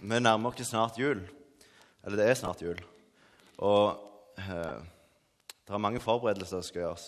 Vi 0.00 0.16
nærmer 0.16 0.48
oss 0.48 0.64
snart 0.64 0.96
jul. 0.98 1.18
Eller 2.04 2.16
det 2.16 2.26
er 2.30 2.36
snart 2.38 2.62
jul. 2.64 2.78
Og 3.60 3.98
eh, 4.40 4.78
det 5.66 5.74
er 5.74 5.82
mange 5.82 6.00
forberedelser 6.00 6.62
som 6.62 6.62
skal 6.64 6.80
gjøres. 6.86 7.04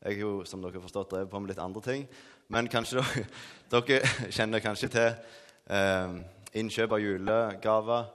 Jeg 0.00 0.16
har 0.16 0.22
jo, 0.22 0.30
som 0.48 0.62
dere 0.62 0.78
har 0.78 0.86
forstått, 0.86 1.10
drevet 1.10 1.28
på 1.28 1.40
med 1.40 1.52
litt 1.52 1.60
andre 1.60 1.82
ting. 1.84 2.06
Men 2.48 2.70
kanskje 2.72 3.04
dere, 3.04 3.26
dere 3.74 4.32
kjenner 4.32 4.64
kanskje 4.64 4.88
til 4.96 5.10
eh, 5.68 6.16
innkjøp 6.56 6.96
av 6.96 7.04
julegaver, 7.04 8.08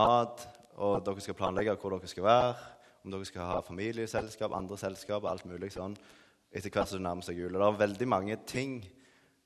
mat, 0.00 0.48
og 0.80 1.04
dere 1.04 1.28
skal 1.28 1.36
planlegge 1.36 1.76
hvor 1.76 1.98
dere 1.98 2.08
skal 2.08 2.24
være, 2.24 2.56
om 3.04 3.12
dere 3.12 3.28
skal 3.28 3.52
ha 3.52 3.62
familieselskap, 3.68 4.56
andre 4.56 4.80
selskap, 4.80 5.28
alt 5.28 5.44
mulig 5.44 5.74
sånn, 5.76 6.00
etter 6.48 6.72
hvert 6.72 6.88
som 6.88 7.02
det 7.02 7.10
nærmer 7.10 7.28
seg 7.28 7.44
jul. 7.44 7.52
Og 7.52 7.60
det 7.60 7.68
er 7.68 7.80
veldig 7.84 8.12
mange 8.16 8.40
ting 8.48 8.80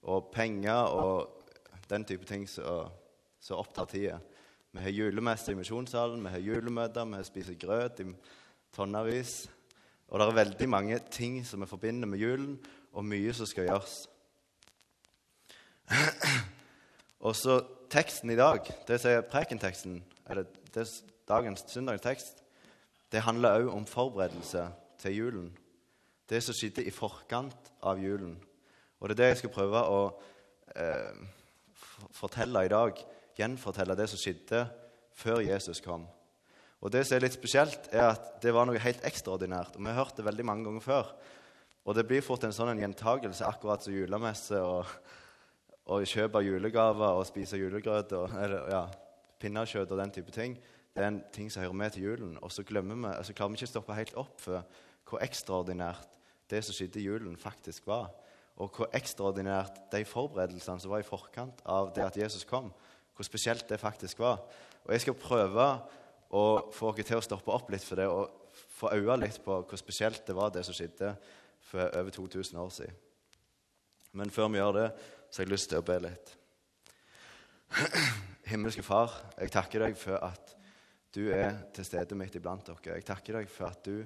og 0.07 0.30
penger 0.30 0.95
og 0.95 1.89
den 1.91 2.07
type 2.07 2.29
ting 2.29 2.46
som 2.46 3.00
som 3.43 3.59
opptar 3.59 3.90
tida. 3.90 4.20
Vi 4.72 4.80
har 4.80 4.95
julemesse 4.95 5.52
i 5.52 5.59
misjonssalen, 5.59 6.23
vi 6.24 6.30
har 6.30 6.38
julemøter, 6.38 7.05
vi 7.05 7.19
har 7.19 7.27
spiser 7.27 7.59
grøt 7.60 8.00
i 8.00 8.06
tonnevis. 8.73 9.50
Og 10.09 10.20
det 10.20 10.28
er 10.28 10.38
veldig 10.38 10.69
mange 10.69 10.98
ting 11.10 11.41
som 11.47 11.60
vi 11.60 11.69
forbinder 11.69 12.09
med 12.09 12.23
julen, 12.23 12.55
og 12.92 13.05
mye 13.05 13.33
som 13.34 13.48
skal 13.48 13.69
gjøres. 13.69 13.95
Og 17.27 17.36
så 17.36 17.60
teksten 17.91 18.30
i 18.30 18.36
dag, 18.36 18.66
det 18.88 19.00
som 19.00 19.10
er 19.10 19.27
prekenteksten, 19.30 20.00
eller 20.30 20.47
det, 20.74 20.83
er 20.84 21.12
dagens 21.28 21.64
søndagstekst, 21.69 22.42
det 23.12 23.22
handler 23.27 23.61
òg 23.61 23.70
om 23.77 23.86
forberedelse 23.86 24.66
til 25.02 25.16
julen. 25.16 25.48
Det 26.28 26.42
som 26.42 26.56
skjedde 26.56 26.84
i 26.84 26.95
forkant 26.95 27.72
av 27.83 28.00
julen. 28.00 28.38
Og 29.00 29.09
det 29.09 29.14
er 29.14 29.22
det 29.22 29.28
jeg 29.33 29.42
skal 29.42 29.55
prøve 29.55 29.83
å 29.84 30.02
eh, 30.77 31.24
fortelle 32.16 32.64
i 32.64 32.72
dag 32.72 33.02
gjenfortelle 33.38 33.96
det 33.98 34.09
som 34.10 34.20
skjedde 34.20 34.64
før 35.16 35.42
Jesus 35.45 35.80
kom. 35.84 36.06
Og 36.82 36.91
Det 36.91 37.04
som 37.06 37.16
er 37.16 37.22
litt 37.22 37.36
spesielt, 37.36 37.86
er 37.95 38.08
at 38.11 38.42
det 38.42 38.50
var 38.55 38.66
noe 38.66 38.80
helt 38.83 39.05
ekstraordinært. 39.06 39.77
og 39.77 39.84
Vi 39.84 39.91
har 39.91 40.05
hørt 40.05 40.16
det 40.16 40.24
veldig 40.27 40.44
mange 40.44 40.64
ganger 40.64 40.80
før. 40.83 41.12
Og 41.84 41.94
det 41.94 42.06
blir 42.06 42.22
fort 42.22 42.42
en 42.44 42.55
sånn 42.55 42.78
gjentakelse, 42.78 43.47
akkurat 43.47 43.83
som 43.83 43.94
julemesse 43.94 44.58
og, 44.58 44.86
og 45.86 46.06
kjøp 46.06 46.39
av 46.39 46.47
julegaver 46.47 47.19
og 47.19 47.27
spise 47.27 47.58
julegrøt 47.58 48.12
og 48.19 48.34
eller, 48.39 48.69
ja, 48.70 48.83
pinnekjøtt 49.42 49.91
og 49.91 49.98
den 49.98 50.14
type 50.14 50.34
ting. 50.34 50.56
Det 50.92 51.02
er 51.02 51.08
en 51.08 51.22
ting 51.34 51.50
som 51.50 51.62
hører 51.62 51.78
med 51.78 51.94
til 51.94 52.06
julen. 52.06 52.36
Og 52.42 52.52
så, 52.52 52.62
vi, 52.67 53.14
så 53.22 53.34
klarer 53.34 53.50
vi 53.50 53.61
ikke 53.61 53.70
å 53.70 53.74
stoppe 53.74 53.98
helt 53.98 54.19
opp 54.19 54.42
for 54.42 54.67
hvor 55.08 55.22
ekstraordinært 55.24 56.19
det 56.50 56.62
som 56.67 56.77
skjedde 56.77 57.00
i 57.00 57.06
julen, 57.06 57.36
faktisk 57.41 57.86
var. 57.91 58.11
Og 58.61 58.74
hvor 58.77 58.91
ekstraordinært 58.94 59.84
de 59.92 60.02
forberedelsene 60.06 60.83
som 60.83 60.92
var 60.92 61.02
i 61.02 61.06
forkant 61.06 61.62
av 61.64 61.91
det 61.96 62.05
at 62.05 62.19
Jesus 62.20 62.44
kom, 62.48 62.70
hvor 63.23 63.31
spesielt 63.31 63.69
det 63.70 63.78
faktisk 63.81 64.19
var. 64.19 64.42
Og 64.84 64.92
Jeg 64.92 65.05
skal 65.05 65.15
prøve 65.15 65.67
å 66.34 66.45
få 66.75 66.91
dere 66.97 67.06
til 67.06 67.20
å 67.20 67.25
stoppe 67.25 67.55
opp 67.55 67.70
litt 67.70 67.84
for 67.87 68.01
det 68.01 68.09
og 68.11 68.51
få 68.75 68.91
øye 68.97 69.17
litt 69.23 69.39
på 69.45 69.61
hvor 69.62 69.79
spesielt 69.79 70.27
det 70.27 70.34
var, 70.34 70.51
det 70.51 70.64
som 70.67 70.75
skjedde 70.75 71.14
for 71.62 71.87
over 72.01 72.11
2000 72.11 72.59
år 72.59 72.73
siden. 72.75 72.97
Men 74.19 74.31
før 74.31 74.51
vi 74.53 74.59
gjør 74.59 74.75
det, 74.77 74.89
så 75.31 75.41
har 75.41 75.47
jeg 75.47 75.53
lyst 75.55 75.70
til 75.70 75.81
å 75.81 75.87
be 75.87 75.98
litt. 76.03 76.34
Himmelske 78.51 78.84
Far, 78.84 79.14
jeg 79.39 79.55
takker 79.55 79.86
deg 79.86 79.97
for 79.97 80.19
at 80.19 80.57
du 81.14 81.23
er 81.33 81.62
til 81.73 81.86
stede 81.86 82.19
midt 82.19 82.36
iblant 82.36 82.67
dere. 82.67 82.98
Jeg 82.98 83.07
takker 83.09 83.39
deg 83.39 83.48
for 83.53 83.70
at 83.70 83.86
du 83.86 84.03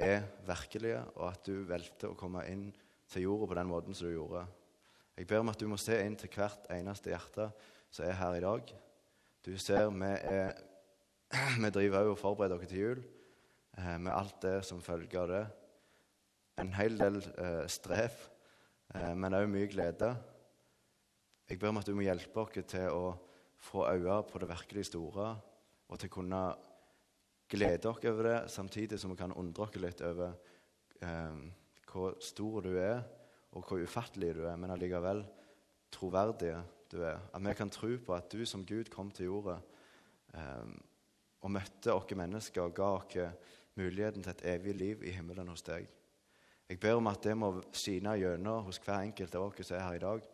er 0.00 0.24
virkelig, 0.46 0.94
og 1.16 1.26
at 1.32 1.44
du 1.44 1.66
valgte 1.68 2.12
å 2.12 2.16
komme 2.18 2.46
inn 2.48 2.70
til 3.10 3.26
jorda 3.26 3.50
på 3.50 3.58
den 3.58 3.68
måten 3.68 3.96
som 3.96 4.08
du 4.08 4.14
gjorde. 4.14 4.46
Jeg 5.18 5.28
ber 5.30 5.44
om 5.44 5.52
at 5.52 5.60
du 5.60 5.68
må 5.70 5.76
se 5.80 5.98
inn 6.02 6.16
til 6.18 6.32
hvert 6.32 6.70
eneste 6.74 7.12
hjerte 7.12 7.50
som 7.94 8.08
er 8.08 8.16
her 8.18 8.34
i 8.34 8.42
dag. 8.42 8.70
Du 9.46 9.52
ser 9.60 9.90
vi, 9.94 10.10
er, 10.26 10.54
vi 11.62 11.70
driver 11.70 12.00
òg 12.02 12.14
og 12.14 12.18
forbereder 12.18 12.58
dere 12.58 12.70
til 12.70 12.80
jul 12.80 13.02
eh, 13.78 13.98
med 14.02 14.10
alt 14.10 14.40
det 14.42 14.56
som 14.66 14.82
følger 14.82 15.30
det. 15.30 15.44
En 16.58 16.72
hel 16.74 16.98
del 16.98 17.20
eh, 17.22 17.62
strev, 17.70 18.16
eh, 18.94 19.12
men 19.14 19.38
òg 19.38 19.46
mye 19.50 19.70
glede. 19.70 20.10
Jeg 21.46 21.60
ber 21.60 21.70
om 21.70 21.78
at 21.82 21.86
du 21.86 21.94
må 21.94 22.06
hjelpe 22.06 22.42
oss 22.42 22.58
til 22.72 22.90
å 22.90 23.14
få 23.62 23.86
øye 23.86 24.20
på 24.26 24.42
det 24.42 24.50
virkelig 24.50 24.88
store, 24.90 25.30
og 25.86 26.00
til 26.00 26.10
å 26.10 26.16
kunne 26.16 26.44
glede 27.54 27.90
oss 27.92 28.02
over 28.10 28.30
det, 28.30 28.38
samtidig 28.50 28.98
som 28.98 29.12
vi 29.12 29.20
kan 29.20 29.36
undre 29.38 29.68
oss 29.68 29.78
litt 29.78 30.02
over 30.02 30.34
eh, 30.98 31.42
hvor 31.92 32.18
stor 32.18 32.64
du 32.66 32.72
er, 32.74 33.04
og 33.54 33.68
hvor 33.68 33.78
ufattelig 33.78 34.34
du 34.34 34.48
er, 34.48 34.56
men 34.58 34.74
allikevel 34.74 35.22
troverdige 35.94 36.58
du 36.94 37.02
er. 37.02 37.18
At 37.34 37.42
vi 37.44 37.54
kan 37.54 37.70
tro 37.70 37.90
på 38.06 38.14
at 38.14 38.32
du 38.32 38.44
som 38.46 38.64
Gud 38.66 38.90
kom 38.90 39.10
til 39.10 39.28
jorda 39.30 39.58
eh, 40.34 40.70
og 41.44 41.52
møtte 41.52 41.94
oss 41.94 42.16
mennesker 42.16 42.62
og 42.62 42.74
ga 42.74 42.90
oss 43.00 43.18
muligheten 43.74 44.22
til 44.22 44.32
et 44.32 44.46
evig 44.54 44.74
liv 44.74 45.02
i 45.04 45.12
himmelen 45.12 45.50
hos 45.50 45.62
deg. 45.66 45.88
Jeg 46.68 46.80
ber 46.80 46.96
om 46.96 47.10
at 47.10 47.22
det 47.24 47.36
må 47.36 47.50
skine 47.76 48.14
gjennom 48.16 48.64
hos 48.64 48.78
hver 48.80 49.02
enkelt 49.02 49.34
av 49.34 49.50
oss 49.50 49.66
som 49.66 49.76
er 49.76 49.84
her 49.84 49.98
i 49.98 50.04
dag. 50.04 50.28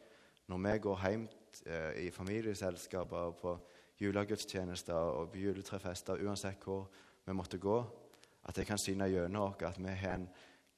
Når 0.46 0.58
vi 0.64 0.78
går 0.78 1.06
hjem 1.06 1.28
eh, 1.66 2.06
i 2.06 2.10
familieselskaper, 2.10 3.16
og 3.16 3.36
på 3.36 3.56
julegudstjenester 4.00 4.94
og 4.94 5.36
juletrefester, 5.36 6.22
uansett 6.22 6.62
hvor 6.64 6.88
vi 7.26 7.34
måtte 7.34 7.58
gå, 7.58 7.80
at 8.44 8.56
det 8.56 8.66
kan 8.66 8.78
skine 8.78 9.10
gjennom 9.10 9.50
oss 9.50 9.66
at 9.66 9.78
vi 9.78 9.96
har 10.04 10.14
en 10.14 10.28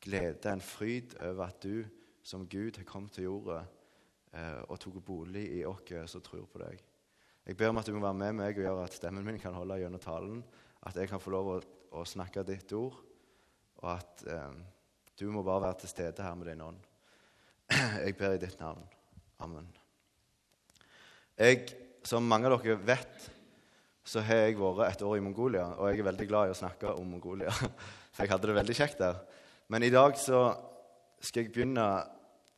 glede, 0.02 0.52
en 0.52 0.60
fryd 0.60 1.14
over 1.20 1.44
at 1.46 1.62
du 1.62 1.84
som 2.22 2.48
Gud 2.48 2.76
har 2.76 2.84
kommet 2.84 3.12
til 3.12 3.24
jorda 3.24 3.62
og 4.32 4.78
tok 4.80 4.94
bolig 5.04 5.42
i 5.58 5.64
oss 5.68 6.14
som 6.14 6.22
tror 6.24 6.46
på 6.48 6.62
deg. 6.62 6.78
Jeg 7.42 7.56
ber 7.58 7.72
om 7.72 7.80
at 7.80 7.88
du 7.88 7.92
må 7.96 8.04
være 8.04 8.16
med 8.16 8.36
meg 8.38 8.56
og 8.56 8.64
gjøre 8.64 8.84
at 8.86 8.94
stemmen 8.96 9.26
min 9.26 9.40
kan 9.42 9.54
holde 9.56 9.80
gjennom 9.80 10.00
talen. 10.00 10.42
At 10.86 10.96
jeg 10.96 11.10
kan 11.10 11.20
få 11.22 11.32
lov 11.34 11.50
å, 11.50 11.56
å 11.98 12.04
snakke 12.06 12.44
ditt 12.46 12.72
ord, 12.78 12.96
og 13.82 13.88
at 13.90 14.24
eh, 14.30 14.56
du 15.18 15.28
må 15.34 15.42
bare 15.46 15.66
være 15.66 15.82
til 15.82 15.92
stede 15.92 16.24
her 16.24 16.34
med 16.38 16.48
din 16.50 16.62
ånd. 16.64 16.80
Jeg 18.04 18.16
ber 18.18 18.36
i 18.36 18.40
ditt 18.42 18.58
navn. 18.60 18.82
Amen. 19.42 19.68
Jeg, 21.38 21.64
som 22.06 22.26
mange 22.28 22.50
av 22.50 22.60
dere 22.62 22.76
vet, 22.86 23.28
så 24.04 24.20
har 24.26 24.42
jeg 24.44 24.58
vært 24.58 24.98
et 24.98 25.04
år 25.06 25.16
i 25.16 25.22
Mongolia, 25.22 25.64
og 25.78 25.88
jeg 25.88 26.02
er 26.02 26.06
veldig 26.08 26.26
glad 26.28 26.50
i 26.50 26.52
å 26.52 26.58
snakke 26.58 26.90
om 26.98 27.14
Mongolia. 27.14 27.50
For 28.12 28.24
jeg 28.24 28.32
hadde 28.34 28.50
det 28.50 28.56
veldig 28.58 28.76
kjekt 28.76 29.00
der. 29.00 29.18
Men 29.72 29.86
i 29.86 29.90
dag 29.94 30.18
så 30.20 30.42
skal 31.22 31.46
jeg 31.46 31.52
begynne 31.54 31.86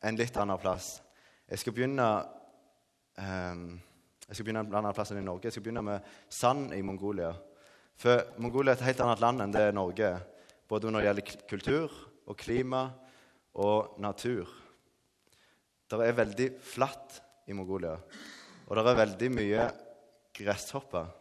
en 0.05 0.19
litt 0.19 0.37
annen 0.41 0.59
plass. 0.61 0.97
Jeg 1.49 1.61
skal 1.61 1.75
begynne 1.75 2.07
um, 3.21 3.65
jeg 4.25 4.37
skal 4.37 4.47
begynne 4.47 4.63
en 4.65 4.77
annen 4.79 4.95
plass 4.97 5.11
enn 5.13 5.21
i 5.21 5.25
Norge. 5.25 5.45
Jeg 5.45 5.53
skal 5.53 5.65
begynne 5.67 5.83
med 5.85 6.13
Sand 6.33 6.73
i 6.73 6.81
Mongolia. 6.81 7.29
For 8.01 8.39
Mongolia 8.41 8.73
er 8.73 8.79
et 8.79 8.87
helt 8.87 9.03
annet 9.05 9.21
land 9.21 9.43
enn 9.43 9.53
det 9.53 9.67
er 9.67 9.75
Norge. 9.77 10.09
Både 10.65 10.89
når 10.89 11.03
det 11.03 11.09
gjelder 11.09 11.43
kultur 11.51 11.99
og 12.25 12.39
klima 12.41 12.87
og 13.61 13.99
natur. 14.01 14.49
Det 15.85 16.01
er 16.01 16.17
veldig 16.17 16.49
flatt 16.65 17.19
i 17.45 17.53
Mongolia. 17.53 17.93
Og 18.65 18.73
det 18.73 18.81
er 18.89 18.99
veldig 19.03 19.29
mye 19.37 19.69
gresshopper. 20.35 21.13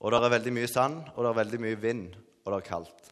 Og 0.00 0.08
det 0.08 0.22
er 0.24 0.32
veldig 0.32 0.52
mye 0.56 0.70
sand, 0.72 1.02
og 1.12 1.20
det 1.20 1.28
er 1.28 1.40
veldig 1.42 1.60
mye 1.60 1.80
vind, 1.82 2.06
og 2.40 2.54
det 2.54 2.56
er 2.62 2.68
kaldt. 2.70 3.09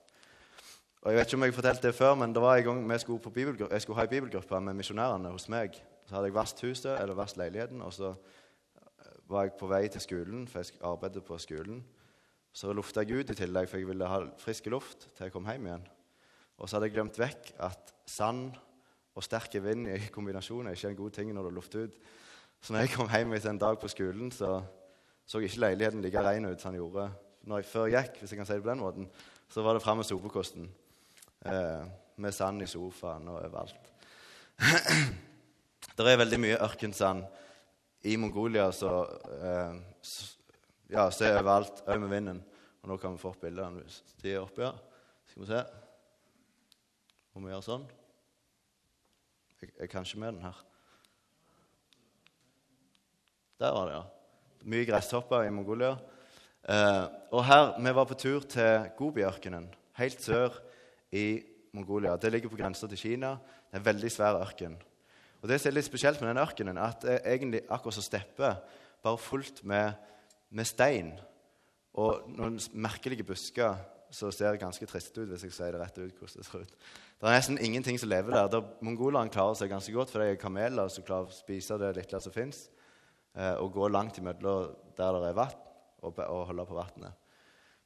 Og 1.03 1.13
Jeg 1.13 1.19
vet 1.19 1.27
ikke 1.27 1.37
om 1.37 1.45
jeg 1.47 1.55
fortalte 1.55 1.87
det 1.87 1.95
før, 1.95 2.15
men 2.19 2.33
det 2.35 2.43
var 2.43 2.57
en 2.57 2.65
gang 2.65 2.81
vi 2.91 2.99
skulle, 2.99 3.69
jeg 3.71 3.83
skulle 3.83 3.97
ha 3.97 4.03
en 4.03 4.11
bibelgruppe 4.11 4.61
med 4.61 4.75
misjonærene 4.75 5.31
hos 5.31 5.49
meg. 5.49 5.77
Så 6.07 6.15
hadde 6.15 6.27
jeg 6.27 6.35
vasket 6.35 6.65
huset, 6.69 7.01
eller 7.01 7.15
vasket 7.15 7.39
leiligheten, 7.39 7.83
og 7.83 7.93
så 7.93 8.09
eh, 8.09 9.13
var 9.31 9.47
jeg 9.47 9.53
på 9.61 9.69
vei 9.71 9.89
til 9.89 10.01
skolen, 10.01 10.49
for 10.49 10.59
jeg 10.59 10.81
arbeidet 10.83 11.23
på 11.25 11.39
skolen. 11.39 11.85
Så 12.53 12.73
lufta 12.73 13.05
jeg 13.07 13.21
ut 13.21 13.31
i 13.31 13.37
tillegg, 13.39 13.69
for 13.69 13.79
jeg 13.79 13.87
ville 13.87 14.09
ha 14.11 14.25
frisk 14.43 14.67
luft 14.67 15.07
til 15.15 15.29
jeg 15.29 15.33
kom 15.33 15.47
hjem 15.47 15.69
igjen. 15.69 15.87
Og 16.59 16.69
så 16.69 16.77
hadde 16.77 16.89
jeg 16.89 16.97
glemt 16.97 17.21
vekk 17.21 17.53
at 17.63 17.95
sand 18.07 18.57
og 19.15 19.23
sterk 19.23 19.55
vind 19.63 19.87
i 19.93 20.01
kombinasjon 20.11 20.67
er 20.67 20.75
ikke 20.75 20.91
en 20.91 20.99
god 20.99 21.15
ting 21.15 21.31
når 21.35 21.47
du 21.47 21.55
lufter 21.55 21.87
ut. 21.87 21.95
Så 22.61 22.73
når 22.73 22.87
jeg 22.87 22.95
kom 22.97 23.11
hjem 23.13 23.37
etter 23.39 23.53
en 23.53 23.63
dag 23.63 23.79
på 23.79 23.89
skolen, 23.89 24.33
så 24.35 24.59
så 25.29 25.39
ikke 25.45 25.61
leiligheten 25.61 26.01
like 26.03 26.21
ren 26.25 26.47
ut 26.49 26.61
som 26.61 26.73
den 26.73 26.81
gjorde 26.81 27.11
når 27.49 27.61
jeg 27.61 27.69
før 27.69 27.89
gikk, 27.93 28.15
hvis 28.19 28.33
jeg 28.33 28.39
kan 28.39 28.47
si 28.49 28.55
det 28.57 28.63
på 28.65 28.71
den 28.71 28.81
måten. 28.81 29.09
Så 29.49 29.63
var 29.63 29.77
det 29.77 29.83
fram 29.85 30.01
med 30.01 30.09
sopekosten 30.09 30.69
med 31.45 32.35
sand 32.35 32.63
i 32.63 32.67
sofaen 32.67 33.29
og 33.31 33.39
overalt. 33.41 33.93
det 35.97 36.07
er 36.07 36.19
veldig 36.19 36.41
mye 36.43 36.59
ørkensand 36.67 37.27
i 38.07 38.17
Mongolia 38.17 38.73
så, 38.73 38.93
eh, 39.43 39.79
ja, 40.91 41.09
så 41.11 41.27
er 41.27 41.39
overalt, 41.39 41.83
òg 41.87 42.01
med 42.03 42.13
vinden. 42.13 42.41
Og 42.83 42.93
nå 42.93 42.99
kan 42.99 43.15
vi 43.15 43.23
få 43.23 43.33
opp 43.33 43.43
bildene 43.43 43.83
hvis 43.83 44.01
de 44.23 44.35
er 44.35 44.43
oppe 44.43 44.65
her. 44.65 44.79
Skal 45.31 45.43
vi 45.43 45.51
se 45.51 45.63
om 47.35 47.47
vi 47.47 47.53
gjør 47.53 47.65
sånn? 47.67 47.89
Jeg, 49.59 49.73
jeg 49.75 49.91
kan 49.91 50.07
ikke 50.07 50.23
med 50.23 50.39
den 50.39 50.47
her. 50.47 50.63
Der 53.59 53.75
var 53.75 53.91
det, 53.91 53.99
ja. 53.99 54.05
Mye 54.71 54.87
gresshopper 54.87 55.47
i 55.47 55.53
Mongolia. 55.55 55.97
Eh, 56.63 57.05
og 57.35 57.45
her, 57.47 57.75
Vi 57.79 57.95
var 57.95 58.07
på 58.07 58.19
tur 58.19 58.47
til 58.47 58.91
Gobiørkenen, 58.99 59.69
helt 59.99 60.23
sør 60.23 60.59
i 61.13 61.43
Mongolia. 61.73 62.17
Det 62.17 62.33
ligger 62.33 62.53
på 62.53 62.59
grensa 62.61 62.89
til 62.89 62.99
Kina. 62.99 63.37
Det 63.69 63.77
er 63.77 63.83
en 63.83 63.89
veldig 63.89 64.11
svær 64.13 64.41
ørken. 64.41 64.77
Og 65.43 65.49
Det 65.49 65.61
som 65.61 65.71
er 65.71 65.77
litt 65.79 65.87
spesielt 65.87 66.21
med 66.21 66.33
den 66.33 66.43
ørkenen, 66.43 66.79
at 66.79 67.03
det 67.03 67.13
er 67.19 67.35
egentlig 67.37 67.63
akkurat 67.69 67.95
som 67.95 68.03
steppe, 68.03 68.55
bare 69.03 69.19
fullt 69.19 69.63
med, 69.65 69.93
med 70.51 70.67
stein 70.67 71.13
og 71.99 72.27
noen 72.35 72.59
merkelige 72.75 73.27
busker 73.27 73.79
som 74.11 74.33
ser 74.33 74.57
ganske 74.61 74.87
trist 74.89 75.17
ut, 75.19 75.29
hvis 75.29 75.45
jeg 75.45 75.55
sier 75.55 75.75
det 75.75 75.83
rett 75.83 75.99
ut. 75.99 76.17
hvordan 76.19 76.41
Det 76.41 76.47
ser 76.47 76.65
ut. 76.65 76.75
Det 77.19 77.29
er 77.29 77.37
nesten 77.37 77.59
ingenting 77.59 77.99
som 78.01 78.09
lever 78.09 78.35
der. 78.35 78.49
der 78.49 78.67
mongolerne 78.81 79.31
klarer 79.31 79.55
seg 79.59 79.71
ganske 79.71 79.93
godt, 79.93 80.11
for 80.11 80.23
de 80.23 80.33
er 80.33 80.41
kameler 80.41 80.89
som 80.89 81.05
klarer 81.05 81.29
å 81.29 81.35
spise 81.35 81.79
det 81.79 81.95
lille 81.97 82.21
som 82.21 82.33
fins, 82.33 82.69
eh, 83.35 83.55
og 83.59 83.73
gå 83.73 83.89
langt 83.89 84.19
imellom 84.19 84.75
der 84.97 85.19
det 85.19 85.31
er 85.31 85.39
vann, 85.39 85.57
og, 86.03 86.19
og 86.19 86.47
holde 86.47 86.67
på 86.67 86.79
vannet. 86.79 87.28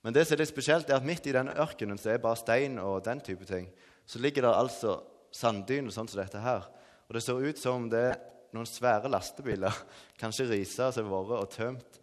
Men 0.03 0.15
det 0.15 0.27
som 0.27 0.35
er 0.35 0.43
litt 0.43 0.51
spesielt, 0.51 0.91
er 0.91 0.99
at 0.99 1.07
midt 1.07 1.27
i 1.31 1.35
denne 1.35 1.55
ørkenen 1.63 2.01
så 2.01 2.13
er 2.13 2.23
bare 2.23 2.41
stein 2.41 2.79
og 2.83 3.05
den 3.07 3.23
type 3.23 3.47
ting, 3.47 3.69
så 4.07 4.19
ligger 4.19 4.49
det 4.49 4.55
altså 4.59 4.97
sanddyner 5.33 5.95
sånn 5.95 6.11
som 6.11 6.21
dette 6.21 6.43
her. 6.43 6.67
Og 7.07 7.17
det 7.17 7.23
ser 7.25 7.39
ut 7.39 7.61
som 7.61 7.85
om 7.85 7.91
det 7.93 8.03
er 8.11 8.21
noen 8.53 8.69
svære 8.69 9.11
lastebiler, 9.13 9.77
kanskje 10.21 10.51
riser 10.51 10.93
som 10.95 11.09
har 11.11 11.29
vært 11.31 11.47
og 11.47 11.55
tømt 11.55 12.01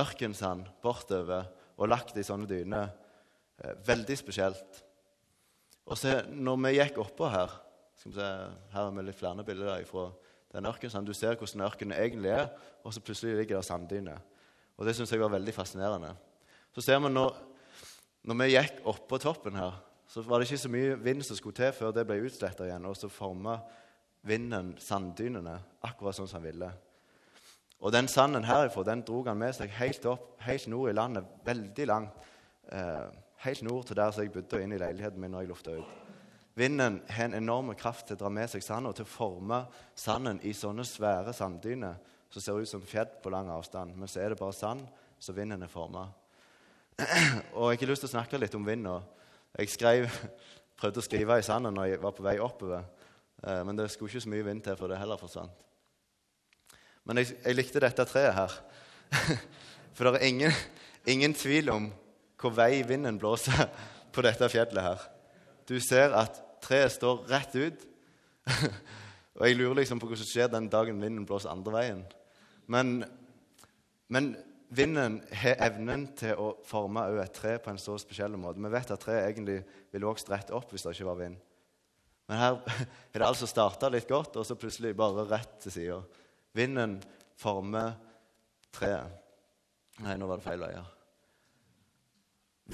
ørkensand 0.00 0.66
bortover 0.82 1.46
og 1.78 1.90
lagt 1.90 2.18
i 2.18 2.26
sånne 2.26 2.48
dyner. 2.50 2.90
Eh, 3.62 3.76
veldig 3.86 4.16
spesielt. 4.18 4.82
Og 5.86 5.98
så 6.00 6.20
når 6.32 6.60
vi 6.64 6.76
gikk 6.78 6.98
oppå 7.02 7.28
her 7.30 7.52
skal 7.94 8.10
vi 8.10 8.16
se, 8.16 8.28
Her 8.72 8.80
har 8.80 8.90
vi 8.90 9.02
litt 9.06 9.18
flere 9.18 9.44
bilder 9.46 9.84
fra 9.86 10.08
den 10.54 10.66
ørkensanden. 10.66 11.06
Du 11.06 11.14
ser 11.14 11.36
hvordan 11.38 11.62
ørkenen 11.66 11.98
egentlig 11.98 12.32
er, 12.34 12.48
og 12.82 12.94
så 12.94 13.00
plutselig 13.00 13.36
ligger 13.38 13.60
det 13.60 13.68
sanddyner. 13.68 14.18
Og 14.76 14.86
det 14.86 14.96
syns 14.96 15.12
jeg 15.12 15.22
var 15.22 15.30
veldig 15.30 15.54
fascinerende. 15.54 16.10
Så 16.74 16.82
ser 16.82 16.98
vi 16.98 17.10
når, 17.12 17.36
når 18.26 18.40
vi 18.40 18.50
gikk 18.50 18.80
oppå 18.90 19.18
toppen 19.22 19.58
her, 19.58 19.76
så 20.10 20.22
var 20.26 20.40
det 20.40 20.48
ikke 20.48 20.64
så 20.64 20.70
mye 20.70 20.96
vind 21.02 21.22
som 21.26 21.38
skulle 21.38 21.56
til 21.56 21.72
før 21.74 21.94
det 21.94 22.06
ble 22.06 22.20
utsletta 22.26 22.66
igjen, 22.66 22.86
og 22.86 22.96
så 22.98 23.10
forma 23.10 23.56
vinden 24.26 24.74
sanddynene 24.80 25.54
akkurat 25.86 26.18
sånn 26.18 26.30
som 26.30 26.40
han 26.40 26.48
ville. 26.48 26.70
Og 27.84 27.92
den 27.92 28.08
sanden 28.08 28.46
herifra 28.48 28.84
den 28.86 29.02
dro 29.04 29.20
han 29.26 29.38
med 29.38 29.52
seg 29.56 29.72
helt 29.76 30.06
opp, 30.08 30.34
helt 30.46 30.66
nord 30.72 30.90
i 30.90 30.96
landet, 30.96 31.28
veldig 31.44 31.86
langt. 31.90 32.26
Eh, 32.72 33.10
helt 33.44 33.62
nord 33.62 33.84
til 33.86 33.98
der 33.98 34.14
jeg 34.16 34.32
bodde, 34.32 34.62
inn 34.62 34.72
i 34.72 34.80
leiligheten 34.80 35.20
min 35.20 35.34
når 35.34 35.44
jeg 35.44 35.50
lufta 35.52 35.76
ut. 35.76 36.00
Vinden 36.56 37.00
har 37.10 37.28
en 37.28 37.36
enorm 37.42 37.74
kraft 37.76 38.06
til 38.08 38.16
å 38.16 38.22
dra 38.22 38.30
med 38.32 38.48
seg 38.50 38.62
sand 38.62 38.88
og 38.88 38.94
til 38.96 39.04
å 39.04 39.10
forme 39.10 39.64
sanden 39.98 40.38
i 40.46 40.54
sånne 40.54 40.86
svære 40.86 41.34
sanddyner 41.34 41.98
som 42.30 42.42
ser 42.42 42.60
ut 42.62 42.70
som 42.70 42.82
fjell 42.86 43.10
på 43.22 43.32
lang 43.34 43.50
avstand. 43.52 43.96
Men 43.98 44.08
så 44.08 44.22
er 44.22 44.32
det 44.32 44.40
bare 44.40 44.54
sand 44.56 44.86
så 45.18 45.34
vinden 45.34 45.62
er 45.62 45.72
forma. 45.72 46.06
Og 46.94 47.72
jeg 47.72 47.80
har 47.80 47.90
lyst 47.90 48.04
til 48.04 48.10
å 48.10 48.14
snakke 48.14 48.38
litt 48.38 48.54
om 48.54 48.66
vind. 48.66 48.86
Jeg 49.58 49.72
skrev, 49.72 50.06
prøvde 50.78 51.02
å 51.02 51.06
skrive 51.06 51.38
i 51.40 51.46
sanden 51.46 51.74
når 51.74 51.92
jeg 51.92 52.02
var 52.04 52.14
på 52.14 52.26
vei 52.26 52.36
oppover, 52.42 52.86
eh, 53.42 53.60
men 53.66 53.78
det 53.78 53.90
skulle 53.92 54.12
ikke 54.12 54.24
så 54.24 54.32
mye 54.32 54.46
vind 54.46 54.62
til 54.66 54.78
for 54.78 54.90
det 54.90 55.00
heller 55.00 55.20
forsvant. 55.20 55.64
Men 57.04 57.20
jeg, 57.20 57.34
jeg 57.42 57.58
likte 57.58 57.82
dette 57.84 58.06
treet 58.08 58.36
her. 58.36 58.54
For 59.94 60.08
det 60.08 60.18
er 60.18 60.30
ingen, 60.32 60.54
ingen 61.06 61.34
tvil 61.36 61.68
om 61.70 61.84
hvor 62.40 62.54
vei 62.56 62.80
vinden 62.88 63.18
blåser 63.20 63.68
på 64.14 64.24
dette 64.24 64.48
fjellet 64.50 64.82
her. 64.82 65.04
Du 65.68 65.76
ser 65.84 66.16
at 66.16 66.40
treet 66.64 66.94
står 66.96 67.26
rett 67.28 67.54
ut. 67.54 67.84
og 69.38 69.44
jeg 69.46 69.58
lurer 69.60 69.82
liksom 69.82 70.00
på 70.00 70.08
hva 70.08 70.18
som 70.18 70.28
skjer 70.28 70.50
den 70.50 70.70
dagen 70.72 70.98
vinden 70.98 71.28
blåser 71.28 71.52
andre 71.52 71.76
veien. 71.76 72.02
Men, 72.72 72.96
men 74.08 74.32
vinden 74.76 75.18
har 75.42 75.60
evnen 75.66 76.06
til 76.18 76.38
å 76.40 76.50
forme 76.66 77.04
et 77.22 77.34
tre 77.36 77.56
på 77.62 77.72
en 77.72 77.80
så 77.80 77.96
spesiell 78.00 78.36
måte. 78.40 78.62
Vi 78.62 78.72
vet 78.72 78.92
at 78.94 79.02
treet 79.02 79.28
egentlig 79.28 79.60
ville 79.92 80.08
vokst 80.08 80.30
rett 80.32 80.52
opp 80.54 80.72
hvis 80.72 80.86
det 80.86 80.94
ikke 80.96 81.10
var 81.10 81.20
vind. 81.20 81.38
Men 82.30 82.40
her 82.40 82.56
har 83.12 83.20
det 83.20 83.28
altså 83.28 83.48
starta 83.48 83.90
litt 83.92 84.08
godt, 84.08 84.38
og 84.40 84.46
så 84.46 84.56
plutselig 84.58 84.94
bare 84.96 85.26
rett 85.28 85.58
til 85.64 85.74
sida. 85.74 86.00
Vinden 86.56 86.98
former 87.40 87.96
treet. 88.74 89.20
Nei, 90.04 90.16
nå 90.18 90.26
var 90.26 90.40
det 90.40 90.46
feil 90.46 90.62
vei. 90.64 90.72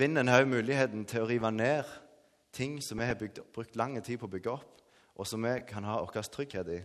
Vinden 0.01 0.31
har 0.31 0.45
jo 0.45 0.53
muligheten 0.53 1.03
til 1.09 1.25
å 1.25 1.29
rive 1.29 1.51
ned 1.53 1.89
ting 2.55 2.79
som 2.83 3.01
vi 3.01 3.09
har 3.09 3.19
bygd, 3.19 3.43
brukt 3.55 3.77
lang 3.79 3.97
tid 4.03 4.21
på 4.21 4.29
å 4.29 4.33
bygge 4.33 4.53
opp, 4.53 4.81
og 5.19 5.27
som 5.29 5.43
vi 5.45 5.53
kan 5.69 5.85
ha 5.87 5.99
vår 6.01 6.31
trygghet 6.33 6.71
i. 6.73 6.79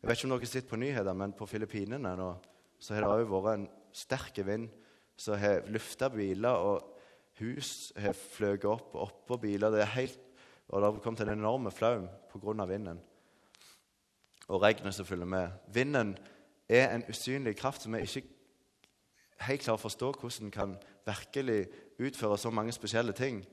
Jeg 0.00 0.08
vet 0.08 0.16
ikke 0.16 0.30
om 0.30 0.32
dere 0.34 0.48
sitter 0.48 0.70
på 0.70 0.80
nyheter, 0.80 1.16
men 1.16 1.36
på 1.36 1.46
Filippinene 1.48 2.14
nå, 2.16 2.30
så 2.80 2.96
har 2.96 3.04
det 3.04 3.12
òg 3.12 3.28
vært 3.28 3.52
en 3.52 3.68
sterk 3.92 4.40
vind 4.46 4.68
som 5.20 5.38
har 5.38 5.66
lufta 5.68 6.08
biler, 6.08 6.50
og 6.50 6.96
hus 7.40 7.92
har 7.96 8.16
fløyet 8.16 8.64
opp 8.68 8.94
oppå 8.96 9.38
biler. 9.40 9.72
Det 9.72 9.84
er 9.84 9.94
helt, 9.94 10.20
og 10.68 10.80
det 10.80 10.88
har 10.88 11.00
kommet 11.04 11.22
en 11.24 11.34
enorm 11.36 11.70
flaum 11.70 12.08
pga. 12.32 12.64
vinden. 12.66 13.00
Og 14.48 14.62
regnet 14.62 14.94
som 14.94 15.06
følger 15.06 15.26
med. 15.26 15.50
Vinden 15.68 16.18
er 16.68 16.94
en 16.94 17.04
usynlig 17.08 17.56
kraft 17.56 17.82
som 17.82 17.94
vi 17.94 18.00
ikke 18.00 18.26
helt 19.46 19.62
klarer 19.62 19.78
å 19.78 19.84
forstå 19.84 20.12
hvordan 20.12 20.46
den 20.48 20.50
kan 20.50 20.76
virkelig 21.06 21.68
utføre 22.00 22.38
så 22.38 22.50
mange 22.50 22.72
spesielle 22.72 23.12
ting. 23.12 23.44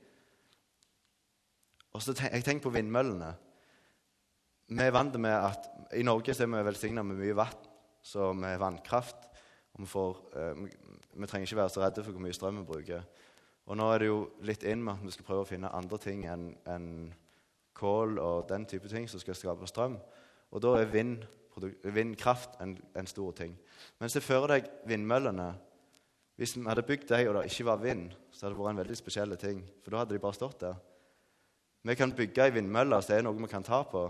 Og 1.92 2.02
så 2.02 2.12
tenk, 2.14 2.32
Jeg 2.32 2.44
tenker 2.44 2.62
på 2.62 2.74
vindmøllene. 2.74 3.34
Vi 4.68 4.82
er 4.84 4.92
vant 4.92 5.14
med 5.20 5.32
at 5.32 5.70
I 5.96 6.02
Norge 6.02 6.34
så 6.34 6.44
er 6.44 6.52
vi 6.52 6.64
velsigna 6.66 7.02
med 7.02 7.16
mye 7.16 7.36
vann, 7.36 7.68
så 8.02 8.32
vi 8.32 8.44
har 8.44 8.60
vannkraft. 8.60 9.27
Vi, 9.78 9.86
får, 9.86 10.16
eh, 10.36 10.60
vi, 11.14 11.26
trenger 11.26 11.46
ikke 11.46 11.60
være 11.60 11.72
så 11.72 11.82
redde 11.82 12.04
for 12.04 12.16
hvor 12.16 12.24
mye 12.24 12.34
strøm 12.36 12.60
vi 12.60 12.66
bruker. 12.66 13.06
Og 13.68 13.76
nå 13.78 13.86
er 13.92 14.02
det 14.02 14.08
jo 14.08 14.20
litt 14.48 14.64
inn 14.66 14.82
med 14.82 14.96
at 14.96 15.06
vi 15.06 15.14
skal 15.14 15.26
prøve 15.28 15.44
å 15.44 15.48
finne 15.48 15.70
andre 15.76 15.98
ting 16.02 16.24
enn 16.26 16.50
en 16.66 16.88
kål 17.78 18.18
og 18.18 18.48
den 18.48 18.66
type 18.66 18.90
ting 18.90 19.06
som 19.10 19.22
skal 19.22 19.36
skape 19.38 19.68
strøm. 19.70 19.98
Og 20.50 20.62
da 20.64 20.74
er 20.80 20.90
vind, 20.90 21.22
vindkraft 21.84 22.56
en, 22.64 22.74
en, 22.96 23.06
stor 23.06 23.36
ting. 23.38 23.54
Men 24.00 24.10
se 24.10 24.22
for 24.24 24.48
deg 24.50 24.66
vindmøllene 24.88 25.52
hvis 26.38 26.54
vi 26.56 26.64
hadde 26.66 26.86
bygd 26.86 27.10
dem 27.10 27.28
og 27.28 27.36
det 27.36 27.48
ikke 27.50 27.66
var 27.66 27.82
vind, 27.82 28.10
så 28.30 28.46
hadde 28.46 28.54
det 28.54 28.62
vært 28.62 28.72
en 28.72 28.80
veldig 28.82 28.96
spesiell 28.98 29.36
ting. 29.38 29.62
For 29.82 29.94
da 29.94 30.02
hadde 30.02 30.14
de 30.14 30.22
bare 30.22 30.38
stått 30.38 30.60
der. 30.62 30.76
Vi 31.86 31.96
kan 31.98 32.14
bygge 32.14 32.44
ei 32.46 32.54
vindmølle 32.54 32.98
så 33.02 33.12
det 33.12 33.20
er 33.20 33.26
noe 33.26 33.38
vi 33.38 33.50
kan 33.50 33.66
ta 33.66 33.82
på. 33.86 34.04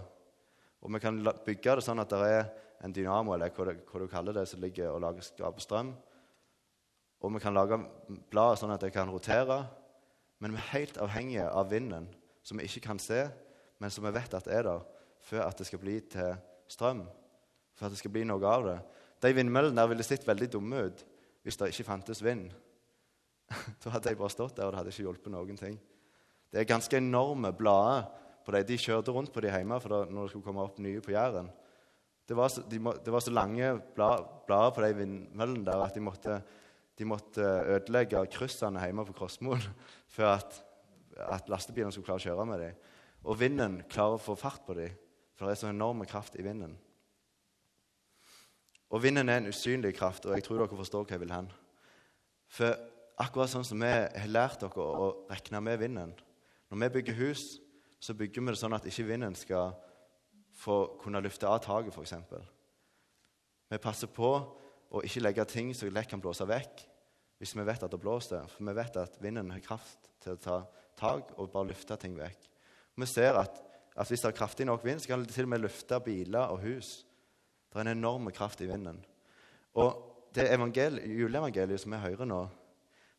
Og 0.78 0.92
vi 0.94 1.00
kan 1.02 1.18
bygge 1.44 1.78
det 1.78 1.84
sånn 1.84 2.00
at 2.04 2.12
det 2.12 2.32
er 2.38 2.50
en 2.84 2.94
dynamo 2.94 3.34
eller 3.34 3.50
hva, 3.54 3.66
det, 3.70 3.82
hva 3.88 4.00
du 4.02 4.06
kaller 4.10 4.36
det, 4.36 4.46
som 4.48 4.62
ligger 4.62 4.92
og 4.92 5.02
lager, 5.02 5.26
skaper 5.26 5.64
strøm. 5.64 5.92
Og 7.18 7.34
vi 7.34 7.42
kan 7.42 7.56
lage 7.56 7.80
bladet 8.30 8.60
sånn 8.60 8.74
at 8.74 8.84
det 8.84 8.92
kan 8.94 9.10
rotere. 9.10 9.64
Men 10.38 10.54
vi 10.54 10.60
er 10.60 10.72
helt 10.76 11.00
avhengige 11.02 11.48
av 11.50 11.72
vinden, 11.72 12.06
som 12.46 12.60
vi 12.60 12.68
ikke 12.68 12.84
kan 12.86 13.00
se, 13.02 13.24
men 13.82 13.90
som 13.90 14.06
vi 14.06 14.14
vet 14.14 14.36
at 14.38 14.46
er 14.50 14.66
der, 14.66 14.86
før 15.26 15.48
at 15.48 15.58
det 15.58 15.66
skal 15.66 15.82
bli 15.82 15.98
til 16.12 16.36
strøm. 16.70 17.02
For 17.74 17.86
at 17.86 17.94
det 17.94 18.00
skal 18.00 18.14
bli 18.14 18.24
noe 18.26 18.46
av 18.46 18.66
det. 18.66 18.78
De 19.22 19.34
vindmøllene 19.34 19.78
der 19.80 19.90
ville 19.90 20.06
sett 20.06 20.26
veldig 20.26 20.50
dumme 20.52 20.86
ut 20.88 21.04
hvis 21.42 21.58
det 21.58 21.70
ikke 21.72 21.90
fantes 21.90 22.22
vind. 22.22 22.50
Da 23.82 23.94
hadde 23.94 24.10
de 24.10 24.18
bare 24.20 24.34
stått 24.34 24.58
der, 24.58 24.68
og 24.68 24.74
det 24.74 24.82
hadde 24.82 24.92
ikke 24.92 25.06
hjulpet 25.06 25.32
noen 25.32 25.58
ting. 25.58 25.78
Det 26.52 26.60
er 26.60 26.68
ganske 26.68 26.98
enorme 26.98 27.50
blader 27.56 28.06
på 28.44 28.52
dem. 28.54 28.66
De 28.68 28.78
kjørte 28.80 29.14
rundt 29.14 29.32
på 29.32 29.42
de 29.44 29.50
hjemme 29.52 29.78
for 29.80 29.94
da, 29.94 30.00
når 30.08 30.26
det 30.26 30.32
skulle 30.32 30.46
komme 30.46 30.64
opp 30.64 30.78
nye 30.82 31.02
på 31.04 31.14
Jæren. 31.14 31.48
Det 32.28 32.36
var 32.36 32.50
så, 32.52 32.62
de 32.68 32.78
det 33.04 33.12
var 33.12 33.24
så 33.24 33.32
lange 33.32 33.70
blader 33.96 34.72
på 34.76 34.84
de 34.84 34.90
vindmøllene 34.98 35.64
der 35.64 35.84
at 35.84 35.94
de 35.96 36.02
måtte, 36.04 36.40
de 36.98 37.06
måtte 37.08 37.44
ødelegge 37.44 38.26
kryssene 38.34 38.82
hjemme 38.84 39.06
på 39.08 39.16
Krossmoen 39.16 39.64
for 40.14 40.28
at, 40.34 40.58
at 41.16 41.48
lastebilene 41.48 41.94
skulle 41.94 42.10
klare 42.10 42.20
å 42.20 42.26
kjøre 42.26 42.48
med 42.50 42.62
dem. 42.66 42.82
Og 43.24 43.40
vinden 43.40 43.80
klarer 43.90 44.18
å 44.18 44.22
få 44.22 44.36
fart 44.38 44.66
på 44.66 44.76
dem, 44.76 44.92
for 45.34 45.48
det 45.48 45.56
er 45.56 45.62
så 45.62 45.72
enorm 45.72 46.04
kraft 46.08 46.36
i 46.38 46.44
vinden. 46.44 46.76
Og 48.92 49.02
vinden 49.04 49.28
er 49.28 49.40
en 49.40 49.50
usynlig 49.50 49.94
kraft, 49.96 50.26
og 50.26 50.36
jeg 50.36 50.44
tror 50.44 50.62
dere 50.62 50.78
forstår 50.78 51.04
hva 51.04 51.16
jeg 51.16 51.22
vil 51.24 51.34
hen. 51.34 51.50
For 52.48 52.76
akkurat 53.20 53.52
sånn 53.52 53.66
som 53.66 53.82
vi 53.82 53.88
har 53.88 54.30
lært 54.30 54.62
dere 54.62 54.84
å 54.84 55.10
regne 55.28 55.60
med 55.64 55.80
vinden 55.80 56.14
Når 56.68 56.80
vi 56.80 56.88
bygger 56.98 57.16
hus, 57.20 57.42
så 58.00 58.14
bygger 58.14 58.44
vi 58.44 58.52
det 58.52 58.60
sånn 58.60 58.76
at 58.76 58.86
ikke 58.86 59.08
vinden 59.08 59.34
skal 59.36 59.72
få 60.58 60.78
kunne 61.02 61.22
løfte 61.22 61.48
av 61.48 61.60
taket, 61.64 61.94
f.eks. 61.94 62.14
Vi 63.68 63.80
passer 63.82 64.10
på 64.10 64.30
å 64.88 65.02
ikke 65.04 65.22
legge 65.22 65.44
ting 65.48 65.74
som 65.76 65.90
lett 65.92 66.08
kan 66.10 66.22
blåse 66.22 66.46
vekk 66.48 66.84
hvis 67.38 67.54
vi 67.54 67.64
vet 67.68 67.84
at 67.86 67.92
det 67.92 68.00
blåser. 68.02 68.46
For 68.50 68.66
vi 68.66 68.74
vet 68.74 68.96
at 68.98 69.18
vinden 69.22 69.52
har 69.54 69.62
kraft 69.62 70.08
til 70.22 70.34
å 70.34 70.42
ta 70.42 70.58
tak 70.98 71.34
og 71.38 71.52
bare 71.52 71.70
løfte 71.70 71.98
ting 72.00 72.16
vekk. 72.18 72.48
Vi 72.98 73.06
ser 73.06 73.38
at, 73.38 73.60
at 73.94 74.10
hvis 74.10 74.24
det 74.24 74.32
er 74.32 74.38
kraftig 74.40 74.66
nok 74.66 74.82
vind, 74.86 75.02
så 75.02 75.12
kan 75.12 75.22
det 75.22 75.34
til 75.36 75.46
og 75.46 75.52
med 75.52 75.62
løfte 75.62 76.00
biler 76.02 76.50
og 76.50 76.64
hus. 76.64 77.04
Det 77.68 77.78
er 77.78 77.86
en 77.86 77.94
enorm 77.98 78.30
kraft 78.34 78.64
i 78.64 78.70
vinden. 78.70 78.98
Og 79.78 80.04
det 80.34 80.48
juleevangeliet 80.50 81.80
som 81.80 81.94
vi 81.94 82.02
hører 82.02 82.26
nå, 82.26 82.40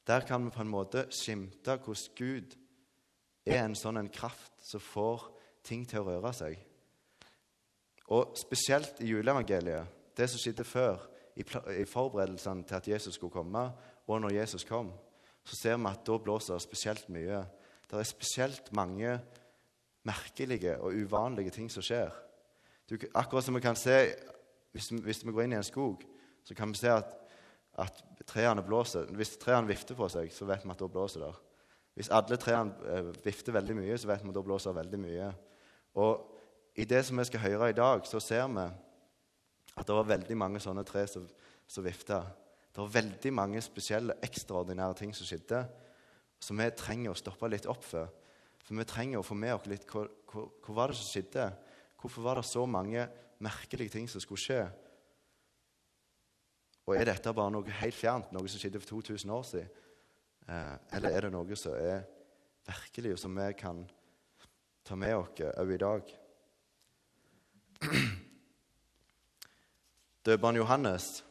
der 0.07 0.25
kan 0.27 0.43
vi 0.45 0.51
på 0.51 0.63
en 0.65 0.71
måte 0.71 1.05
skimte 1.13 1.77
hvordan 1.77 2.15
Gud 2.17 2.55
er 3.45 3.63
en 3.63 3.77
sånn 3.77 4.01
en 4.01 4.11
kraft 4.11 4.57
som 4.65 4.81
får 4.83 5.29
ting 5.65 5.85
til 5.87 6.01
å 6.01 6.09
røre 6.09 6.33
seg. 6.35 6.57
Og 8.09 8.33
spesielt 8.37 9.01
i 9.05 9.11
juleevangeliet, 9.11 9.87
det 10.17 10.27
som 10.29 10.41
skjedde 10.41 10.65
før, 10.65 11.05
i, 11.39 11.43
i 11.81 11.85
forberedelsene 11.87 12.65
til 12.67 12.75
at 12.75 12.87
Jesus 12.87 13.15
skulle 13.15 13.31
komme, 13.31 13.61
og 14.07 14.21
når 14.21 14.33
Jesus 14.41 14.65
kom, 14.67 14.89
så 15.45 15.55
ser 15.55 15.77
vi 15.77 15.87
at 15.87 16.01
da 16.07 16.17
blåser 16.17 16.57
det 16.57 16.65
spesielt 16.65 17.09
mye. 17.13 17.43
Det 17.89 17.99
er 17.99 18.07
spesielt 18.07 18.73
mange 18.75 19.19
merkelige 20.05 20.77
og 20.81 20.93
uvanlige 20.93 21.53
ting 21.53 21.69
som 21.71 21.85
skjer. 21.85 22.11
Du, 22.89 22.97
akkurat 23.13 23.45
som 23.45 23.55
vi 23.55 23.61
kan 23.61 23.77
se 23.77 23.97
hvis, 24.71 24.89
hvis 24.89 25.21
vi 25.25 25.33
går 25.33 25.45
inn 25.45 25.53
i 25.53 25.59
en 25.59 25.65
skog, 25.65 26.03
så 26.45 26.55
kan 26.57 26.73
vi 26.73 26.77
se 26.81 26.91
at, 26.93 27.13
at 27.77 28.03
trærne 28.29 28.63
blåser. 28.65 29.09
Hvis 29.17 29.37
trærne 29.41 29.69
vifter 29.69 29.97
på 29.97 30.09
seg, 30.09 30.33
så 30.33 30.45
vet 30.49 30.65
vi 30.65 30.73
at 30.73 30.81
da 30.81 30.89
blåser 30.89 31.25
det. 31.25 31.31
Hvis 31.97 32.11
alle 32.13 32.37
trærne 32.41 32.89
eh, 32.89 33.09
vifter 33.25 33.55
veldig 33.55 33.77
mye, 33.77 33.97
så 33.97 34.09
vet 34.09 34.23
vi 34.23 34.29
at 34.31 34.37
da 34.37 34.45
blåser 34.45 34.73
det 34.73 34.81
veldig 34.83 34.99
mye. 35.01 35.31
Og 36.01 36.38
i 36.75 36.85
det 36.85 37.01
som 37.05 37.17
vi 37.19 37.25
skal 37.27 37.43
høre 37.43 37.69
i 37.71 37.77
dag, 37.77 38.05
så 38.07 38.21
ser 38.23 38.47
vi 38.53 38.65
at 39.79 39.87
det 39.87 39.95
var 39.95 40.09
veldig 40.09 40.37
mange 40.37 40.61
sånne 40.63 40.83
tre 40.87 41.05
som, 41.07 41.25
som 41.67 41.85
vifta. 41.85 42.21
Det 42.69 42.81
var 42.81 42.91
veldig 42.93 43.31
mange 43.33 43.61
spesielle, 43.63 44.17
ekstraordinære 44.25 44.97
ting 45.01 45.15
som 45.15 45.27
skjedde, 45.27 45.63
som 46.39 46.59
vi 46.59 46.69
trenger 46.77 47.13
å 47.13 47.19
stoppe 47.19 47.49
litt 47.51 47.67
opp 47.69 47.83
for. 47.83 48.11
For 48.63 48.77
vi 48.77 48.85
trenger 48.87 49.19
å 49.19 49.25
få 49.25 49.35
med 49.39 49.55
oss 49.55 49.67
litt 49.71 49.87
hva, 49.89 50.05
hva, 50.29 50.45
hva 50.65 50.75
var 50.77 50.91
det 50.91 50.99
som 50.99 51.09
skjedde. 51.09 51.47
Hvorfor 51.99 52.23
var 52.23 52.39
det 52.39 52.45
så 52.47 52.63
mange 52.69 53.07
merkelige 53.43 53.95
ting 53.95 54.07
som 54.11 54.23
skulle 54.23 54.43
skje? 54.43 54.61
Og 56.87 56.95
er 56.97 57.09
dette 57.11 57.33
bare 57.35 57.53
noe 57.53 57.79
helt 57.81 57.97
fjernt, 57.97 58.31
noe 58.33 58.49
som 58.49 58.61
skjedde 58.61 58.81
for 58.81 58.99
2000 59.01 59.33
år 59.35 59.45
siden? 59.45 59.85
Eh, 60.49 60.75
eller 60.97 61.13
er 61.13 61.27
det 61.27 61.33
noe 61.33 61.57
som 61.59 61.75
er 61.77 62.05
virkelig, 62.65 63.13
og 63.13 63.21
som 63.21 63.35
vi 63.37 63.49
kan 63.57 63.83
ta 64.85 64.97
med 64.97 65.17
oss 65.17 65.43
òg 65.49 65.75
i 65.75 65.81
dag? 65.81 66.18
Døperen 70.27 70.59
Johannes 70.59 71.23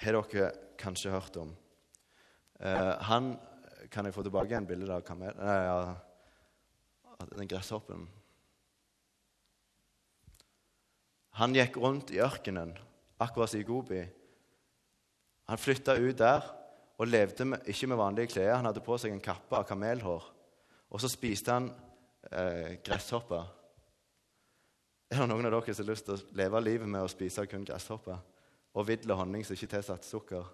har 0.00 0.16
dere 0.16 0.52
kanskje 0.80 1.12
hørt 1.12 1.36
om. 1.36 1.56
Eh, 2.60 2.94
han 3.10 3.38
Kan 3.90 4.04
jeg 4.06 4.14
få 4.14 4.22
tilbake 4.22 4.54
en 4.54 4.66
bilde 4.66 4.94
av 4.94 5.02
kamel... 5.02 5.34
Nei, 5.34 5.54
ja, 5.66 5.96
den 7.32 7.48
gresshoppen. 7.50 8.04
Han 11.40 11.56
gikk 11.56 11.76
rundt 11.82 12.12
i 12.14 12.20
ørkenen, 12.22 12.76
akkurat 13.18 13.50
som 13.50 13.58
i 13.58 13.66
Gobi. 13.66 14.04
Han 15.50 15.58
flytta 15.58 15.96
ut 15.98 16.18
der 16.20 16.46
og 17.00 17.08
levde 17.10 17.48
med, 17.48 17.66
ikke 17.66 17.88
med 17.90 17.98
vanlige 17.98 18.30
klær. 18.36 18.60
Han 18.60 18.68
hadde 18.68 18.84
på 18.84 18.98
seg 19.00 19.10
en 19.10 19.24
kappe 19.24 19.58
av 19.58 19.66
kamelhår. 19.66 20.28
Og 20.90 21.02
så 21.02 21.10
spiste 21.10 21.56
han 21.56 21.66
eh, 22.30 22.78
gresshopper. 22.84 23.48
Er 25.10 25.24
det 25.24 25.26
noen 25.26 25.48
av 25.48 25.56
dere 25.56 25.74
som 25.74 25.82
har 25.82 25.90
lyst 25.90 26.06
til 26.06 26.14
å 26.14 26.36
leve 26.38 26.60
livet 26.62 26.86
med 26.86 27.02
å 27.02 27.10
spise 27.10 27.42
kun 27.50 27.64
gresshopper? 27.66 28.20
Og 28.78 28.86
vill 28.86 29.10
og 29.10 29.18
honning 29.18 29.42
som 29.42 29.56
ikke 29.56 29.66
er 29.66 29.72
tilsatt 29.72 30.06
sukker? 30.06 30.44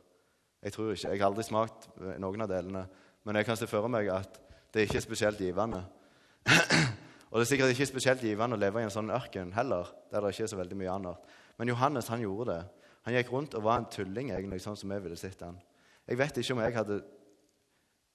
Jeg 0.64 0.72
tror 0.72 0.94
ikke. 0.94 1.10
Jeg 1.12 1.20
har 1.20 1.28
aldri 1.28 1.44
smakt 1.44 1.90
noen 2.22 2.44
av 2.46 2.48
delene. 2.48 2.86
Men 3.28 3.36
jeg 3.36 3.48
kan 3.50 3.58
se 3.60 3.68
for 3.68 3.90
meg 3.92 4.08
at 4.14 4.40
det 4.72 4.86
ikke 4.86 4.96
er 5.02 5.04
spesielt 5.04 5.42
givende. 5.44 5.82
og 7.28 7.36
det 7.36 7.44
er 7.44 7.50
sikkert 7.50 7.74
ikke 7.74 7.90
spesielt 7.92 8.24
givende 8.24 8.56
å 8.56 8.62
leve 8.62 8.80
i 8.80 8.88
en 8.88 8.94
sånn 8.96 9.12
ørken 9.12 9.52
heller, 9.58 9.92
der 10.08 10.24
det 10.24 10.32
ikke 10.32 10.48
er 10.48 10.52
så 10.54 10.62
veldig 10.62 10.80
mye 10.80 10.96
annet. 10.96 11.36
Men 11.60 11.74
Johannes 11.74 12.08
han 12.14 12.24
gjorde 12.24 12.48
det. 12.54 12.88
Han 13.10 13.20
gikk 13.20 13.36
rundt 13.36 13.60
og 13.60 13.68
var 13.68 13.82
en 13.82 13.92
tulling, 13.92 14.32
egentlig, 14.32 14.64
sånn 14.64 14.80
som 14.80 14.90
vi 14.90 15.02
ville 15.04 15.20
sett 15.20 15.44
han. 15.44 15.60
Jeg 16.08 16.22
vet 16.22 16.40
ikke 16.40 16.56
om 16.56 16.64
jeg 16.64 16.78
hadde 16.80 17.00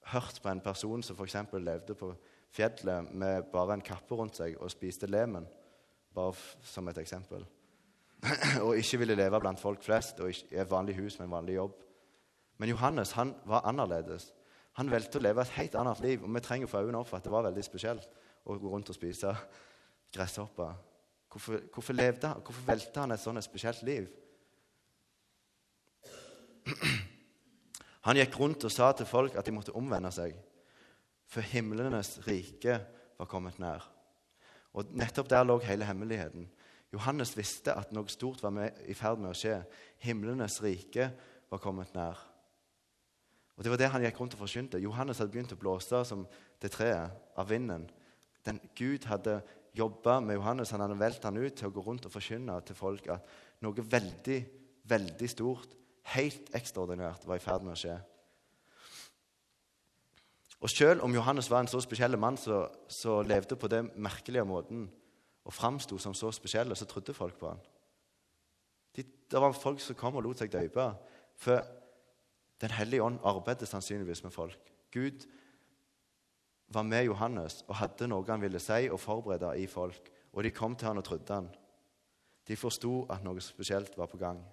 hørt 0.10 0.42
på 0.42 0.50
en 0.50 0.66
person 0.66 1.06
som 1.06 1.22
f.eks. 1.22 1.38
levde 1.54 1.96
på 1.96 2.16
fjellet 2.52 3.14
med 3.14 3.52
bare 3.54 3.78
en 3.78 3.86
kappe 3.86 4.18
rundt 4.18 4.42
seg 4.42 4.58
og 4.58 4.74
spiste 4.74 5.06
lemen, 5.06 5.46
bare 6.16 6.34
som 6.64 6.88
et 6.92 6.98
eksempel, 7.02 7.46
og 8.66 8.78
ikke 8.78 9.02
ville 9.02 9.18
leve 9.18 9.40
blant 9.42 9.60
folk 9.60 9.84
flest 9.84 10.20
og 10.22 10.30
i 10.32 10.60
et 10.60 10.70
vanlig 10.70 10.96
hus 11.00 11.18
med 11.20 11.28
en 11.28 11.36
vanlig 11.38 11.56
jobb. 11.56 11.74
Men 12.62 12.70
Johannes 12.70 13.16
han 13.18 13.34
var 13.50 13.66
annerledes. 13.66 14.28
Han 14.80 14.92
valgte 14.92 15.18
å 15.18 15.24
leve 15.24 15.42
et 15.42 15.56
helt 15.58 15.76
annet 15.76 16.00
liv, 16.04 16.24
og 16.24 16.30
vi 16.36 16.44
trenger 16.46 16.70
å 16.70 16.72
få 16.72 16.84
øynene 16.84 17.02
opp 17.02 17.10
for 17.10 17.18
at 17.18 17.26
det 17.26 17.34
var 17.34 17.48
veldig 17.48 17.64
spesielt 17.66 18.08
å 18.46 18.58
gå 18.62 18.72
rundt 18.72 18.92
og 18.92 18.98
spise 18.98 19.34
gresshopper. 20.14 20.76
Hvorfor, 21.32 21.64
hvorfor, 21.74 21.96
levde 21.96 22.34
hvorfor 22.44 22.68
valgte 22.68 23.04
han 23.04 23.16
et 23.16 23.24
sånt 23.24 23.44
spesielt 23.44 23.82
liv? 23.88 24.10
Han 28.02 28.18
gikk 28.18 28.34
rundt 28.40 28.64
og 28.66 28.72
sa 28.74 28.88
til 28.98 29.06
folk 29.06 29.36
at 29.38 29.46
de 29.46 29.54
måtte 29.54 29.76
omvende 29.78 30.10
seg, 30.14 30.34
for 31.30 31.46
himlenes 31.46 32.16
rike 32.26 32.80
var 33.20 33.30
kommet 33.30 33.60
nær. 33.62 33.86
Og 34.74 34.92
Nettopp 34.96 35.30
der 35.30 35.44
lå 35.44 35.58
hele 35.66 35.86
hemmeligheten. 35.86 36.48
Johannes 36.92 37.34
visste 37.38 37.74
at 37.76 37.92
noe 37.96 38.12
stort 38.12 38.42
var 38.44 38.52
med, 38.56 38.84
i 38.88 38.96
ferd 38.96 39.20
med 39.20 39.32
å 39.32 39.38
skje. 39.38 39.62
Himlenes 40.04 40.60
rike 40.64 41.10
var 41.52 41.62
kommet 41.64 41.94
nær. 41.96 42.20
Og 43.56 43.64
Det 43.64 43.72
var 43.72 43.80
det 43.80 43.90
han 43.94 44.04
gikk 44.04 44.20
rundt 44.20 44.36
og 44.36 44.44
forkynte. 44.44 44.80
Johannes 44.82 45.20
hadde 45.22 45.32
begynt 45.32 45.52
å 45.54 45.60
blåse 45.60 46.04
som 46.08 46.24
det 46.62 46.72
treet 46.74 47.12
av 47.38 47.50
vinden. 47.52 47.86
Den 48.46 48.60
Gud 48.76 49.06
hadde 49.06 49.42
jobba 49.78 50.20
med 50.20 50.40
Johannes. 50.40 50.72
Han 50.72 50.82
hadde 50.82 51.00
valgt 51.00 51.28
han 51.28 51.38
ut 51.38 51.56
til 51.56 51.70
å 51.70 51.76
gå 51.76 51.84
rundt 51.86 52.08
og 52.08 52.16
forkynne 52.16 52.56
til 52.66 52.76
folk 52.76 53.08
at 53.14 53.28
noe 53.62 53.86
veldig, 53.86 54.40
veldig 54.90 55.30
stort 55.30 55.76
helt 56.16 56.50
ekstraordinært 56.58 57.28
var 57.28 57.38
i 57.38 57.44
ferd 57.44 57.68
med 57.68 57.76
å 57.76 57.82
skje. 57.84 58.00
Og 60.62 60.70
Selv 60.70 61.02
om 61.02 61.14
Johannes 61.14 61.50
var 61.50 61.60
en 61.60 61.68
så 61.68 61.80
spesiell 61.82 62.18
mann 62.18 62.38
som 62.38 63.26
levde 63.26 63.56
på 63.56 63.68
den 63.68 63.90
merkelige 63.96 64.46
måten 64.46 64.90
og 65.46 65.54
framsto 65.54 65.98
som 65.98 66.14
så 66.14 66.32
spesiell, 66.32 66.76
så 66.76 66.86
trodde 66.86 67.14
folk 67.14 67.38
på 67.40 67.50
han. 67.50 67.62
De, 68.96 69.04
det 69.04 69.42
var 69.42 69.58
folk 69.58 69.80
som 69.82 69.98
kom 69.98 70.16
og 70.16 70.24
lot 70.24 70.42
seg 70.42 70.52
døpe. 70.54 70.92
For 71.36 71.66
Den 72.62 72.76
hellige 72.78 73.02
ånd 73.02 73.18
arbeidet 73.26 73.66
sannsynligvis 73.68 74.22
med 74.24 74.32
folk. 74.32 74.68
Gud 74.94 75.26
var 76.68 76.84
med 76.86 77.08
Johannes 77.08 77.64
og 77.68 77.80
hadde 77.80 78.06
noe 78.08 78.28
han 78.28 78.42
ville 78.42 78.60
si 78.62 78.86
og 78.86 79.00
forberede 79.02 79.56
i 79.58 79.66
folk. 79.68 80.12
Og 80.34 80.44
de 80.44 80.52
kom 80.54 80.76
til 80.76 80.92
han 80.92 81.02
og 81.02 81.04
trodde 81.08 81.34
han. 81.34 81.50
De 82.48 82.56
forsto 82.56 83.08
at 83.10 83.24
noe 83.26 83.42
spesielt 83.42 83.98
var 83.98 84.12
på 84.12 84.22
gang. 84.22 84.44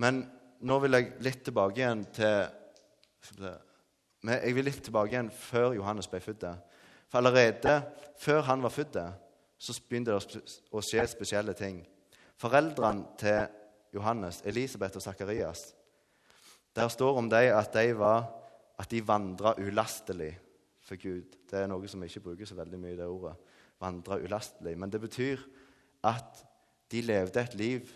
Men 0.00 0.24
nå 0.64 0.78
vil 0.80 0.96
jeg 0.96 1.12
litt 1.20 1.44
tilbake 1.44 1.82
igjen 1.82 2.06
til 2.16 3.52
Jeg 4.28 4.54
vil 4.54 4.66
litt 4.68 4.82
tilbake 4.84 5.14
igjen 5.14 5.30
før 5.32 5.72
Johannes 5.78 6.08
ble 6.10 6.20
født. 6.20 6.44
For 7.08 7.20
allerede 7.20 7.78
før 8.20 8.42
han 8.50 8.62
var 8.62 8.74
født, 8.74 8.98
så 9.58 9.74
begynte 9.88 10.12
det 10.12 10.42
å 10.70 10.82
skje 10.84 11.06
spesielle 11.08 11.54
ting. 11.56 11.80
Foreldrene 12.38 13.16
til 13.18 13.46
Johannes, 13.94 14.42
Elisabeth 14.46 15.00
og 15.00 15.02
Sakarias, 15.02 15.72
der 16.76 16.88
står 16.92 17.16
om 17.18 17.30
dem 17.30 17.56
at 17.56 17.72
de, 17.74 17.94
var, 17.98 18.28
de 18.90 19.00
vandra 19.06 19.54
ulastelig 19.58 20.34
for 20.84 21.00
Gud. 21.00 21.38
Det 21.50 21.58
er 21.58 21.70
noe 21.70 21.88
som 21.90 22.02
vi 22.02 22.10
ikke 22.10 22.28
bruker 22.28 22.46
så 22.46 22.58
veldig 22.58 22.78
mye, 22.78 22.96
det 22.96 23.08
ordet. 23.08 23.34
Vandra 23.80 24.18
ulastelig. 24.20 24.76
Men 24.78 24.92
det 24.92 25.00
betyr 25.02 25.42
at 26.06 26.44
de 26.92 27.02
levde 27.02 27.42
et 27.42 27.56
liv 27.58 27.90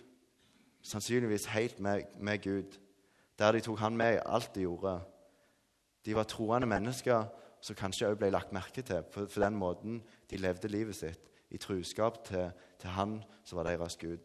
sannsynligvis 0.83 1.47
helt 1.55 1.81
med, 1.81 2.03
med, 2.19 2.43
Gud, 2.43 2.79
der 3.39 3.53
de 3.53 3.61
tok 3.61 3.79
han 3.79 3.97
med 3.97 4.17
i 4.17 4.25
alt 4.27 4.55
de 4.55 4.67
gjorde. 4.67 4.99
De 6.05 6.15
var 6.17 6.29
troende 6.31 6.67
mennesker 6.67 7.29
som 7.63 7.79
kanskje 7.79 8.09
også 8.09 8.19
ble 8.19 8.31
lagt 8.35 8.53
merke 8.55 8.83
til 8.83 9.05
for, 9.13 9.29
for 9.31 9.45
den 9.45 9.59
måten 9.59 10.01
de 10.31 10.41
levde 10.41 10.71
livet 10.71 10.99
sitt, 10.99 11.29
i 11.53 11.61
truskap 11.61 12.23
til, 12.25 12.49
til 12.81 12.95
han 12.97 13.19
som 13.45 13.59
var 13.59 13.69
deres 13.69 13.99
Gud. 14.01 14.25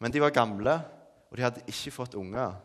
Men 0.00 0.12
de 0.12 0.20
var 0.20 0.32
gamle, 0.32 0.78
og 1.30 1.36
de 1.36 1.44
hadde 1.44 1.64
ikke 1.68 1.92
fått 1.92 2.16
unger. 2.16 2.56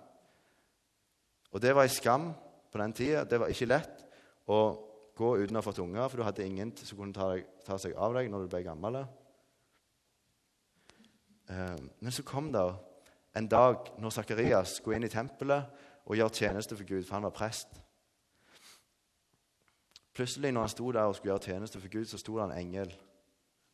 Og 1.52 1.62
det 1.62 1.76
var 1.76 1.84
en 1.84 1.92
skam 1.92 2.30
på 2.72 2.80
den 2.80 2.94
tida. 2.96 3.26
Det 3.28 3.40
var 3.40 3.52
ikke 3.52 3.68
lett 3.68 4.06
å 4.48 4.62
gå 5.20 5.34
uten 5.38 5.58
å 5.58 5.60
ha 5.60 5.66
fått 5.66 5.82
unger, 5.84 6.08
for 6.08 6.22
du 6.22 6.26
hadde 6.26 6.48
ingen 6.48 6.72
som 6.80 6.98
kunne 6.98 7.16
ta, 7.16 7.28
deg, 7.34 7.50
ta 7.68 7.78
seg 7.80 7.96
av 8.00 8.16
deg 8.16 8.32
når 8.32 8.46
du 8.46 8.54
ble 8.54 8.64
gammel. 8.66 9.02
Eh, 11.52 11.78
men 12.00 12.16
så 12.16 12.26
kom 12.28 12.50
det 12.56 12.66
en 13.38 13.48
dag 13.52 13.92
når 14.00 14.16
Sakarias 14.16 14.78
skulle 14.80 15.00
inn 15.00 15.08
i 15.08 15.12
tempelet 15.12 15.88
og 16.08 16.18
gjøre 16.18 16.40
tjeneste 16.40 16.76
for 16.76 16.88
Gud, 16.88 17.04
for 17.04 17.20
han 17.20 17.28
var 17.28 17.36
prest. 17.36 17.82
Plutselig 20.14 20.52
når 20.52 20.68
han 20.68 20.74
sto 20.74 20.92
der 20.92 21.08
og 21.08 21.16
skulle 21.16 21.34
gjøre 21.34 21.46
tjeneste 21.48 21.80
for 21.80 21.92
Gud, 21.92 22.06
så 22.06 22.20
sto 22.20 22.38
det 22.38 22.46
en 22.50 22.58
engel. 22.58 22.94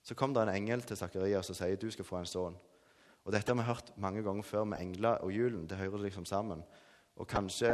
Så 0.05 0.15
kom 0.15 0.33
det 0.33 0.43
en 0.43 0.53
engel 0.55 0.83
til 0.85 0.97
Sakarias 0.97 1.49
og 1.49 1.57
sier 1.57 1.79
du 1.81 1.89
skal 1.91 2.05
få 2.05 2.21
en 2.21 2.29
sønn. 2.29 2.57
Og 3.25 3.33
Dette 3.33 3.51
har 3.51 3.59
vi 3.59 3.67
hørt 3.67 3.89
mange 3.99 4.23
ganger 4.23 4.45
før 4.47 4.63
med 4.63 4.79
engler 4.79 5.23
og 5.25 5.31
julen. 5.35 5.65
Det 5.67 5.77
hører 5.77 6.05
liksom 6.05 6.25
sammen. 6.25 6.61
Og 7.17 7.27
kanskje 7.27 7.73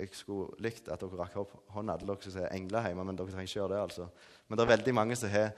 jeg 0.00 0.08
skulle 0.12 0.56
likt 0.62 0.88
at 0.88 1.00
dere 1.00 1.18
rakk 1.18 1.36
opp 1.40 1.54
hånda, 1.74 1.96
alle 1.96 2.08
dere 2.08 2.24
som 2.24 2.34
sier 2.34 2.52
engler 2.54 2.88
hjemme, 2.88 3.04
men 3.04 3.18
dere 3.18 3.32
trenger 3.32 3.48
ikke 3.48 3.58
gjøre 3.60 3.74
det. 3.74 3.80
altså. 3.82 4.08
Men 4.48 4.58
det 4.58 4.64
er 4.64 4.72
veldig 4.74 4.94
mange 4.94 5.16
som 5.16 5.32
har 5.32 5.52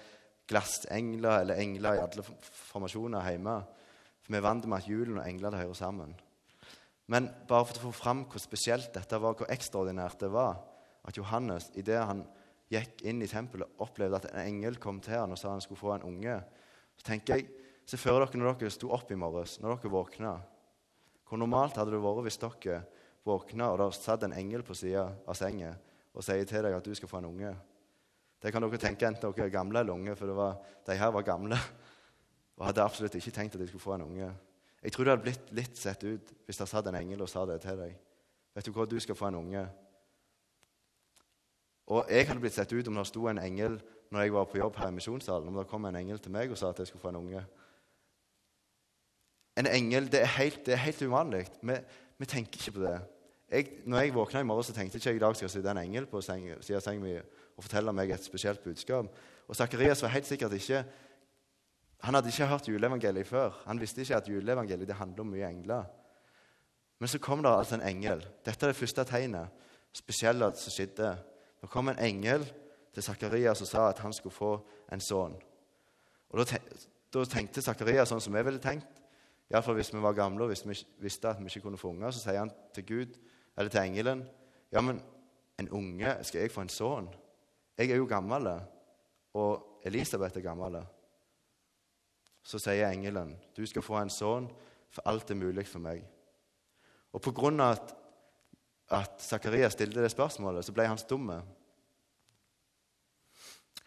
glassengler 0.48 1.40
eller 1.40 1.60
engler 1.62 1.96
i 1.96 2.02
alle 2.02 2.24
formasjoner 2.24 3.30
hjemme. 3.30 3.56
For 4.22 4.34
vi 4.34 4.38
er 4.38 4.46
vant 4.46 4.68
med 4.68 4.78
at 4.78 4.88
julen 4.88 5.18
og 5.18 5.26
engler 5.26 5.56
hører 5.58 5.78
sammen. 5.78 6.14
Men 7.10 7.28
bare 7.48 7.66
for 7.66 7.78
å 7.78 7.90
få 7.90 7.92
fram 7.98 8.24
hvor 8.30 8.42
spesielt 8.42 8.92
dette 8.94 9.18
var, 9.20 9.34
hvor 9.38 9.50
ekstraordinært 9.50 10.20
det 10.22 10.30
var, 10.32 10.60
at 11.02 11.18
Johannes, 11.18 11.70
idet 11.74 11.98
han 11.98 12.22
gikk 12.72 13.04
inn 13.08 13.22
i 13.22 13.28
tempelet, 13.30 13.70
opplevde 13.84 14.18
at 14.20 14.30
en 14.32 14.46
engel 14.46 14.78
kom 14.80 15.00
til 15.04 15.18
han 15.20 15.34
og 15.34 15.40
sa 15.40 15.52
han 15.52 15.62
skulle 15.64 15.80
få 15.80 15.92
en 15.96 16.08
unge, 16.08 16.38
så 16.96 17.12
tenker 17.12 17.36
jeg, 17.36 17.50
Se 17.82 17.98
for 17.98 18.22
dere 18.22 18.38
når 18.38 18.54
dere 18.60 18.70
sto 18.72 18.92
opp 18.94 19.10
i 19.10 19.18
morges, 19.18 19.56
når 19.60 19.80
dere 19.82 19.90
våkna. 19.90 20.36
Hvor 21.26 21.40
normalt 21.40 21.76
hadde 21.80 21.94
det 21.94 22.02
vært 22.02 22.26
hvis 22.28 22.38
dere 22.38 22.76
våkna 23.26 23.72
og 23.72 23.80
det 23.80 23.88
satt 23.96 24.22
en 24.26 24.36
engel 24.36 24.62
på 24.66 24.76
sida 24.78 25.08
av 25.26 25.38
senga 25.38 25.74
og 26.12 26.24
sier 26.24 26.46
til 26.46 26.62
deg 26.64 26.76
at 26.76 26.86
du 26.86 26.94
skal 26.94 27.10
få 27.10 27.18
en 27.18 27.30
unge? 27.32 27.52
Det 28.42 28.52
kan 28.54 28.62
dere 28.64 28.80
tenke 28.80 29.06
enten 29.08 29.34
dere 29.34 29.48
er 29.48 29.54
gamle 29.54 29.82
eller 29.82 29.94
unge, 29.98 30.14
for 30.18 30.30
var, 30.38 30.56
de 30.86 30.96
her 30.98 31.12
var 31.14 31.26
gamle 31.26 31.58
og 32.56 32.66
hadde 32.68 32.86
absolutt 32.86 33.18
ikke 33.18 33.34
tenkt 33.34 33.58
at 33.58 33.62
de 33.62 33.68
skulle 33.70 33.82
få 33.82 33.96
en 33.96 34.06
unge. 34.06 34.30
Jeg 34.82 34.94
tror 34.94 35.04
det 35.04 35.14
hadde 35.14 35.26
blitt 35.26 35.52
litt 35.54 35.78
sett 35.78 36.02
ut 36.04 36.32
hvis 36.46 36.58
det 36.58 36.70
satt 36.70 36.88
en 36.90 36.98
engel 36.98 37.22
og 37.22 37.30
sa 37.30 37.44
det 37.46 37.60
til 37.62 37.78
deg. 37.78 37.94
Vet 38.52 38.66
du 38.66 38.74
hva, 38.74 38.86
du 38.86 38.98
skal 39.00 39.16
få 39.18 39.30
en 39.30 39.40
unge. 39.42 39.62
Og 41.86 42.06
jeg 42.10 42.28
hadde 42.28 42.40
blitt 42.40 42.54
sett 42.54 42.72
ut 42.72 42.88
om 42.88 43.00
det 43.00 43.06
sto 43.08 43.26
en 43.30 43.40
engel 43.42 43.80
når 44.12 44.26
jeg 44.26 44.34
var 44.34 44.46
på 44.50 44.60
jobb 44.60 44.76
her 44.78 44.92
i 44.92 44.96
misjonssalen. 44.96 45.48
Om 45.48 45.58
det 45.58 45.68
kom 45.70 45.88
en 45.88 45.98
engel 45.98 46.20
til 46.22 46.34
meg 46.34 46.52
og 46.52 46.60
sa 46.60 46.70
at 46.70 46.82
jeg 46.82 46.90
skulle 46.90 47.02
få 47.02 47.12
en 47.12 47.22
unge. 47.22 47.42
En 49.58 49.68
engel 49.68 50.08
det 50.12 50.22
er 50.22 50.30
helt, 50.38 50.68
helt 50.68 51.02
uvanlig. 51.02 51.46
Vi, 51.60 51.76
vi, 52.18 52.28
tenker 52.28 52.60
ikke 52.60 52.76
på 52.78 52.84
det. 52.84 52.98
Jeg, 53.52 53.68
når 53.84 54.00
jeg 54.00 54.14
våkna 54.14 54.40
i 54.40 54.48
morgen, 54.48 54.64
så 54.64 54.72
tenkte 54.72 54.96
jeg 54.96 55.02
ikke 55.02 55.10
jeg 55.10 55.20
i 55.20 55.24
dag 55.24 55.36
skal 55.36 55.50
sitte 55.52 55.72
en 55.72 55.82
engel 55.82 56.06
på 56.08 56.22
siden 56.24 56.54
av 56.56 56.84
senga 56.84 57.04
mi 57.04 57.16
og 57.18 57.64
fortelle 57.66 57.92
meg 57.92 58.14
et 58.14 58.24
spesielt 58.24 58.62
budskap. 58.64 59.10
Og 59.48 59.56
Sakarias 59.56 60.00
var 60.04 60.14
helt 60.14 60.28
sikkert 60.28 60.54
ikke 60.56 60.84
Han 62.02 62.14
hadde 62.14 62.32
ikke 62.32 62.46
hørt 62.50 62.68
juleevangeliet 62.68 63.26
før. 63.26 63.62
Han 63.66 63.78
visste 63.78 64.00
ikke 64.02 64.16
at 64.16 64.28
juleevangeliet 64.28 64.88
det 64.88 64.96
handler 64.98 65.20
om 65.22 65.28
mye 65.30 65.46
engler. 65.46 65.84
Men 66.98 67.08
så 67.08 67.18
kom 67.18 67.42
det 67.42 67.50
altså 67.50 67.76
en 67.76 67.84
engel. 67.86 68.24
Dette 68.44 68.66
er 68.66 68.72
det 68.72 68.76
første 68.76 69.04
tegnet 69.06 69.68
spesielle 69.94 70.48
som 70.58 70.74
skjedde. 70.74 71.12
Det 71.62 71.70
kom 71.70 71.88
en 71.88 72.00
engel 72.02 72.44
til 72.92 73.02
Sakarias 73.02 73.62
og 73.62 73.68
sa 73.70 73.88
at 73.88 74.02
han 74.02 74.12
skulle 74.12 74.34
få 74.34 74.56
en 74.92 75.00
sønn. 75.00 75.36
Og 76.30 76.46
Da 77.12 77.24
tenkte 77.28 77.62
Sakarias 77.62 78.08
sånn 78.08 78.20
som 78.24 78.34
vi 78.34 78.42
ville 78.42 78.60
tenkt. 78.62 79.00
Iallfall 79.52 79.76
hvis 79.76 79.92
vi 79.92 80.00
var 80.00 80.16
gamle 80.16 80.46
og 80.46 80.48
hvis 80.48 80.64
vi 80.64 80.76
visste 81.04 81.28
at 81.28 81.40
vi 81.40 81.50
ikke 81.50 81.66
kunne 81.66 81.80
få 81.80 81.92
unger. 81.92 82.10
Så 82.10 82.24
sier 82.24 82.40
han 82.40 82.52
til 82.74 82.86
Gud, 82.88 83.18
eller 83.56 83.70
til 83.70 83.84
engelen 83.84 84.24
Ja, 84.72 84.80
men 84.80 85.02
en 85.60 85.68
unge 85.68 86.24
Skal 86.24 86.40
jeg 86.40 86.50
få 86.50 86.64
en 86.64 86.72
sønn? 86.72 87.10
Jeg 87.78 87.90
er 87.90 87.96
jo 87.96 88.06
gammel, 88.08 88.48
og 89.34 89.80
Elisabeth 89.84 90.36
er 90.36 90.44
gammel. 90.44 90.76
Så 92.42 92.58
sier 92.58 92.90
engelen, 92.90 93.36
du 93.56 93.66
skal 93.66 93.82
få 93.82 93.96
en 94.00 94.10
sønn, 94.10 94.48
for 94.90 95.02
alt 95.08 95.30
er 95.30 95.38
mulig 95.38 95.66
for 95.66 95.80
meg. 95.80 96.02
Og 97.12 97.22
på 97.22 97.32
grunn 97.32 97.60
av 97.60 97.76
at, 97.76 97.94
at 98.92 99.22
Zakaria 99.24 99.70
stilte 99.72 100.02
det 100.02 100.12
spørsmålet, 100.12 100.64
så 100.64 100.74
ble 100.74 100.86
han 100.90 101.00
stumme. 101.00 101.40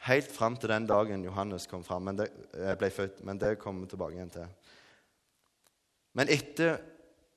Helt 0.05 0.31
fram 0.31 0.57
til 0.57 0.69
den 0.69 0.85
dagen 0.89 1.24
Johannes 1.25 1.67
kom 1.69 1.83
fram, 1.83 2.03
men 2.09 2.17
det, 2.17 2.29
eh, 2.53 2.75
ble 2.77 2.89
født. 2.89 3.24
Men 3.24 3.38
det 3.38 3.59
kommer 3.59 3.81
vi 3.81 3.88
tilbake 3.93 4.13
igjen 4.13 4.29
til. 4.29 4.47
Men 6.13 6.29
etter, 6.29 6.77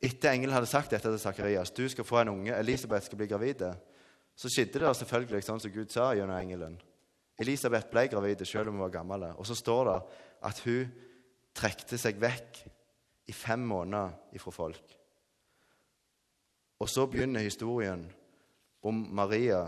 etter 0.02 0.30
engelen 0.30 0.54
hadde 0.54 0.66
sagt 0.66 0.90
dette 0.90 1.08
til 1.08 1.18
Zakarias, 1.18 1.70
du 1.70 1.88
skal 1.88 2.04
få 2.04 2.20
en 2.20 2.28
unge, 2.28 2.54
Elisabeth 2.54 3.06
skal 3.06 3.18
bli 3.18 3.26
gravid, 3.26 3.64
så 4.37 4.48
skjedde 4.48 4.78
det 4.78 4.96
selvfølgelig 4.96 5.44
sånn 5.44 5.60
som 5.60 5.72
Gud 5.72 5.90
sa 5.90 6.12
gjennom 6.14 6.37
engelen. 6.37 6.80
Elisabeth 7.38 7.90
ble 7.90 8.06
gravid 8.08 8.44
selv 8.46 8.68
om 8.68 8.78
hun 8.78 8.87
var 8.87 8.94
gammel. 8.98 9.25
Og 9.37 9.46
så 9.46 9.54
står 9.54 9.84
det 9.84 9.98
at 10.42 10.60
hun 10.66 10.92
trekte 11.54 11.98
seg 11.98 12.20
vekk 12.20 12.62
i 13.26 13.32
fem 13.32 13.60
måneder 13.60 14.14
ifra 14.38 14.52
folk. 14.54 14.98
Og 16.78 16.88
så 16.88 17.06
begynner 17.06 17.40
historien 17.40 18.12
om 18.82 19.06
Maria, 19.11 19.66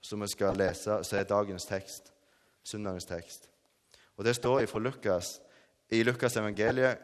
som 0.00 0.20
vi 0.20 0.28
skal 0.28 0.56
lese, 0.58 0.98
som 1.04 1.18
er 1.18 1.28
dagens 1.30 1.64
tekst, 1.64 2.12
søndagens 2.64 3.04
tekst. 3.04 3.48
Og 4.16 4.24
Det 4.24 4.36
står 4.36 4.66
fra 4.66 4.78
Lukas, 4.78 5.40
i 5.90 6.02
Lukas 6.02 6.36
evangeliet, 6.36 6.98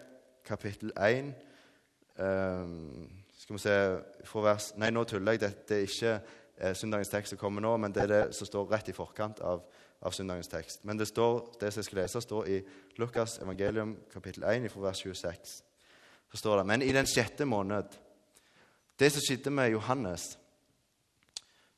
kapittel 0.45 0.93
1 0.97 1.25
um, 1.25 1.35
ehm, 2.25 3.11
Skal 3.39 3.55
vi 3.55 3.59
se 3.59 3.99
fra 4.25 4.41
vers 4.41 4.73
Nei, 4.77 4.91
nå 4.91 5.05
tuller 5.05 5.33
jeg. 5.33 5.41
Det, 5.41 5.69
det 5.69 5.77
er 5.77 5.81
ikke 5.87 6.15
eh, 6.57 6.75
søndagens 6.77 7.09
tekst 7.09 7.31
som 7.31 7.39
kommer 7.39 7.61
nå, 7.61 7.77
men 7.77 7.93
det 7.93 8.03
er 8.03 8.07
det 8.07 8.35
som 8.37 8.47
står 8.47 8.67
rett 8.73 8.89
i 8.89 8.97
forkant 8.97 9.41
av, 9.41 9.63
av 10.03 10.13
søndagens 10.13 10.49
tekst. 10.49 10.85
Men 10.85 10.99
det, 10.99 11.07
står, 11.09 11.53
det 11.61 11.73
som 11.73 11.81
jeg 11.81 11.85
skal 11.85 12.01
lese, 12.03 12.21
står 12.21 12.49
i 12.49 12.59
Lukas 12.99 13.39
evangelium 13.39 13.97
kapittel 14.13 14.45
1 14.45 14.71
fra 14.73 14.81
vers 14.89 15.05
26. 15.05 15.55
Så 16.33 16.41
står 16.43 16.57
det 16.57 16.67
Men 16.67 16.83
i 16.83 16.93
den 16.93 17.07
sjette 17.07 17.45
måned 17.45 17.95
Det 18.99 19.13
som 19.13 19.23
skjedde 19.23 19.51
med 19.55 19.71
Johannes 19.71 20.39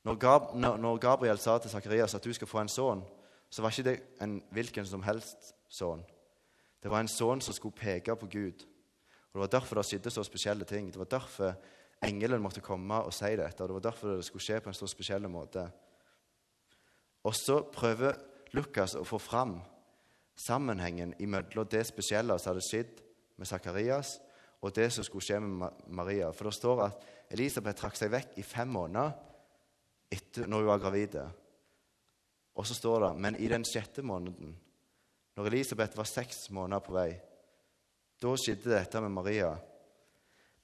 når, 0.04 0.96
Gabriel 0.96 1.38
sa 1.38 1.58
til 1.58 1.70
Sakarias 1.70 2.14
at 2.14 2.24
du 2.24 2.32
skal 2.32 2.48
få 2.48 2.62
en 2.62 2.72
sønn, 2.72 3.02
så 3.50 3.62
var 3.62 3.74
ikke 3.74 3.90
det 3.90 3.98
en 4.24 4.38
hvilken 4.54 4.86
som 4.88 5.02
helst 5.04 5.52
sønn. 5.68 6.00
Det 6.80 6.90
var 6.90 7.02
en 7.04 7.10
sønn 7.12 7.42
som 7.44 7.54
skulle 7.54 7.76
peke 7.76 8.16
på 8.16 8.26
Gud. 8.26 8.64
Og 9.30 9.34
Det 9.34 9.40
var 9.40 9.52
derfor 9.52 9.76
det 9.76 9.84
skjedde 9.86 10.10
så 10.10 10.24
spesielle 10.24 10.64
ting. 10.64 10.88
Det 10.92 10.98
var 10.98 11.04
derfor 11.04 11.54
engelen 12.02 12.42
måtte 12.42 12.64
komme 12.64 12.94
og 12.94 13.12
si 13.14 13.36
dette. 13.36 13.60
og 13.62 13.68
Det 13.68 13.74
var 13.74 13.90
derfor 13.90 14.16
det 14.16 14.24
skulle 14.24 14.42
skje 14.42 14.60
på 14.60 14.70
en 14.70 14.74
så 14.74 14.86
spesiell 14.86 15.28
måte. 15.28 15.70
Og 17.24 17.34
så 17.34 17.60
prøver 17.72 18.16
Lukas 18.52 18.94
å 18.94 19.04
få 19.04 19.18
fram 19.18 19.60
sammenhengen 20.36 21.14
mellom 21.20 21.68
det 21.68 21.84
spesielle 21.86 22.38
som 22.38 22.54
hadde 22.54 22.64
skjedd 22.64 23.02
med 23.36 23.46
Sakarias, 23.46 24.18
og 24.60 24.74
det 24.76 24.90
som 24.92 25.04
skulle 25.04 25.24
skje 25.24 25.40
med 25.40 25.84
Maria. 25.88 26.30
For 26.36 26.48
det 26.48 26.56
står 26.56 26.82
at 26.84 27.04
Elisabeth 27.32 27.80
trakk 27.80 27.96
seg 27.96 28.12
vekk 28.12 28.36
i 28.40 28.44
fem 28.44 28.68
måneder 28.68 29.14
etter 30.12 30.48
når 30.50 30.64
hun 30.64 30.72
var 30.72 30.82
gravid. 30.82 31.16
Og 32.58 32.66
så 32.66 32.76
står 32.76 33.06
det 33.06 33.14
men 33.24 33.38
i 33.40 33.48
den 33.48 33.64
sjette 33.64 34.04
måneden 34.04 34.56
når 35.38 35.48
Elisabeth 35.48 35.96
var 35.96 36.08
seks 36.08 36.48
måneder 36.52 36.84
på 36.84 36.92
vei. 36.92 37.10
Da 38.20 38.34
skjedde 38.36 38.74
dette 38.74 39.00
med 39.00 39.14
Maria. 39.14 39.54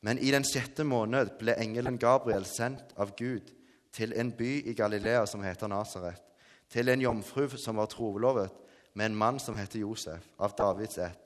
Men 0.04 0.20
i 0.20 0.28
den 0.34 0.44
sjette 0.44 0.84
måned 0.84 1.32
ble 1.40 1.54
engelen 1.56 1.96
Gabriel 1.98 2.44
sendt 2.44 2.92
av 3.00 3.14
Gud 3.16 3.48
til 3.96 4.12
en 4.12 4.34
by 4.36 4.50
i 4.68 4.74
Galilea 4.76 5.24
som 5.26 5.40
heter 5.40 5.70
Nasaret, 5.72 6.20
til 6.68 6.90
en 6.92 7.00
jomfru 7.00 7.48
som 7.56 7.78
var 7.80 7.88
trolovet 7.88 8.52
med 8.92 9.06
en 9.06 9.16
mann 9.16 9.40
som 9.40 9.56
heter 9.56 9.80
Josef, 9.80 10.26
av 10.36 10.52
Davids 10.58 10.98
ett. 10.98 11.22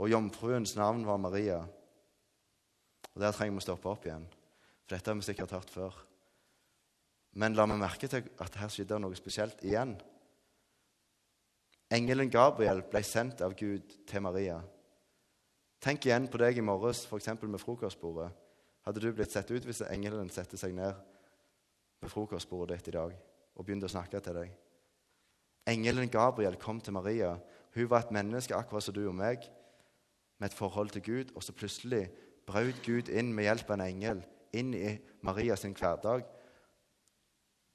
Og 0.00 0.10
jomfruens 0.10 0.74
navn 0.76 1.04
var 1.06 1.20
Maria. 1.20 1.60
Og 3.14 3.20
Der 3.20 3.32
trenger 3.32 3.58
vi 3.58 3.62
å 3.62 3.66
stoppe 3.66 3.90
opp 3.90 4.06
igjen, 4.06 4.24
for 4.84 4.96
dette 4.96 5.10
har 5.10 5.18
vi 5.18 5.26
sikkert 5.26 5.52
hørt 5.52 5.70
før. 5.70 5.96
Men 7.36 7.56
la 7.56 7.66
meg 7.68 7.80
merke 7.80 8.08
til 8.08 8.28
at 8.44 8.56
her 8.60 8.72
skjedde 8.72 8.98
noe 9.00 9.16
spesielt 9.16 9.62
igjen. 9.64 9.94
Engelen 11.92 12.30
Gabriel 12.32 12.82
ble 12.88 13.02
sendt 13.04 13.42
av 13.44 13.54
Gud 13.56 13.92
til 14.08 14.24
Maria. 14.24 14.58
Tenk 15.82 16.06
igjen 16.06 16.28
på 16.30 16.40
deg 16.40 16.60
i 16.60 16.64
morges, 16.64 17.04
f.eks. 17.08 17.34
med 17.42 17.60
frokostbordet. 17.60 18.30
Hadde 18.86 19.02
du 19.02 19.12
blitt 19.14 19.32
sett 19.34 19.50
ut 19.50 19.64
hvis 19.66 19.82
engelen 19.86 20.30
satte 20.32 20.58
seg 20.58 20.74
ned 20.74 20.96
ved 22.02 22.10
frokostbordet 22.10 22.80
ditt 22.80 22.92
i 22.92 22.96
dag 22.96 23.12
og 23.12 23.64
begynte 23.66 23.88
å 23.88 23.92
snakke 23.92 24.20
til 24.22 24.38
deg? 24.40 24.52
Engelen 25.68 26.10
Gabriel 26.10 26.56
kom 26.58 26.80
til 26.82 26.96
Maria. 26.96 27.36
Hun 27.74 27.90
var 27.90 28.06
et 28.06 28.14
menneske 28.14 28.56
akkurat 28.56 28.84
som 28.84 28.96
du 28.96 29.04
og 29.04 29.14
meg, 29.14 29.44
med 30.40 30.50
et 30.50 30.56
forhold 30.56 30.90
til 30.90 31.04
Gud. 31.06 31.34
Og 31.36 31.44
så 31.44 31.54
plutselig 31.54 32.08
brøt 32.52 32.84
Gud 32.84 33.08
inn 33.08 33.32
med 33.32 33.48
hjelp 33.48 33.70
av 33.70 33.78
en 33.78 33.86
engel 33.86 34.22
inn 34.52 34.74
i 34.76 34.92
Maria 35.24 35.56
sin 35.56 35.74
hverdag 35.76 36.26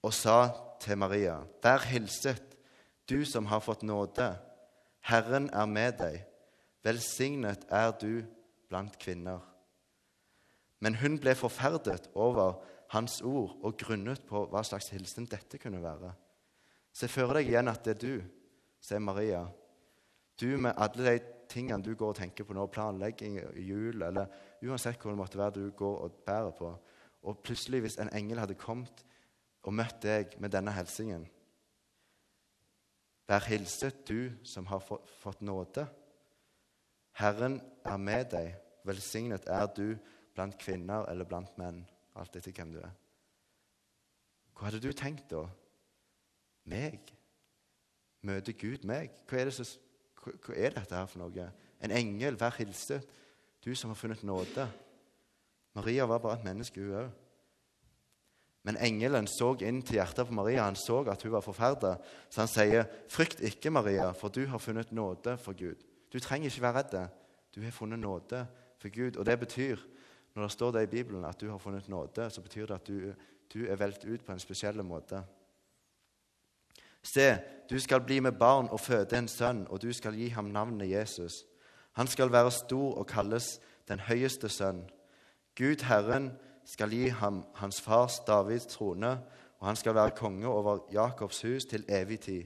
og 0.06 0.14
sa 0.14 0.38
til 0.80 1.00
Maria, 1.02 1.40
vær 1.64 1.82
hilset, 1.90 2.54
du 3.10 3.26
som 3.26 3.48
har 3.50 3.64
fått 3.66 3.84
nåde, 3.88 4.36
Herren 5.08 5.50
er 5.56 5.68
med 5.68 5.98
deg. 6.00 6.22
Velsignet 6.84 7.66
er 7.74 7.94
du 8.00 8.22
blant 8.70 8.98
kvinner. 9.02 9.42
Men 10.84 11.00
hun 11.02 11.18
ble 11.20 11.34
forferdet 11.36 12.10
over 12.14 12.60
hans 12.94 13.22
ord 13.26 13.56
og 13.66 13.78
grunnet 13.80 14.24
på 14.28 14.44
hva 14.52 14.64
slags 14.68 14.92
hilsen 14.94 15.28
dette 15.28 15.60
kunne 15.60 15.82
være. 15.84 16.12
Se 16.94 17.10
for 17.12 17.34
deg 17.36 17.50
igjen 17.50 17.72
at 17.72 17.84
det 17.86 17.96
er 17.96 18.04
du, 18.04 18.28
sier 18.84 19.02
Maria. 19.04 19.46
Du 20.40 20.54
med 20.62 20.78
alle 20.78 21.18
de 21.18 21.18
tingene 21.50 21.84
du 21.84 21.96
går 21.96 22.14
og 22.14 22.20
tenker 22.20 22.46
på 22.46 22.56
nå, 22.56 22.68
planlegging, 22.72 23.40
jul 23.64 24.04
eller 24.04 24.30
uansett 24.66 25.02
hvor 25.02 25.14
det 25.14 25.20
måtte 25.20 25.40
være 25.40 25.56
du 25.60 25.72
går 25.78 25.98
og 26.06 26.22
bærer 26.26 26.54
på. 26.58 26.72
Og 27.28 27.40
plutselig, 27.44 27.82
hvis 27.84 27.98
en 28.00 28.14
engel 28.16 28.40
hadde 28.40 28.58
kommet 28.60 29.04
og 29.68 29.76
møtt 29.76 30.00
deg 30.04 30.38
med 30.40 30.54
denne 30.54 30.74
hilsingen 30.76 31.28
Vær 33.28 33.44
hilset, 33.44 34.08
du 34.08 34.32
som 34.48 34.70
har 34.72 34.80
fått 35.20 35.42
nåde. 35.44 35.84
Herren 37.20 37.58
er 37.84 37.98
med 38.00 38.30
deg. 38.32 38.54
Velsignet 38.88 39.50
er 39.52 39.66
du 39.76 39.98
blant 40.36 40.56
kvinner 40.62 41.04
eller 41.12 41.28
blant 41.28 41.58
menn, 41.60 41.82
alt 42.16 42.38
etter 42.40 42.56
hvem 42.56 42.72
du 42.72 42.80
er. 42.80 42.94
Hva 44.56 44.70
hadde 44.70 44.80
du 44.80 44.94
tenkt 44.96 45.28
da? 45.34 45.44
Meg? 46.72 47.12
Møter 48.24 48.56
Gud 48.58 48.88
meg? 48.88 49.12
Hva 49.28 49.42
er, 49.42 49.52
som, 49.52 49.68
hva 50.24 50.56
er, 50.56 50.78
dette 50.78 50.96
her 50.96 51.10
for 51.12 51.26
noe? 51.26 51.50
En 51.84 51.94
engel, 51.94 52.40
vær 52.40 52.56
hilset, 52.62 53.06
du 53.68 53.76
som 53.76 53.90
har 53.90 53.96
funnet 53.96 54.24
nåde. 54.24 54.70
Maria 55.76 56.06
var 56.06 56.20
bare 56.24 56.40
et 56.40 56.46
menneske, 56.48 56.82
hun 56.82 56.94
òg. 57.02 57.10
Men 58.64 58.78
engelen 58.84 59.28
så 59.28 59.54
inn 59.64 59.82
til 59.84 60.00
hjertet 60.00 60.28
på 60.28 60.36
Maria. 60.36 60.66
Han 60.66 60.76
så 60.76 61.02
at 61.08 61.24
hun 61.24 61.32
var 61.32 61.44
forferda. 61.44 61.96
Så 62.30 62.42
han 62.42 62.48
sier, 62.48 62.84
'Frykt 63.10 63.40
ikke, 63.40 63.70
Maria, 63.70 64.12
for 64.12 64.30
du 64.30 64.46
har 64.46 64.58
funnet 64.58 64.92
nåde 64.92 65.38
for 65.38 65.54
Gud.' 65.54 65.84
Du 66.14 66.20
trenger 66.20 66.50
ikke 66.50 66.62
være 66.62 66.74
redd. 66.74 67.10
Du 67.56 67.62
har 67.62 67.72
funnet 67.72 68.00
nåde 68.00 68.48
for 68.80 68.90
Gud. 68.90 69.18
Og 69.18 69.26
det 69.26 69.40
betyr, 69.40 69.78
når 70.36 70.44
det 70.44 70.52
står 70.52 70.72
det 70.72 70.84
i 70.84 70.86
Bibelen, 70.96 71.26
at 71.26 71.42
du 71.42 71.50
har 71.50 71.58
funnet 71.58 71.90
nåde, 71.90 72.30
så 72.30 72.42
betyr 72.42 72.66
det 72.66 72.76
at 72.76 72.88
du, 72.88 73.14
du 73.54 73.66
er 73.66 73.76
valgt 73.76 74.06
ut 74.06 74.26
på 74.26 74.32
en 74.32 74.40
spesiell 74.40 74.84
måte. 74.84 75.24
Se, 77.04 77.38
du 77.70 77.80
skal 77.80 78.02
bli 78.02 78.20
med 78.20 78.32
barn 78.32 78.68
og 78.70 78.80
føde 78.80 79.18
en 79.18 79.28
sønn, 79.28 79.68
og 79.70 79.82
du 79.82 79.94
skal 79.94 80.14
gi 80.14 80.28
ham 80.28 80.46
navnet 80.46 80.90
Jesus. 80.90 81.46
Han 81.98 82.08
skal 82.08 82.32
være 82.32 82.52
stor 82.54 83.00
og 83.02 83.08
kalles 83.10 83.58
den 83.90 84.00
høyeste 84.06 84.50
sønn. 84.54 84.84
Gud 85.58 85.82
Herren 85.88 86.30
skal 86.68 86.92
gi 86.94 87.08
ham 87.10 87.42
hans 87.58 87.80
fars 87.82 88.20
Davids 88.28 88.68
trone, 88.70 89.16
og 89.58 89.68
han 89.68 89.76
skal 89.80 89.96
være 89.98 90.14
konge 90.14 90.48
over 90.48 90.84
Jakobs 90.94 91.42
hus 91.42 91.66
til 91.66 91.86
evig 91.90 92.20
tid. 92.20 92.44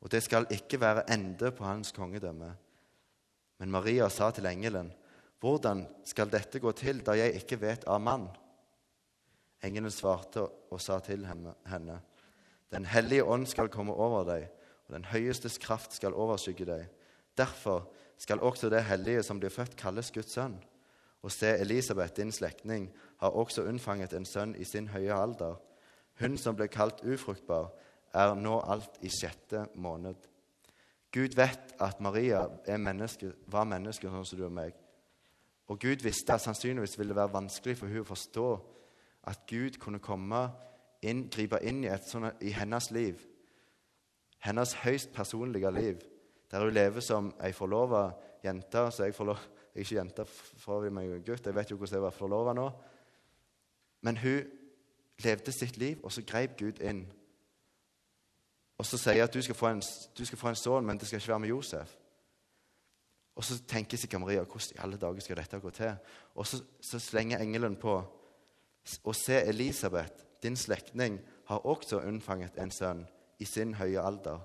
Og 0.00 0.12
det 0.12 0.22
skal 0.22 0.46
ikke 0.50 0.80
være 0.80 1.04
ende 1.12 1.50
på 1.52 1.64
hans 1.64 1.92
kongedømme. 1.92 2.54
Men 3.58 3.70
Maria 3.70 4.08
sa 4.08 4.30
til 4.30 4.46
engelen, 4.46 4.92
hvordan 5.40 5.84
skal 6.04 6.32
dette 6.32 6.60
gå 6.60 6.72
til, 6.72 7.02
da 7.04 7.18
jeg 7.18 7.36
ikke 7.36 7.60
vet 7.60 7.84
av 7.84 8.00
mann? 8.00 8.30
Engelen 9.64 9.92
svarte 9.92 10.46
og 10.72 10.80
sa 10.80 10.98
til 11.00 11.26
henne, 11.26 12.00
Den 12.70 12.84
hellige 12.84 13.24
ånd 13.24 13.46
skal 13.46 13.68
komme 13.68 13.92
over 13.92 14.24
deg, 14.24 14.48
og 14.88 14.94
den 14.94 15.04
høyestes 15.04 15.58
kraft 15.58 15.92
skal 15.92 16.14
overskygge 16.14 16.64
deg. 16.64 16.88
Derfor 17.36 17.90
skal 18.18 18.40
også 18.40 18.70
det 18.72 18.84
hellige 18.84 19.22
som 19.22 19.40
blir 19.40 19.52
født, 19.52 19.76
kalles 19.76 20.10
Guds 20.10 20.32
sønn. 20.32 20.56
Og 21.22 21.32
se, 21.32 21.56
Elisabeth, 21.58 22.16
din 22.16 22.32
slektning, 22.32 22.90
har 23.18 23.34
også 23.34 23.64
unnfanget 23.66 24.12
en 24.12 24.26
sønn 24.26 24.54
i 24.56 24.64
sin 24.64 24.88
høye 24.88 25.14
alder. 25.14 25.56
Hun 26.20 26.38
som 26.38 26.56
ble 26.56 26.68
kalt 26.68 27.02
ufruktbar, 27.04 27.72
er 28.14 28.34
nå 28.34 28.60
alt 28.64 28.98
i 29.04 29.10
sjette 29.12 29.66
måned. 29.74 30.16
Gud 31.12 31.36
vet 31.36 31.74
at 31.80 32.00
Maria 32.00 32.46
menneske, 32.78 33.32
var 33.46 33.68
menneske 33.68 34.08
sånn 34.08 34.24
som 34.26 34.38
du 34.38 34.44
og 34.46 34.54
meg. 34.54 34.74
Og 35.68 35.80
Gud 35.80 36.04
visste 36.04 36.34
at 36.34 36.44
sannsynligvis 36.44 36.98
ville 36.98 37.14
det 37.14 37.20
være 37.20 37.34
vanskelig 37.34 37.76
for 37.80 37.90
hun 37.90 38.04
å 38.04 38.08
forstå 38.08 38.48
at 39.26 39.46
Gud 39.50 39.78
kunne 39.82 40.00
komme 40.02 40.44
inn, 41.02 41.26
gripe 41.32 41.58
inn 41.66 41.82
i, 41.84 41.90
sånt, 42.06 42.38
i 42.40 42.52
hennes 42.54 42.90
liv. 42.94 43.24
Hennes 44.44 44.76
høyst 44.84 45.12
personlige 45.16 45.72
liv, 45.74 46.04
der 46.50 46.62
hun 46.64 46.74
lever 46.74 47.00
som 47.00 47.32
ei 47.42 47.52
forlova 47.52 48.10
jente. 48.44 48.90
Så 48.90 49.04
jeg, 49.04 49.14
forlov, 49.14 49.40
jeg 49.74 49.80
er 49.80 49.84
ikke 49.84 49.98
jente 49.98 50.24
for 50.62 50.90
meg 50.90 51.10
gutt, 51.26 51.46
jeg 51.46 51.54
vet 51.54 51.70
jo 51.70 51.76
hvordan 51.76 51.98
jeg 51.98 52.08
å 52.08 52.14
forlova 52.14 52.54
nå. 52.56 52.66
Men 54.06 54.20
hun 54.22 54.46
levde 55.24 55.52
sitt 55.52 55.76
liv, 55.76 56.00
og 56.02 56.12
så 56.12 56.22
grep 56.26 56.58
Gud 56.58 56.80
inn. 56.84 57.06
Og 58.76 58.86
så 58.86 58.98
sier 59.00 59.24
at 59.24 59.32
du 59.32 59.40
skal, 59.42 59.56
få 59.56 59.72
en, 59.72 59.82
skal 59.82 60.38
få 60.38 60.52
en 60.52 60.58
sønn, 60.58 60.84
men 60.86 60.98
det 61.00 61.08
skal 61.08 61.20
ikke 61.20 61.32
være 61.32 61.44
med 61.46 61.54
Josef. 61.54 61.96
Og 63.36 63.44
så 63.44 63.58
tenker 63.68 64.00
Sikka 64.00 64.18
Maria 64.18 64.44
hvordan 64.44 64.76
i 64.76 64.80
alle 64.84 64.98
dager 65.00 65.24
skal 65.24 65.40
dette 65.40 65.60
gå 65.60 65.70
til? 65.76 65.96
Og 66.34 66.46
så, 66.46 66.62
så 66.80 67.00
slenger 67.00 67.42
engelen 67.44 67.76
på 67.80 67.96
og 69.04 69.16
se 69.18 69.40
Elisabeth, 69.42 70.24
din 70.42 70.56
slektning, 70.56 71.18
har 71.46 71.66
også 71.66 72.00
unnfanget 72.06 72.58
en 72.62 72.70
sønn 72.70 73.02
i 73.38 73.44
sin 73.44 73.74
høye 73.74 74.00
alder. 74.00 74.38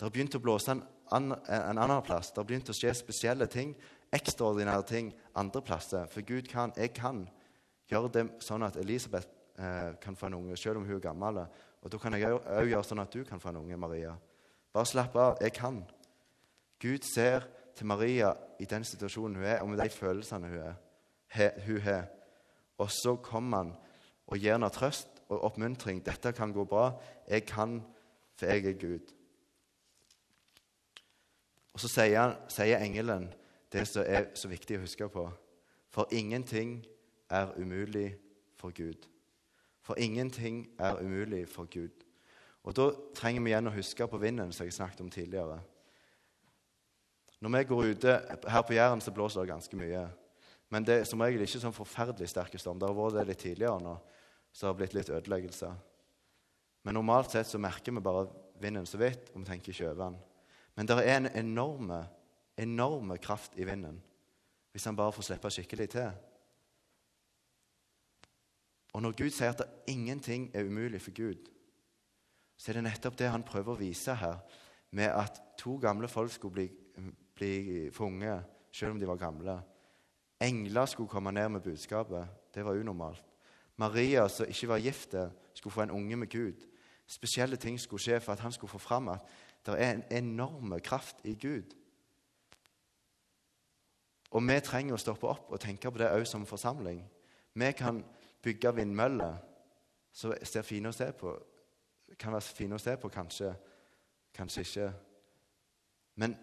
Det 0.00 0.06
har 0.06 0.12
begynt 0.14 0.32
å 0.32 0.40
blåse 0.40 0.72
en, 0.72 0.78
an, 1.12 1.34
en 1.44 1.78
annen 1.78 1.98
plass. 2.00 2.30
Det 2.32 2.40
har 2.40 2.46
begynt 2.48 2.70
å 2.72 2.72
skje 2.72 2.94
spesielle 2.96 3.44
ting, 3.52 3.74
ekstraordinære 4.16 4.86
ting 4.88 5.10
andre 5.36 5.60
plasser. 5.60 6.06
For 6.08 6.24
Gud 6.24 6.48
kan, 6.48 6.72
jeg 6.72 6.94
kan 6.96 7.26
gjøre 7.92 8.08
det 8.14 8.22
sånn 8.40 8.64
at 8.64 8.78
Elisabeth 8.80 9.28
eh, 9.60 9.90
kan 10.00 10.16
få 10.16 10.30
en 10.30 10.38
unge, 10.38 10.56
selv 10.56 10.80
om 10.80 10.86
hun 10.88 10.96
er 10.96 11.04
gammel. 11.04 11.42
Og 11.84 11.92
da 11.92 12.00
kan 12.00 12.16
jeg 12.16 12.32
òg 12.32 12.70
gjøre 12.70 12.88
sånn 12.88 13.04
at 13.04 13.12
du 13.12 13.28
kan 13.28 13.44
få 13.44 13.52
en 13.52 13.60
unge, 13.60 13.76
Maria. 13.84 14.14
Bare 14.72 14.88
slapp 14.88 15.20
av. 15.20 15.36
Jeg 15.44 15.58
kan. 15.60 15.82
Gud 16.80 17.04
ser 17.04 17.44
til 17.76 17.92
Maria 17.92 18.32
i 18.56 18.72
den 18.72 18.88
situasjonen 18.88 19.36
hun 19.36 19.52
er, 19.52 19.60
og 19.60 19.68
med 19.68 19.84
de 19.84 19.92
følelsene 19.92 20.48
hun, 20.48 20.66
er, 20.70 20.82
he, 21.36 21.52
hun 21.68 21.84
har. 21.90 22.08
Og 22.80 22.88
så 23.02 23.18
kommer 23.20 23.66
han 23.66 23.76
og 24.32 24.40
gir 24.40 24.56
henne 24.56 24.72
trøst 24.72 25.26
og 25.28 25.44
oppmuntring. 25.52 26.00
'Dette 26.00 26.32
kan 26.32 26.56
gå 26.56 26.64
bra. 26.64 26.94
Jeg 27.28 27.44
kan, 27.44 27.82
for 28.40 28.48
jeg 28.48 28.64
er 28.64 28.80
Gud.' 28.80 29.19
Og 31.74 31.80
så 31.80 31.88
sier, 31.88 32.34
sier 32.50 32.82
engelen 32.82 33.28
det 33.72 33.86
som 33.88 34.02
er 34.06 34.30
så 34.34 34.50
viktig 34.50 34.78
å 34.78 34.84
huske 34.84 35.08
på. 35.12 35.26
For 35.90 36.10
ingenting 36.14 36.80
er 37.30 37.52
umulig 37.58 38.14
for 38.58 38.74
Gud. 38.74 39.06
For 39.82 39.98
ingenting 39.98 40.64
er 40.78 41.00
umulig 41.02 41.48
for 41.48 41.70
Gud. 41.70 42.04
Og 42.62 42.76
Da 42.76 42.90
trenger 43.16 43.42
vi 43.42 43.50
igjen 43.50 43.70
å 43.70 43.74
huske 43.74 44.06
på 44.06 44.18
vinden, 44.20 44.52
som 44.52 44.66
jeg 44.66 44.76
snakket 44.76 45.00
om 45.00 45.10
tidligere. 45.10 45.60
Når 47.40 47.54
vi 47.56 47.64
går 47.64 47.84
ute 47.94 48.16
Her 48.48 48.62
på 48.62 48.74
Jæren 48.76 49.00
så 49.00 49.10
blåser 49.10 49.40
det 49.40 49.48
ganske 49.48 49.76
mye. 49.76 50.08
Men 50.70 50.84
det 50.84 51.00
er 51.00 51.04
som 51.08 51.20
regel 51.20 51.42
ikke 51.42 51.60
sånn 51.62 51.74
forferdelig 51.74 52.28
sterke 52.30 52.58
storm. 52.58 52.78
Det 52.78 52.86
har 52.86 52.94
vært 52.94 53.16
det 53.18 53.28
litt 53.32 53.42
tidligere 53.42 53.80
nå, 53.82 53.96
så 54.52 54.66
det 54.66 54.68
har 54.68 54.78
blitt 54.78 54.94
litt 54.94 55.10
ødeleggelser. 55.10 55.72
Men 56.84 56.94
normalt 56.94 57.32
sett 57.32 57.48
så 57.48 57.58
merker 57.58 57.92
vi 57.92 58.02
bare 58.04 58.28
vinden 58.60 58.86
så 58.86 59.00
vidt, 59.00 59.32
og 59.32 59.40
vi 59.40 59.48
tenker 59.48 59.72
ikke 59.72 59.88
over 59.88 60.04
den. 60.04 60.18
Men 60.76 60.88
det 60.88 60.96
er 61.02 61.16
en 61.16 61.30
enorme, 61.36 62.04
enorme 62.58 63.18
kraft 63.18 63.56
i 63.56 63.64
vinden 63.64 64.02
hvis 64.70 64.84
han 64.86 64.96
bare 64.96 65.12
får 65.12 65.22
slippe 65.26 65.50
skikkelig 65.50 65.88
til. 65.90 66.10
Og 68.94 69.02
når 69.02 69.16
Gud 69.18 69.32
sier 69.34 69.50
at 69.50 69.64
ingenting 69.90 70.50
er 70.54 70.64
umulig 70.64 71.00
for 71.02 71.10
Gud, 71.10 71.48
så 72.56 72.70
er 72.70 72.78
det 72.78 72.84
nettopp 72.86 73.18
det 73.18 73.32
han 73.32 73.42
prøver 73.42 73.74
å 73.74 73.80
vise 73.80 74.14
her, 74.14 74.38
med 74.94 75.10
at 75.10 75.42
to 75.58 75.74
gamle 75.82 76.08
folk 76.08 76.30
skulle 76.32 76.54
bli 76.54 76.68
bli 77.40 77.90
funget 77.92 78.44
selv 78.72 78.90
om 78.90 79.00
de 79.00 79.08
var 79.08 79.16
gamle. 79.16 79.60
Engler 80.40 80.86
skulle 80.86 81.08
komme 81.08 81.32
ned 81.32 81.48
med 81.48 81.60
budskapet. 81.60 82.28
Det 82.54 82.64
var 82.64 82.76
unormalt. 82.76 83.24
Maria, 83.76 84.28
som 84.28 84.46
ikke 84.48 84.68
var 84.68 84.78
gift, 84.78 85.14
skulle 85.54 85.72
få 85.72 85.82
en 85.82 85.90
unge 85.90 86.16
med 86.16 86.28
Gud. 86.28 86.66
Spesielle 87.06 87.56
ting 87.56 87.80
skulle 87.80 88.02
skje 88.02 88.20
for 88.20 88.32
at 88.32 88.40
han 88.40 88.52
skulle 88.52 88.70
få 88.70 88.78
fram 88.78 89.08
at 89.08 89.24
det 89.66 89.76
er 89.76 89.92
en 89.92 90.04
enorm 90.10 90.74
kraft 90.84 91.20
i 91.24 91.34
Gud. 91.34 91.74
Og 94.30 94.42
vi 94.46 94.60
trenger 94.62 94.94
å 94.94 95.00
stoppe 95.00 95.28
opp 95.28 95.50
og 95.50 95.60
tenke 95.60 95.90
på 95.90 95.98
det 95.98 96.10
òg 96.14 96.24
som 96.26 96.46
forsamling. 96.46 97.02
Vi 97.54 97.72
kan 97.76 98.04
bygge 98.42 98.74
vindmøller 98.76 99.36
som 100.12 100.34
ser 100.42 100.62
fine 100.62 100.90
å 100.90 100.96
se 100.96 101.10
på. 101.12 101.34
Kan 102.18 102.32
være 102.32 102.56
fine 102.56 102.78
å 102.78 102.82
se 102.82 102.96
på, 102.96 103.10
kanskje. 103.10 103.52
Kanskje 104.34 104.66
ikke. 104.66 104.90
Men 106.22 106.36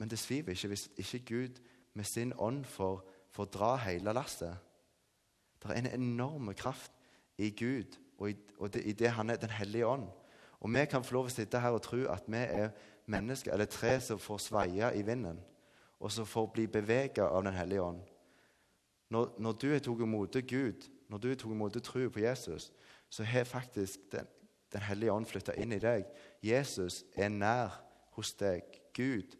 men 0.00 0.08
det 0.08 0.18
sviver 0.18 0.54
ikke 0.56 0.68
hvis 0.72 0.88
ikke 0.96 1.18
Gud 1.28 1.58
med 1.94 2.04
sin 2.04 2.32
ånd 2.38 2.64
får, 2.64 3.02
får 3.30 3.44
dra 3.52 3.74
hele 3.84 4.14
lastet. 4.16 4.56
Det 5.60 5.70
er 5.70 5.82
en 5.82 6.00
enorm 6.00 6.54
kraft 6.56 6.92
i 7.36 7.50
Gud 7.50 7.98
og 8.18 8.30
i, 8.30 8.36
og 8.56 8.72
det, 8.72 8.84
i 8.84 8.92
det 8.92 9.10
han 9.10 9.30
er 9.30 9.36
Den 9.36 9.50
hellige 9.50 9.86
ånd. 9.86 10.08
Og 10.60 10.72
vi 10.74 10.84
kan 10.86 11.04
få 11.04 11.14
lov 11.16 11.30
å 11.30 11.32
sitte 11.32 11.60
her 11.60 11.74
og 11.76 11.82
tro 11.82 12.02
at 12.12 12.26
vi 12.28 12.40
er 12.40 12.70
mennesker, 13.10 13.52
eller 13.52 13.70
tre 13.70 13.96
som 14.00 14.18
får 14.20 14.42
sveie 14.44 14.90
i 14.96 15.02
vinden, 15.02 15.40
og 16.00 16.12
som 16.12 16.26
får 16.26 16.50
bli 16.54 16.66
beveget 16.66 17.24
av 17.24 17.44
Den 17.44 17.54
hellige 17.54 17.82
ånd. 17.82 18.02
Når, 19.10 19.34
når 19.38 19.52
du 19.52 19.72
har 19.72 19.78
tatt 19.78 20.04
imot 20.06 20.36
Gud, 20.46 20.86
når 21.08 21.18
du 21.18 21.28
har 21.28 21.36
tatt 21.36 21.50
imot 21.50 21.82
tro 21.82 22.08
på 22.08 22.20
Jesus, 22.20 22.72
så 23.10 23.24
har 23.24 23.44
faktisk 23.44 24.00
Den, 24.12 24.26
den 24.72 24.80
hellige 24.80 25.12
ånd 25.12 25.26
flytta 25.26 25.52
inn 25.58 25.72
i 25.72 25.82
deg. 25.82 26.04
Jesus 26.42 27.04
er 27.16 27.28
nær 27.28 27.80
hos 28.14 28.34
deg. 28.34 28.62
Gud 28.94 29.34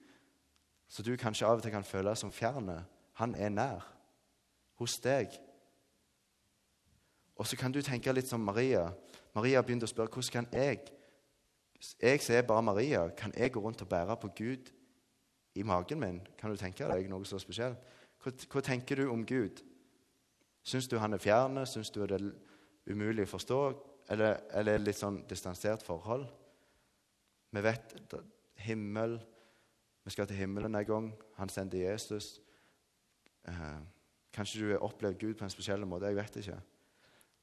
så 0.90 1.02
du 1.02 1.14
kanskje 1.16 1.46
av 1.46 1.60
og 1.60 1.62
til 1.62 1.70
kan 1.70 1.86
føle 1.86 2.16
som 2.18 2.32
fjerne. 2.34 2.80
Han 3.22 3.34
er 3.38 3.52
nær 3.54 3.84
hos 4.80 4.98
deg. 4.98 5.30
Og 7.38 7.46
så 7.46 7.56
kan 7.56 7.72
du 7.72 7.78
tenke 7.82 8.12
litt 8.12 8.26
som 8.26 8.42
Maria. 8.42 8.88
Maria 9.34 9.62
begynte 9.62 9.86
å 9.86 9.92
spørre 9.92 10.10
hvordan 10.10 10.32
kan 10.34 10.48
jeg 10.50 10.80
Jeg 12.02 12.20
som 12.20 12.34
er 12.34 12.42
bare 12.48 12.62
Maria, 12.62 13.08
kan 13.16 13.32
jeg 13.36 13.52
gå 13.52 13.60
rundt 13.60 13.82
og 13.82 13.88
bære 13.88 14.16
på 14.20 14.28
Gud 14.36 14.70
i 15.54 15.62
magen 15.62 16.00
min? 16.00 16.20
Kan 16.38 16.50
du 16.50 16.56
tenke 16.56 16.88
deg 16.88 17.08
noe 17.08 17.24
så 17.24 17.38
spesielt? 17.40 17.78
Hva, 18.20 18.32
hva 18.52 18.60
tenker 18.64 19.00
du 19.00 19.08
om 19.10 19.24
Gud? 19.26 19.62
Syns 20.62 20.88
du 20.88 20.98
han 21.00 21.16
er 21.16 21.22
fjerne? 21.22 21.64
Syns 21.66 21.90
du 21.90 22.02
det 22.04 22.20
er 22.20 22.26
umulig 22.92 23.24
å 23.24 23.32
forstå? 23.32 23.60
Eller, 24.12 24.42
eller 24.52 24.82
litt 24.82 24.98
sånn 24.98 25.22
distansert 25.28 25.82
forhold? 25.86 26.26
Vi 27.50 27.62
vet 27.64 27.96
himmel 28.66 29.16
vi 30.04 30.10
skal 30.10 30.26
til 30.26 30.36
himmelen 30.36 30.74
en 30.74 30.84
gang. 30.84 31.14
Han 31.36 31.48
sendte 31.48 31.78
Jesus. 31.78 32.40
Eh, 33.48 33.80
kanskje 34.32 34.60
du 34.60 34.70
har 34.70 34.84
opplevd 34.84 35.18
Gud 35.18 35.34
på 35.34 35.44
en 35.44 35.52
spesiell 35.52 35.84
måte. 35.86 36.06
Jeg 36.06 36.16
vet 36.16 36.36
ikke. 36.36 36.60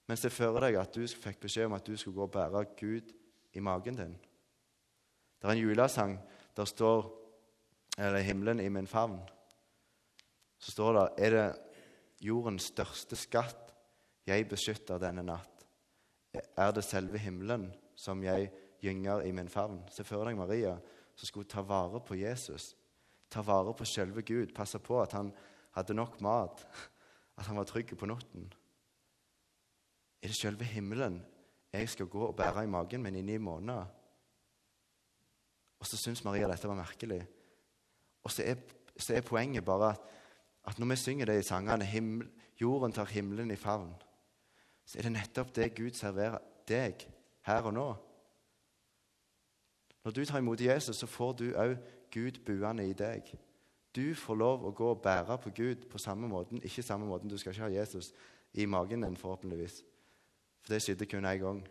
Men 0.08 0.17
se 0.17 0.30
for 0.30 0.60
deg 0.60 0.76
at 0.80 0.95
du 0.95 1.08
fikk 1.08 1.39
beskjed 1.43 1.69
om 1.69 1.76
at 1.78 1.88
du 1.88 1.97
skulle 1.97 2.15
gå 2.15 2.26
og 2.26 2.32
bære 2.32 2.65
Gud 2.80 3.13
i 3.54 3.60
magen 3.60 3.95
din. 3.95 4.15
Det 5.38 5.47
er 5.47 5.54
en 5.54 5.62
julesang 5.62 6.19
der 6.58 6.65
står 6.65 7.13
Eller 7.97 8.21
'Himmelen 8.21 8.60
i 8.60 8.69
min 8.69 8.88
favn'. 8.88 9.30
Så 10.60 10.71
står 10.71 10.93
det 10.93 11.26
Er 11.26 11.30
det 11.30 11.56
jordens 12.21 12.63
største 12.63 13.15
skatt 13.15 13.73
jeg 14.28 14.50
beskytter 14.50 14.97
denne 14.97 15.23
natt? 15.23 15.65
Er 16.58 16.71
det 16.71 16.84
selve 16.84 17.17
himmelen 17.17 17.73
som 17.95 18.23
jeg 18.23 18.52
gynger 18.82 19.21
i 19.21 19.32
min 19.32 19.50
favn? 19.50 19.82
Se 19.89 20.04
for 20.04 20.26
deg 20.26 20.38
Maria 20.38 20.78
som 21.15 21.26
skulle 21.26 21.50
ta 21.50 21.62
vare 21.62 22.00
på 22.00 22.15
Jesus. 22.15 22.76
Ta 23.30 23.41
vare 23.41 23.73
på 23.73 23.86
selve 23.86 24.21
Gud, 24.21 24.54
passe 24.56 24.80
på 24.80 25.02
at 25.02 25.12
han 25.12 25.32
hadde 25.71 25.93
nok 25.93 26.21
mat, 26.21 26.65
at 27.38 27.45
han 27.45 27.58
var 27.58 27.63
trygg 27.63 27.97
på 27.97 28.06
natten. 28.06 28.54
Er 30.21 30.28
det 30.28 30.38
selve 30.41 30.65
himmelen 30.65 31.21
jeg 31.73 31.89
skal 31.89 32.06
gå 32.06 32.28
og 32.28 32.36
bære 32.36 32.63
i 32.63 32.69
magen 32.71 33.04
min 33.04 33.15
i 33.15 33.21
ni 33.21 33.38
måneder? 33.38 33.86
Og 35.79 35.87
så 35.87 35.97
syns 35.97 36.23
Maria 36.25 36.49
dette 36.49 36.69
var 36.69 36.79
merkelig. 36.79 37.21
Og 38.23 38.31
så 38.33 38.43
er, 38.43 38.55
så 38.97 39.13
er 39.13 39.25
poenget 39.25 39.65
bare 39.65 39.93
at, 39.93 40.01
at 40.67 40.79
når 40.79 40.93
vi 40.93 40.95
synger 40.95 41.25
det 41.25 41.39
i 41.39 41.47
sangene 41.47 41.85
himmel, 41.85 42.29
'Jorden 42.57 42.91
tar 42.91 43.05
himmelen 43.05 43.51
i 43.51 43.55
favn', 43.55 43.93
så 44.85 44.97
er 44.97 45.01
det 45.01 45.11
nettopp 45.11 45.55
det 45.55 45.75
Gud 45.75 45.93
serverer 45.93 46.39
deg 46.67 47.07
her 47.41 47.61
og 47.61 47.73
nå. 47.73 47.95
Når 50.03 50.11
du 50.11 50.25
tar 50.25 50.37
imot 50.37 50.61
Jesus, 50.61 50.95
så 50.95 51.07
får 51.07 51.33
du 51.33 51.51
òg 51.53 51.77
Gud 52.13 52.39
buende 52.45 52.89
i 52.89 52.93
deg. 52.93 53.27
Du 53.95 54.15
får 54.15 54.35
lov 54.35 54.65
å 54.65 54.71
gå 54.71 54.89
og 54.93 55.01
bære 55.01 55.37
på 55.43 55.51
Gud 55.55 55.87
på 55.91 55.97
samme 55.97 56.27
måten. 56.27 56.61
Ikke 56.63 56.83
samme 56.85 57.05
måten, 57.05 57.29
du 57.29 57.37
skal 57.37 57.51
ikke 57.51 57.63
ha 57.63 57.73
Jesus 57.81 58.13
i 58.53 58.65
magen 58.65 59.03
din, 59.03 59.17
forhåpentligvis. 59.17 59.81
For 60.61 60.73
det 60.73 60.81
skjedde 60.81 61.05
kun 61.05 61.25
én 61.25 61.41
gang. 61.41 61.67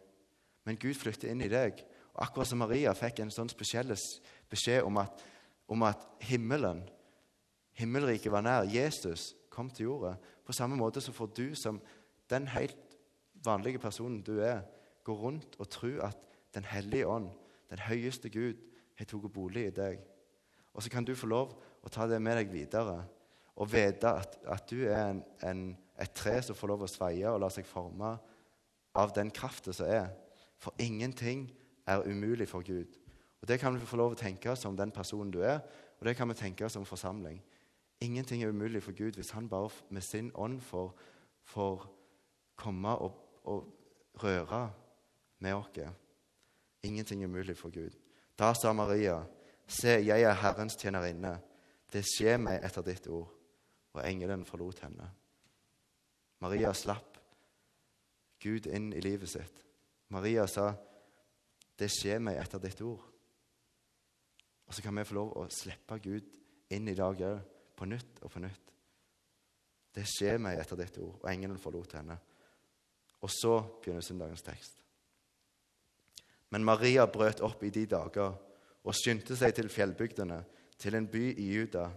Men 0.65 0.77
Gud 0.77 0.95
flytter 0.95 1.31
inn 1.31 1.41
i 1.41 1.49
deg. 1.49 1.81
Akkurat 2.17 2.49
som 2.49 2.63
Maria 2.63 2.95
fikk 2.97 3.21
en 3.21 3.33
sånn 3.33 3.51
spesiell 3.53 3.93
beskjed 4.51 4.87
om 4.87 5.01
at, 5.03 5.21
om 5.69 5.83
at 5.85 6.07
himmelen, 6.25 6.85
himmelriket 7.77 8.33
var 8.33 8.45
nær, 8.47 8.69
Jesus 8.71 9.35
kom 9.53 9.69
til 9.71 9.91
jorda, 9.91 10.15
på 10.47 10.55
samme 10.57 10.79
måte 10.79 11.03
så 11.05 11.13
får 11.13 11.33
du 11.37 11.47
som 11.59 11.81
den 12.31 12.47
helt 12.55 12.97
vanlige 13.45 13.83
personen 13.83 14.23
du 14.25 14.39
er, 14.41 14.63
gå 15.05 15.15
rundt 15.15 15.59
og 15.59 15.69
tro 15.71 15.93
at 16.05 16.23
Den 16.57 16.65
hellige 16.65 17.05
ånd, 17.07 17.27
den 17.69 17.79
høyeste 17.85 18.31
Gud, 18.33 18.57
har 18.97 19.05
tatt 19.05 19.27
bolig 19.33 19.67
i 19.67 19.73
deg. 19.77 19.99
Og 20.73 20.81
så 20.83 20.89
kan 20.89 21.05
du 21.05 21.13
få 21.13 21.27
lov 21.29 21.51
å 21.85 21.91
ta 21.93 22.07
det 22.09 22.17
med 22.23 22.39
deg 22.39 22.49
videre 22.49 23.03
og 23.57 23.69
vite 23.69 24.09
at, 24.09 24.39
at 24.49 24.65
du 24.71 24.87
er 24.87 25.11
en, 25.11 25.21
en, 25.45 25.61
et 26.01 26.15
tre 26.17 26.39
som 26.41 26.57
får 26.57 26.73
lov 26.73 26.87
å 26.87 26.89
sveie 26.89 27.29
og 27.29 27.43
la 27.43 27.51
seg 27.53 27.69
forme 27.69 28.15
av 28.97 29.13
den 29.13 29.29
kraften 29.37 29.77
som 29.77 29.91
er. 29.91 30.09
For 30.57 30.73
ingenting 30.81 31.51
er 31.87 32.07
umulig 32.07 32.49
for 32.49 32.63
Gud. 32.67 32.99
Og 33.43 33.49
Det 33.49 33.61
kan 33.61 33.75
vi 33.75 33.87
få 33.87 33.97
lov 33.97 34.13
å 34.13 34.19
tenke 34.19 34.51
oss 34.51 34.61
som 34.61 34.77
den 34.77 34.91
personen 34.91 35.31
du 35.31 35.41
er, 35.43 35.61
og 36.01 36.07
det 36.07 36.17
kan 36.17 36.29
vi 36.29 36.35
tenke 36.35 36.65
oss 36.65 36.73
som 36.73 36.85
forsamling. 36.85 37.43
Ingenting 38.01 38.43
er 38.43 38.49
umulig 38.49 38.83
for 38.83 38.93
Gud 38.93 39.13
hvis 39.17 39.31
han 39.31 39.49
bare 39.49 39.71
med 39.91 40.03
sin 40.03 40.31
ånd 40.35 40.61
får, 40.61 40.93
får 41.45 41.87
komme 42.57 42.89
og, 42.89 43.13
og 43.45 43.69
røre 44.23 44.71
med 45.39 45.55
oss. 45.55 45.81
Ingenting 46.83 47.23
er 47.23 47.29
umulig 47.29 47.57
for 47.57 47.71
Gud. 47.71 47.97
Da 48.39 48.53
sa 48.55 48.73
Maria, 48.73 49.23
se, 49.67 49.89
jeg 49.89 50.23
er 50.23 50.35
Herrens 50.35 50.77
tjenerinne. 50.77 51.39
Det 51.93 52.05
skjer 52.05 52.37
meg 52.39 52.65
etter 52.65 52.85
ditt 52.85 53.07
ord. 53.09 53.31
Og 53.97 54.03
engelen 54.05 54.45
forlot 54.45 54.83
henne. 54.85 55.09
Maria 56.45 56.73
slapp 56.77 57.17
Gud 58.43 58.67
inn 58.69 58.91
i 58.93 59.01
livet 59.01 59.31
sitt. 59.33 59.63
Maria 60.13 60.45
sa, 60.47 60.75
det 61.77 61.91
skjer 61.93 62.23
meg 62.25 62.39
etter 62.41 62.63
ditt 62.63 62.81
ord. 62.85 63.03
Og 64.67 64.75
så 64.75 64.83
kan 64.83 64.97
vi 64.97 65.05
få 65.07 65.19
lov 65.19 65.35
å 65.39 65.45
slippe 65.53 65.99
Gud 66.03 66.39
inn 66.75 66.89
i 66.91 66.97
dag 66.99 67.21
òg, 67.23 67.53
på 67.77 67.85
nytt 67.85 68.23
og 68.25 68.33
på 68.33 68.41
nytt. 68.41 68.71
Det 69.93 70.07
skjer 70.09 70.41
meg 70.41 70.57
etter 70.61 70.79
ditt 70.81 70.97
ord. 71.05 71.19
Og 71.21 71.29
engelen 71.29 71.61
forlot 71.61 71.93
henne. 71.99 72.17
Og 73.21 73.29
så 73.33 73.59
begynner 73.83 74.05
søndagens 74.05 74.45
tekst. 74.45 74.81
Men 76.53 76.65
Maria 76.65 77.05
brøt 77.11 77.43
opp 77.45 77.65
i 77.67 77.73
de 77.75 77.85
dager 77.91 78.33
og 78.87 78.95
skyndte 78.97 79.37
seg 79.37 79.53
til 79.57 79.69
fjellbygdene, 79.73 80.39
til 80.79 80.97
en 80.97 81.09
by 81.11 81.25
i 81.37 81.51
Juda. 81.53 81.89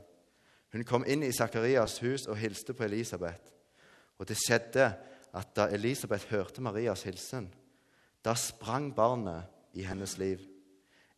Hun 0.74 0.86
kom 0.88 1.06
inn 1.08 1.24
i 1.24 1.32
Sakarias 1.36 2.00
hus 2.04 2.26
og 2.28 2.40
hilste 2.40 2.76
på 2.76 2.86
Elisabeth. 2.88 3.52
Og 4.20 4.28
det 4.28 4.40
skjedde 4.40 4.90
at 5.36 5.52
da 5.56 5.68
Elisabeth 5.72 6.32
hørte 6.34 6.64
Marias 6.66 7.06
hilsen, 7.08 7.48
da 8.26 8.34
sprang 8.36 8.90
barnet 8.96 9.59
i 9.74 9.84
hennes 9.84 10.18
liv. 10.18 10.42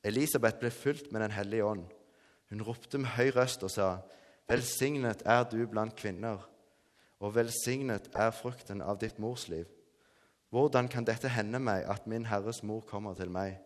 Elisabeth 0.04 0.60
ble 0.60 0.72
fulgt 0.72 1.12
med 1.12 1.22
Den 1.22 1.32
hellige 1.32 1.66
ånd. 1.66 1.86
Hun 2.50 2.62
ropte 2.62 2.98
med 2.98 3.14
høy 3.16 3.32
røst 3.36 3.64
og 3.64 3.72
sa, 3.72 4.02
Velsignet 4.50 5.22
er 5.26 5.44
du 5.48 5.62
blant 5.70 5.96
kvinner, 5.96 6.42
og 7.20 7.36
velsignet 7.36 8.10
er 8.18 8.34
frukten 8.36 8.82
av 8.82 8.98
ditt 9.00 9.20
mors 9.20 9.48
liv. 9.48 9.70
Hvordan 10.52 10.90
kan 10.92 11.06
dette 11.08 11.32
hende 11.32 11.62
meg 11.64 11.86
at 11.88 12.08
min 12.08 12.26
Herres 12.28 12.60
mor 12.64 12.82
kommer 12.82 13.16
til 13.16 13.32
meg? 13.32 13.62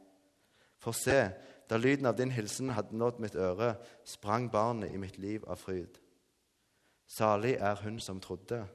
For 0.77 0.93
se, 0.93 1.31
da 1.69 1.79
lyden 1.81 2.05
av 2.05 2.17
din 2.19 2.29
hilsen 2.35 2.69
hadde 2.77 2.97
nådd 2.97 3.21
mitt 3.23 3.35
øre, 3.35 3.73
sprang 4.05 4.51
barnet 4.53 4.93
i 4.93 5.01
mitt 5.01 5.17
liv 5.17 5.45
av 5.49 5.57
fryd. 5.57 5.97
Salig 7.09 7.55
er 7.57 7.81
hun 7.81 7.97
som 7.99 8.21
trodde, 8.21 8.67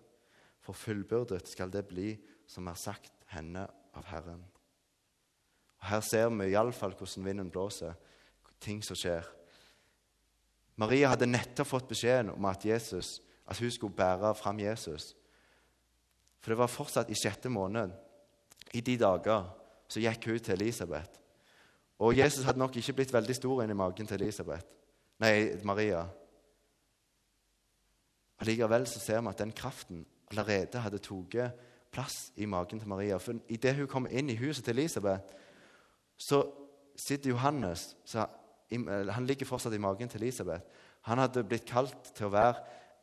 for 0.60 0.74
fullbyrdet 0.74 1.46
skal 1.48 1.70
det 1.70 1.86
bli 1.86 2.16
som 2.50 2.66
er 2.66 2.78
sagt 2.78 3.12
henne 3.30 3.68
av 3.94 4.10
Herren. 4.10 4.42
Her 5.88 6.02
ser 6.04 6.28
vi 6.34 6.50
iallfall 6.52 6.94
hvordan 6.96 7.24
vinden 7.24 7.50
blåser, 7.52 7.94
ting 8.60 8.82
som 8.84 8.98
skjer. 8.98 9.24
Maria 10.80 11.10
hadde 11.12 11.28
nettopp 11.28 11.68
fått 11.68 11.88
beskjeden 11.88 12.32
om 12.32 12.44
at, 12.48 12.64
Jesus, 12.64 13.18
at 13.46 13.58
hun 13.60 13.72
skulle 13.72 13.96
bære 13.96 14.34
fram 14.36 14.60
Jesus. 14.60 15.14
For 16.40 16.52
det 16.52 16.60
var 16.60 16.72
fortsatt 16.72 17.10
i 17.12 17.18
sjette 17.18 17.52
måned. 17.52 17.92
I 18.72 18.80
de 18.84 18.96
dager 19.00 19.48
så 19.90 20.00
gikk 20.00 20.30
hun 20.30 20.38
til 20.40 20.56
Elisabeth. 20.56 21.18
Og 22.00 22.16
Jesus 22.16 22.46
hadde 22.46 22.60
nok 22.62 22.76
ikke 22.80 22.94
blitt 22.96 23.12
veldig 23.12 23.36
stor 23.36 23.60
inni 23.64 23.76
magen 23.76 24.08
til 24.08 24.22
Elisabeth. 24.22 24.64
Nei, 25.20 25.52
Maria. 25.68 26.06
Allikevel 28.40 28.86
så 28.88 29.02
ser 29.02 29.20
vi 29.20 29.28
at 29.28 29.42
den 29.42 29.52
kraften 29.52 30.06
allerede 30.30 30.80
hadde 30.80 31.02
tatt 31.04 31.66
plass 31.92 32.30
i 32.36 32.46
magen 32.46 32.80
til 32.80 32.88
Maria. 32.88 33.18
For 33.18 33.36
idet 33.52 33.76
hun 33.76 33.90
kom 33.90 34.08
inn 34.08 34.30
i 34.30 34.38
huset 34.38 34.64
til 34.64 34.78
Elisabeth, 34.78 35.34
så 36.20 36.44
sitter 36.96 37.32
Johannes 37.32 37.94
så 38.04 38.26
Han 38.70 39.26
ligger 39.26 39.48
fortsatt 39.48 39.74
i 39.74 39.82
magen 39.82 40.08
til 40.08 40.22
Elisabeth. 40.22 40.62
Han 41.08 41.18
hadde 41.18 41.42
blitt 41.42 41.64
kalt 41.66 42.12
til 42.14 42.28
å 42.28 42.30
være 42.30 42.60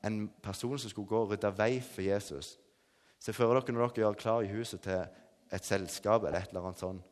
en 0.07 0.29
person 0.43 0.77
som 0.79 0.89
skulle 0.89 1.09
gå 1.09 1.19
og 1.25 1.33
rydde 1.33 1.49
vei 1.57 1.81
for 1.83 2.05
Jesus. 2.05 2.53
Se 3.19 3.33
for 3.35 3.51
dere 3.51 3.73
når 3.75 3.89
dere 3.89 4.05
gjør 4.05 4.19
klar 4.21 4.45
i 4.45 4.51
huset 4.53 4.85
til 4.85 5.01
et 5.51 5.65
selskap 5.65 6.23
eller 6.23 6.39
et 6.39 6.53
eller 6.53 6.69
annet 6.69 6.79
sånt. 6.79 7.03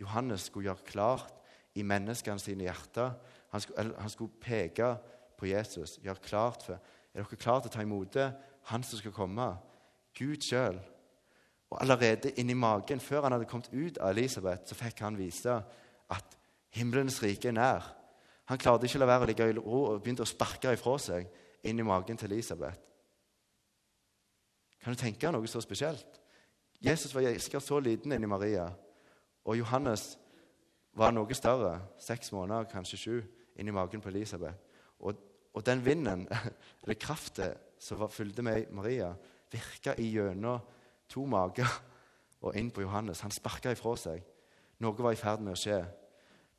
Johannes 0.00 0.46
skulle 0.48 0.70
gjøre 0.70 0.88
klart 0.88 1.34
i 1.76 1.84
menneskene 1.84 2.40
sine 2.40 2.64
hjerter. 2.64 3.12
Han 3.52 3.60
skulle, 3.60 3.92
han 3.98 4.10
skulle, 4.10 4.40
peke 4.40 4.94
på 5.36 5.50
Jesus. 5.50 5.98
gjøre 6.02 6.22
klart 6.22 6.62
for, 6.62 6.78
Er 7.14 7.22
dere 7.22 7.36
klare 7.36 7.62
til 7.62 7.70
å 7.70 7.74
ta 7.74 7.82
imot 7.82 8.14
det? 8.14 8.32
Han 8.72 8.82
som 8.82 8.98
skal 8.98 9.12
komme. 9.12 9.52
Gud 10.18 10.42
sjøl. 10.42 10.80
Og 11.74 11.82
allerede 11.82 12.30
inni 12.38 12.54
magen, 12.54 13.00
før 13.00 13.22
han 13.26 13.34
hadde 13.34 13.48
kommet 13.50 13.72
ut 13.74 13.96
av 13.98 14.12
Elisabeth, 14.12 14.68
så 14.70 14.76
fikk 14.78 15.00
han 15.02 15.16
vise 15.18 15.56
at 16.14 16.36
himmelens 16.76 17.16
rike 17.22 17.48
er 17.50 17.56
nær. 17.56 17.88
Han 18.46 18.60
klarte 18.62 18.86
ikke 18.86 19.00
å 19.00 19.02
la 19.02 19.08
være 19.08 19.26
å 19.26 19.28
ligge 19.30 19.48
i 19.50 19.56
ro 19.56 19.80
og 19.88 20.02
begynte 20.04 20.22
å 20.22 20.28
sparke 20.28 20.70
ifra 20.76 20.94
seg 21.02 21.26
inn 21.66 21.80
i 21.82 21.86
magen 21.86 22.20
til 22.20 22.30
Elisabeth. 22.30 22.78
Kan 24.84 24.94
du 24.94 25.00
tenke 25.00 25.26
deg 25.26 25.34
noe 25.34 25.50
så 25.50 25.62
spesielt? 25.64 26.20
Jesus 26.84 27.14
var 27.16 27.26
sikkert 27.42 27.66
så 27.66 27.80
liten 27.82 28.14
inni 28.14 28.28
Maria, 28.30 28.68
og 29.42 29.58
Johannes 29.58 30.12
var 30.94 31.10
noe 31.10 31.34
større, 31.34 31.72
seks 31.98 32.30
måneder, 32.36 32.68
kanskje 32.70 33.00
sju, 33.00 33.16
inni 33.58 33.74
magen 33.74 34.04
på 34.04 34.12
Elisabeth. 34.12 34.78
Og, 35.02 35.18
og 35.50 35.66
den 35.66 35.82
vinden, 35.82 36.28
eller 36.84 37.00
kraften 37.02 37.58
som 37.82 38.06
fulgte 38.06 38.46
med 38.46 38.70
Maria, 38.70 39.10
virka 39.50 39.98
igjennom 39.98 40.62
to 41.08 41.26
mager 41.26 41.68
og 42.44 42.56
inn 42.56 42.70
på 42.70 42.84
Johannes. 42.84 43.22
Han 43.24 43.34
sparka 43.34 43.72
ifra 43.72 43.94
seg. 44.00 44.24
Noe 44.82 44.98
var 44.98 45.14
i 45.14 45.20
ferd 45.20 45.44
med 45.44 45.54
å 45.54 45.58
skje. 45.58 45.80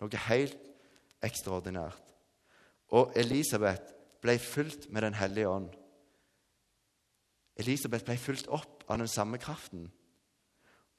Noe 0.01 0.23
helt 0.27 0.71
ekstraordinært. 1.25 2.13
Og 2.95 3.13
Elisabeth 3.17 3.93
ble 4.21 4.37
fulgt 4.41 4.89
med 4.89 5.03
Den 5.03 5.17
hellige 5.17 5.49
ånd. 5.49 5.69
Elisabeth 7.55 8.05
ble 8.05 8.17
fulgt 8.17 8.49
opp 8.51 8.83
av 8.89 8.99
den 8.99 9.07
samme 9.07 9.37
kraften. 9.37 9.91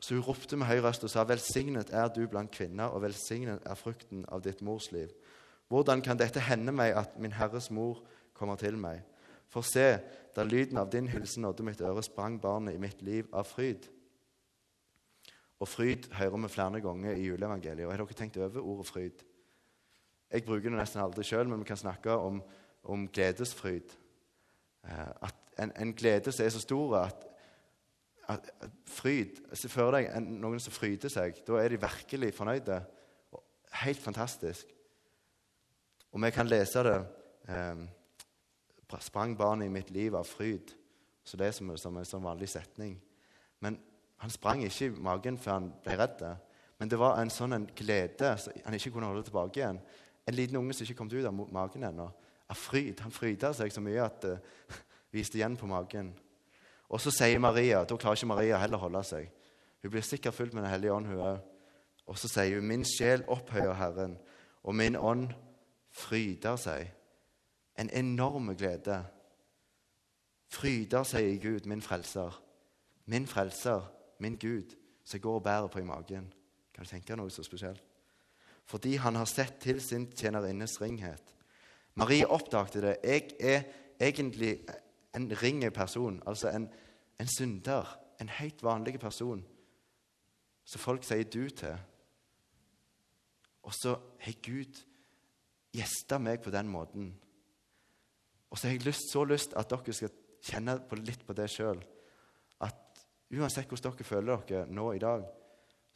Så 0.00 0.14
hun 0.14 0.24
ropte 0.24 0.56
med 0.56 0.68
høy 0.68 0.80
røst 0.84 1.04
og 1.04 1.10
sa, 1.10 1.24
'Velsignet 1.24 1.90
er 1.90 2.08
du 2.08 2.26
blant 2.26 2.50
kvinner, 2.50 2.84
og 2.84 3.02
velsignet 3.02 3.62
er 3.66 3.74
frukten 3.74 4.24
av 4.28 4.42
ditt 4.42 4.62
mors 4.62 4.92
liv.' 4.92 5.12
Hvordan 5.68 6.02
kan 6.02 6.18
dette 6.18 6.40
hende 6.40 6.72
meg 6.72 6.94
at 6.94 7.18
min 7.18 7.32
Herres 7.32 7.70
mor 7.70 8.04
kommer 8.34 8.56
til 8.56 8.78
meg? 8.78 9.02
For 9.48 9.60
se, 9.60 9.98
da 10.36 10.44
lyden 10.44 10.78
av 10.78 10.90
din 10.92 11.08
hilsen 11.08 11.46
nådde 11.46 11.64
mitt 11.64 11.80
øre, 11.80 12.02
sprang 12.04 12.40
barnet 12.40 12.76
i 12.76 12.80
mitt 12.80 13.02
liv 13.02 13.28
av 13.32 13.48
fryd. 13.48 13.86
Og 15.60 15.68
fryd 15.68 16.10
hører 16.12 16.42
vi 16.42 16.52
flere 16.52 16.80
ganger 16.84 17.16
i 17.16 17.24
juleevangeliet. 17.24 17.86
Og 17.86 17.92
Har 17.92 18.04
dere 18.04 18.18
tenkt 18.18 18.36
over 18.36 18.60
ordet 18.60 18.86
fryd? 18.86 19.24
Jeg 20.30 20.44
bruker 20.44 20.68
det 20.68 20.78
nesten 20.78 21.00
aldri 21.00 21.24
sjøl, 21.24 21.48
men 21.48 21.62
vi 21.62 21.68
kan 21.70 21.80
snakke 21.80 22.12
om, 22.12 22.42
om 22.84 23.08
gledesfryd. 23.08 23.94
Eh, 24.84 25.12
at 25.22 25.34
en, 25.58 25.72
en, 25.76 25.94
glede 25.96 26.32
som 26.32 26.44
er 26.44 26.52
så 26.52 26.60
stor 26.60 26.96
at, 26.98 27.26
at, 28.28 28.50
at 28.60 28.70
fryd 28.84 29.40
Se 29.56 29.70
for 29.72 29.94
deg 29.94 30.10
en, 30.12 30.26
noen 30.42 30.60
som 30.60 30.74
fryder 30.74 31.12
seg. 31.12 31.40
Da 31.46 31.62
er 31.62 31.72
de 31.72 31.80
virkelig 31.80 32.34
fornøyde. 32.36 32.82
Helt 33.86 34.02
fantastisk. 34.02 34.68
Og 36.12 36.20
vi 36.22 36.30
kan 36.30 36.48
lese 36.48 36.84
det 36.84 36.98
eh, 37.48 37.86
Sprang 39.00 39.34
barnet 39.38 39.66
i 39.66 39.72
mitt 39.72 39.90
liv 39.90 40.14
av 40.14 40.24
fryd. 40.28 40.72
Så 41.26 41.36
det 41.36 41.48
er 41.48 41.54
som, 41.56 41.72
som 41.76 41.96
en 41.98 42.06
sånn 42.06 42.24
vanlig 42.24 42.48
setning. 42.52 42.94
Men 43.60 43.78
han 44.22 44.30
sprang 44.30 44.62
ikke 44.64 44.86
i 44.86 45.00
magen 45.02 45.38
før 45.38 45.58
han 45.58 45.70
ble 45.82 45.96
redd. 45.98 46.22
Men 46.78 46.92
det 46.92 46.98
var 47.00 47.18
en 47.18 47.32
sånn 47.32 47.56
en 47.56 47.66
glede 47.76 48.30
så 48.38 48.52
han 48.64 48.76
ikke 48.76 48.92
kunne 48.94 49.08
holde 49.10 49.24
tilbake 49.26 49.60
igjen. 49.60 49.80
En 50.26 50.36
liten 50.36 50.58
unge 50.60 50.76
som 50.76 50.86
ikke 50.86 50.98
kom 51.00 51.10
ut 51.10 51.26
av 51.26 51.34
magen 51.34 51.88
ennå. 51.88 52.10
av 52.46 52.54
fryd. 52.54 53.00
Han 53.02 53.10
fryda 53.10 53.50
seg 53.58 53.72
så 53.74 53.82
mye 53.82 54.04
at 54.04 54.20
det 54.22 54.36
viste 55.10 55.38
igjen 55.38 55.56
på 55.58 55.66
magen. 55.66 56.12
Og 56.86 57.00
så 57.02 57.10
sier 57.10 57.40
Maria 57.42 57.80
Da 57.84 57.96
klarer 57.98 58.14
ikke 58.14 58.30
Maria 58.30 58.60
heller 58.62 58.78
å 58.78 58.86
holde 58.86 59.02
seg. 59.02 59.32
Hun 59.82 59.90
blir 59.90 60.04
sikkert 60.06 60.34
fulgt 60.34 60.54
med 60.54 60.62
Den 60.62 60.70
hellige 60.70 60.92
ånd, 60.92 61.06
hun 61.06 61.18
òg. 61.18 61.40
Og 62.06 62.18
så 62.18 62.28
sier 62.28 62.60
hun, 62.60 62.68
'Min 62.68 62.84
sjel 62.84 63.24
opphøyer 63.26 63.74
Herren, 63.74 64.18
og 64.62 64.74
min 64.74 64.96
ånd 64.96 65.32
fryder 65.90 66.56
seg.' 66.56 66.92
En 67.78 67.90
enorm 67.90 68.54
glede. 68.56 69.02
Fryder 70.48 71.04
seg 71.04 71.28
i 71.28 71.38
Gud, 71.42 71.66
min 71.66 71.82
frelser. 71.82 72.42
Min 73.06 73.26
frelser, 73.26 73.84
min 74.18 74.38
Gud, 74.40 74.76
som 75.04 75.20
går 75.20 75.34
og 75.34 75.42
bærer 75.42 75.68
på 75.68 75.78
i 75.78 75.86
magen. 75.86 76.32
Kan 76.74 76.84
du 76.84 76.90
tenke 76.90 77.12
deg 77.12 77.20
noe 77.20 77.30
så 77.30 77.44
spesielt? 77.46 77.82
Fordi 78.66 78.96
han 78.98 79.14
har 79.14 79.28
sett 79.30 79.60
til 79.62 79.80
sin 79.82 80.08
tjenerinnes 80.10 80.80
ringhet. 80.80 81.34
Marie 81.94 82.26
oppdagte 82.26 82.82
det. 82.82 82.96
Jeg 83.04 83.30
er 83.40 83.62
egentlig 84.00 84.58
en 85.14 85.30
ring 85.42 85.62
person, 85.72 86.22
altså 86.26 86.50
en, 86.50 86.68
en 87.20 87.28
synder. 87.28 87.98
En 88.20 88.28
helt 88.28 88.62
vanlig 88.62 88.98
person 89.00 89.44
som 90.66 90.82
folk 90.82 91.04
sier 91.06 91.28
du 91.30 91.46
til. 91.54 91.76
Og 93.62 93.74
så 93.74 93.94
har 94.22 94.38
Gud 94.42 94.82
gjesta 95.74 96.18
meg 96.22 96.42
på 96.42 96.50
den 96.50 96.68
måten. 96.70 97.12
Og 98.50 98.58
så 98.58 98.68
har 98.68 98.76
jeg 98.76 98.86
lyst, 98.86 99.10
så 99.10 99.24
lyst 99.24 99.56
at 99.58 99.70
dere 99.70 99.94
skal 99.94 100.12
kjenne 100.46 100.78
på 100.88 100.98
litt 101.00 101.24
på 101.26 101.34
det 101.36 101.48
sjøl. 101.50 101.80
At 102.62 103.02
uansett 103.34 103.68
hvordan 103.68 103.96
dere 103.96 104.06
føler 104.06 104.46
dere 104.48 104.70
nå 104.70 104.90
i 104.94 105.02
dag, 105.02 105.26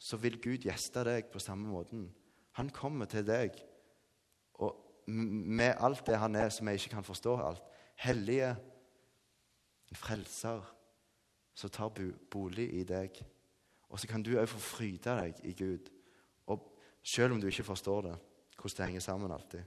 så 0.01 0.17
vil 0.17 0.39
Gud 0.41 0.65
gjeste 0.65 1.03
deg 1.05 1.29
på 1.31 1.39
samme 1.39 1.69
måten. 1.69 2.09
Han 2.57 2.71
kommer 2.73 3.09
til 3.09 3.25
deg 3.27 3.55
og 4.61 5.07
med 5.11 5.77
alt 5.81 6.03
det 6.07 6.19
han 6.21 6.35
er 6.37 6.49
som 6.53 6.67
jeg 6.67 6.81
ikke 6.81 6.95
kan 6.97 7.05
forstå 7.05 7.35
alt. 7.41 7.63
Hellige, 8.01 8.51
en 9.91 9.99
frelser 9.99 10.65
som 11.57 11.69
tar 11.69 11.93
bolig 12.31 12.67
i 12.79 12.83
deg. 12.87 13.21
Og 13.91 13.99
så 13.99 14.07
kan 14.07 14.23
du 14.23 14.33
òg 14.37 14.47
få 14.49 14.61
fryde 14.63 15.15
deg 15.19 15.41
i 15.43 15.53
Gud, 15.57 15.89
og 16.47 16.63
selv 17.03 17.35
om 17.35 17.41
du 17.41 17.49
ikke 17.49 17.67
forstår 17.67 18.05
det, 18.07 18.15
hvordan 18.55 18.77
det 18.77 18.85
henger 18.85 19.03
sammen 19.03 19.31
alltid. 19.31 19.63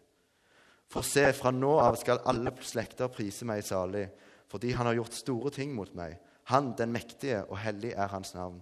For 0.92 1.06
se, 1.06 1.26
fra 1.32 1.50
nå 1.54 1.72
av 1.82 1.96
skal 2.00 2.22
alle 2.28 2.52
slekter 2.62 3.12
prise 3.12 3.46
meg 3.48 3.64
salig, 3.66 4.06
fordi 4.50 4.74
han 4.76 4.86
har 4.86 4.98
gjort 5.00 5.16
store 5.16 5.50
ting 5.54 5.74
mot 5.74 5.90
meg. 5.96 6.18
Han, 6.52 6.74
den 6.78 6.92
mektige, 6.92 7.42
og 7.48 7.58
hellig 7.58 7.94
er 7.96 8.12
hans 8.12 8.34
navn. 8.36 8.60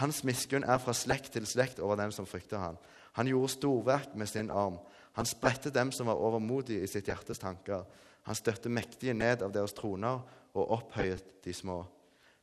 Hans 0.00 0.24
miskunn 0.26 0.66
er 0.66 0.80
fra 0.82 0.92
slekt 0.96 1.32
til 1.36 1.46
slekt 1.46 1.78
over 1.78 1.96
dem 2.00 2.12
som 2.12 2.26
frykter 2.26 2.58
han. 2.58 2.78
Han 3.14 3.30
gjorde 3.30 3.52
storverk 3.54 4.16
med 4.18 4.28
sin 4.28 4.50
arm. 4.50 4.80
Han 5.14 5.26
spredte 5.26 5.70
dem 5.70 5.92
som 5.94 6.10
var 6.10 6.18
overmodige 6.18 6.82
i 6.82 6.90
sitt 6.90 7.08
hjertes 7.08 7.38
tanker. 7.38 7.84
Han 8.26 8.34
støtte 8.34 8.72
mektige 8.72 9.14
ned 9.14 9.44
av 9.46 9.52
deres 9.54 9.76
troner 9.76 10.24
og 10.54 10.72
opphøyet 10.78 11.44
de 11.44 11.54
små. 11.54 11.84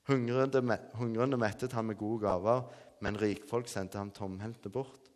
Hungrende, 0.08 0.78
hungrende 0.96 1.38
mettet 1.38 1.76
han 1.76 1.90
med 1.90 2.00
gode 2.00 2.24
gaver, 2.24 2.64
men 3.04 3.20
rikfolk 3.20 3.68
sendte 3.70 4.00
ham 4.00 4.14
tomhendte 4.16 4.72
bort. 4.72 5.11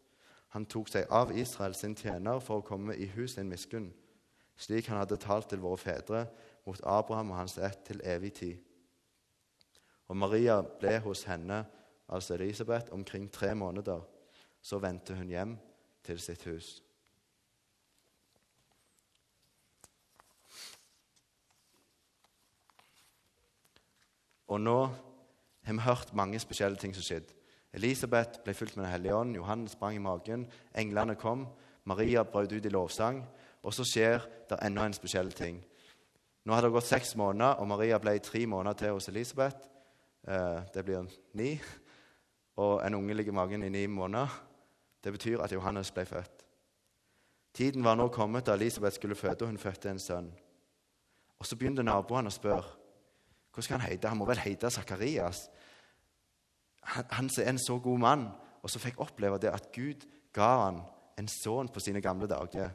Han 0.55 0.63
tok 0.71 0.87
seg 0.87 1.09
av 1.11 1.33
Israel 1.35 1.73
sin 1.75 1.97
tjener 1.99 2.39
for 2.39 2.61
å 2.61 2.63
komme 2.63 2.95
i 2.95 3.09
hus 3.11 3.33
sin 3.35 3.49
miskunn, 3.51 3.89
slik 4.55 4.87
han 4.87 5.01
hadde 5.01 5.17
talt 5.19 5.49
til 5.51 5.59
våre 5.59 5.81
fedre, 5.81 6.21
mot 6.63 6.79
Abraham 6.87 7.33
og 7.33 7.41
hans 7.41 7.57
ett 7.59 7.81
til 7.83 7.99
evig 8.07 8.31
tid. 8.39 8.61
Og 10.07 10.15
Maria 10.15 10.61
ble 10.63 10.95
hos 11.03 11.25
henne, 11.27 11.65
altså 12.07 12.37
Elisabeth, 12.37 12.93
omkring 12.95 13.27
tre 13.31 13.51
måneder. 13.55 14.01
Så 14.61 14.79
vendte 14.79 15.13
hun 15.13 15.29
hjem 15.29 15.57
til 16.07 16.19
sitt 16.23 16.47
hus. 16.47 16.81
Og 24.47 24.61
nå 24.61 24.79
har 25.65 25.73
vi 25.73 25.79
hørt 25.83 26.13
mange 26.13 26.39
spesielle 26.39 26.77
ting 26.77 26.95
som 26.95 27.03
skjedde. 27.03 27.33
Elisabeth 27.75 28.41
ble 28.43 28.53
fulgt 28.55 28.77
med 28.77 28.85
Den 28.85 28.93
hellige 28.93 29.15
ånd, 29.15 29.35
Johannes 29.35 29.75
sprang 29.75 29.95
i 29.95 30.03
magen, 30.03 30.47
englene 30.75 31.15
kom, 31.19 31.47
Maria 31.85 32.23
brøt 32.23 32.53
ut 32.53 32.65
i 32.65 32.71
lovsang. 32.71 33.23
Og 33.65 33.73
så 33.73 33.83
skjer 33.87 34.21
det 34.49 34.59
enda 34.61 34.85
en 34.85 34.93
spesiell 34.93 35.31
ting. 35.33 35.57
Nå 36.45 36.53
hadde 36.53 36.69
det 36.69 36.75
gått 36.75 36.85
seks 36.85 37.15
måneder, 37.17 37.57
og 37.57 37.67
Maria 37.67 37.97
ble 37.97 38.19
tre 38.21 38.43
måneder 38.45 38.77
til 38.77 38.93
hos 38.93 39.09
Elisabeth. 39.09 39.57
Eh, 40.27 40.61
det 40.73 40.85
blir 40.85 41.07
ni. 41.33 41.55
Og 42.61 42.85
en 42.85 42.93
unge 42.93 43.13
ligger 43.13 43.33
i 43.33 43.35
magen 43.35 43.63
i 43.63 43.69
ni 43.69 43.85
måneder. 43.87 44.29
Det 45.03 45.13
betyr 45.13 45.41
at 45.41 45.51
Johannes 45.51 45.91
ble 45.91 46.05
født. 46.05 46.45
Tiden 47.53 47.83
var 47.83 47.95
nå 47.95 48.07
kommet 48.13 48.45
da 48.45 48.53
Elisabeth 48.53 48.95
skulle 48.95 49.15
føde, 49.15 49.41
og 49.41 49.47
hun 49.47 49.57
fødte 49.57 49.89
en 49.89 49.99
sønn. 49.99 50.31
Og 51.39 51.45
Så 51.45 51.55
begynte 51.55 51.83
naboene 51.83 52.29
å 52.29 52.33
spørre 52.33 52.63
hva 53.55 53.63
skal 53.63 53.79
han 53.79 53.87
hete? 53.87 54.09
Han 54.11 54.19
må 54.19 54.25
vel 54.27 54.41
hete 54.43 54.67
Sakarias? 54.69 55.45
Han, 56.85 57.05
han 57.09 57.29
er 57.41 57.49
en 57.49 57.59
så 57.59 57.79
god 57.79 57.99
mann, 57.99 58.27
og 58.61 58.69
så 58.69 58.79
fikk 58.79 58.99
oppleve 59.01 59.39
det 59.41 59.53
at 59.53 59.71
Gud 59.73 60.05
ga 60.33 60.49
han 60.65 60.81
en 61.19 61.27
sønn 61.31 61.69
på 61.71 61.79
sine 61.79 62.01
gamle 62.01 62.27
dager. 62.27 62.73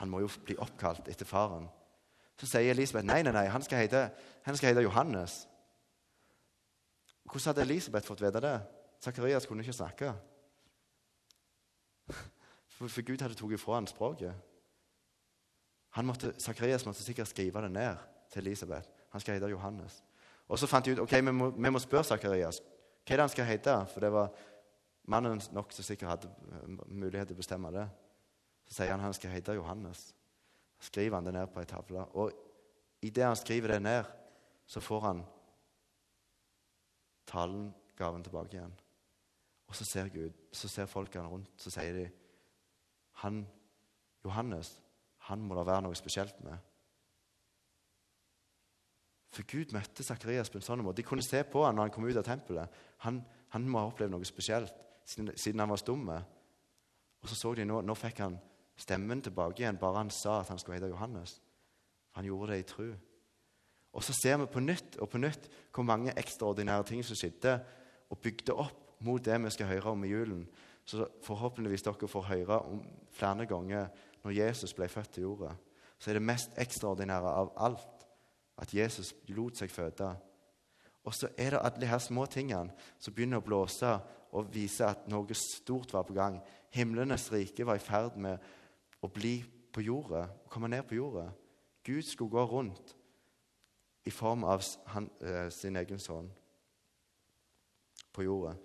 Han 0.00 0.10
må 0.10 0.20
jo 0.20 0.30
bli 0.44 0.56
oppkalt 0.60 1.08
etter 1.08 1.28
faren. 1.28 1.68
Så 2.36 2.48
sier 2.50 2.74
Elisabeth 2.74 3.06
nei, 3.06 3.22
nei, 3.24 3.32
nei, 3.32 3.46
han 3.48 3.64
skal 3.64 3.80
hete, 3.84 4.08
han 4.44 4.56
skal 4.56 4.74
hete 4.74 4.84
Johannes. 4.84 5.46
Hvordan 7.24 7.48
hadde 7.50 7.64
Elisabeth 7.64 8.06
fått 8.06 8.20
vite 8.22 8.42
det? 8.44 8.58
Sakarias 9.00 9.46
kunne 9.46 9.64
ikke 9.64 9.72
snakke. 9.76 10.12
For, 12.76 12.88
for 12.88 13.02
Gud 13.08 13.22
hadde 13.24 13.34
tatt 13.34 13.56
ifra 13.56 13.78
han 13.78 13.88
språket. 13.88 14.34
Han 15.96 16.04
måtte, 16.04 16.34
måtte 16.84 17.02
sikkert 17.02 17.28
skrive 17.28 17.62
det 17.64 17.70
ned 17.72 17.96
til 18.32 18.44
Elisabeth. 18.44 18.88
Han 19.12 19.20
skal 19.20 19.38
hete 19.38 19.48
Johannes. 19.48 20.02
Og 20.48 20.58
så 20.58 20.68
fant 20.68 20.84
de 20.84 20.92
ut 20.92 21.00
ok, 21.06 21.12
vi 21.12 21.32
må, 21.32 21.50
vi 21.50 21.70
må 21.72 21.80
spørre 21.80 22.04
Sakarias 22.04 22.60
hva 23.06 23.14
er 23.14 23.20
det 23.20 23.26
han 23.28 23.32
skal 23.32 23.46
hete. 23.46 23.76
For 23.92 24.02
det 24.02 24.10
var 24.10 24.34
mannen 25.06 25.40
nok 25.54 25.72
som 25.72 25.86
sikkert 25.86 26.10
hadde 26.10 26.30
eh, 26.50 26.76
mulighet 26.90 27.30
til 27.30 27.38
å 27.38 27.42
bestemme 27.42 27.70
det. 27.74 27.86
Så 28.66 28.80
sier 28.80 28.90
han 28.90 29.04
han 29.04 29.14
skal 29.14 29.30
hete 29.30 29.54
Johannes. 29.54 30.08
Skriver 30.82 31.20
han 31.20 31.28
det 31.28 31.36
ned 31.36 31.52
på 31.52 31.62
ei 31.62 31.70
tavle. 31.70 32.02
Og 32.18 32.34
idet 33.06 33.28
han 33.28 33.38
skriver 33.38 33.76
det 33.76 33.82
ned, 33.84 34.10
så 34.66 34.82
får 34.82 35.04
han 35.06 35.22
talen, 37.30 37.70
gaven, 37.96 38.24
tilbake 38.26 38.58
igjen. 38.58 38.74
Og 39.66 39.74
så 39.78 39.86
ser 39.86 40.10
Gud, 40.10 40.34
så 40.52 40.68
ser 40.70 40.90
folkene 40.90 41.30
rundt, 41.30 41.50
så 41.58 41.70
sier 41.74 41.94
de 41.94 42.06
han, 43.22 43.46
Johannes, 44.26 44.76
han 45.30 45.42
må 45.42 45.56
det 45.56 45.66
være 45.66 45.86
noe 45.86 45.98
spesielt 45.98 46.38
med. 46.44 46.58
For 49.36 49.44
Gud 49.50 49.74
møtte 49.76 50.04
Sakarias 50.06 50.48
på 50.48 50.60
en 50.60 50.64
sånn 50.64 50.82
måte. 50.84 51.02
De 51.02 51.06
kunne 51.06 51.24
se 51.24 51.42
på 51.44 51.64
han 51.66 51.76
når 51.76 51.88
han 51.88 51.94
kom 51.94 52.06
ut 52.08 52.16
av 52.16 52.24
tempelet. 52.24 52.76
Han, 53.04 53.20
han 53.52 53.68
må 53.68 53.82
ha 53.82 53.90
opplevd 53.90 54.14
noe 54.14 54.28
spesielt 54.28 54.72
siden, 55.04 55.34
siden 55.36 55.60
han 55.60 55.72
var 55.72 55.80
stum. 55.82 56.06
Og 56.08 57.28
så 57.28 57.36
så 57.36 57.52
de 57.58 57.66
nå, 57.68 57.82
nå 57.84 57.96
fikk 57.98 58.22
han 58.24 58.38
stemmen 58.80 59.22
tilbake 59.24 59.62
igjen 59.62 59.80
bare 59.80 60.02
han 60.02 60.12
sa 60.12 60.40
at 60.40 60.52
han 60.52 60.60
skulle 60.60 60.78
hete 60.78 60.92
Johannes. 60.92 61.38
Han 62.16 62.28
gjorde 62.28 62.54
det 62.54 62.62
i 62.62 62.68
tru. 62.68 62.88
Og 63.96 64.04
så 64.04 64.12
ser 64.16 64.40
vi 64.40 64.48
på 64.52 64.60
nytt 64.60 64.98
og 65.00 65.08
på 65.12 65.20
nytt 65.20 65.48
hvor 65.74 65.86
mange 65.88 66.14
ekstraordinære 66.16 66.88
ting 66.88 67.04
som 67.04 67.16
skjedde, 67.16 67.58
og 68.06 68.20
bygde 68.22 68.54
opp 68.54 69.00
mot 69.02 69.24
det 69.24 69.36
vi 69.42 69.50
skal 69.50 69.70
høre 69.72 69.92
om 69.92 70.04
i 70.06 70.10
julen. 70.12 70.44
Så 70.86 71.08
forhåpentligvis 71.26 71.82
dere 71.82 72.08
får 72.08 72.28
høre 72.28 72.58
om 72.70 72.84
flere 73.10 73.48
ganger 73.50 73.88
når 74.22 74.36
Jesus 74.36 74.74
ble 74.76 74.86
født 74.88 75.16
til 75.16 75.26
jorda. 75.26 75.56
Så 75.98 76.10
er 76.10 76.20
det 76.20 76.28
mest 76.28 76.54
ekstraordinære 76.60 77.32
av 77.40 77.50
alt 77.66 77.95
at 78.58 78.74
Jesus 78.74 79.14
lot 79.28 79.58
seg 79.58 79.70
føde. 79.70 80.10
Og 81.06 81.14
så 81.14 81.28
er 81.38 81.54
det 81.54 81.62
alle 81.62 81.88
her 81.88 82.02
små 82.02 82.26
tingene 82.26 82.74
som 82.98 83.14
begynner 83.14 83.38
å 83.40 83.46
blåse 83.46 83.90
og 84.36 84.52
vise 84.52 84.86
at 84.86 85.06
noe 85.08 85.36
stort 85.38 85.92
var 85.94 86.06
på 86.08 86.16
gang. 86.16 86.40
Himlenes 86.74 87.28
rike 87.32 87.66
var 87.66 87.78
i 87.78 87.84
ferd 87.84 88.16
med 88.20 88.42
å 89.04 89.10
bli 89.12 89.38
på 89.72 89.84
jordet, 89.84 90.24
å 90.26 90.50
komme 90.50 90.70
ned 90.72 90.86
på 90.88 90.98
jordet. 90.98 91.28
Gud 91.86 92.02
skulle 92.02 92.34
gå 92.34 92.44
rundt 92.50 92.96
i 94.06 94.10
form 94.10 94.44
av 94.44 94.64
han, 94.92 95.10
eh, 95.20 95.48
sin 95.50 95.76
egen 95.76 95.98
sønn 95.98 96.30
på 98.12 98.22
jordet. 98.22 98.56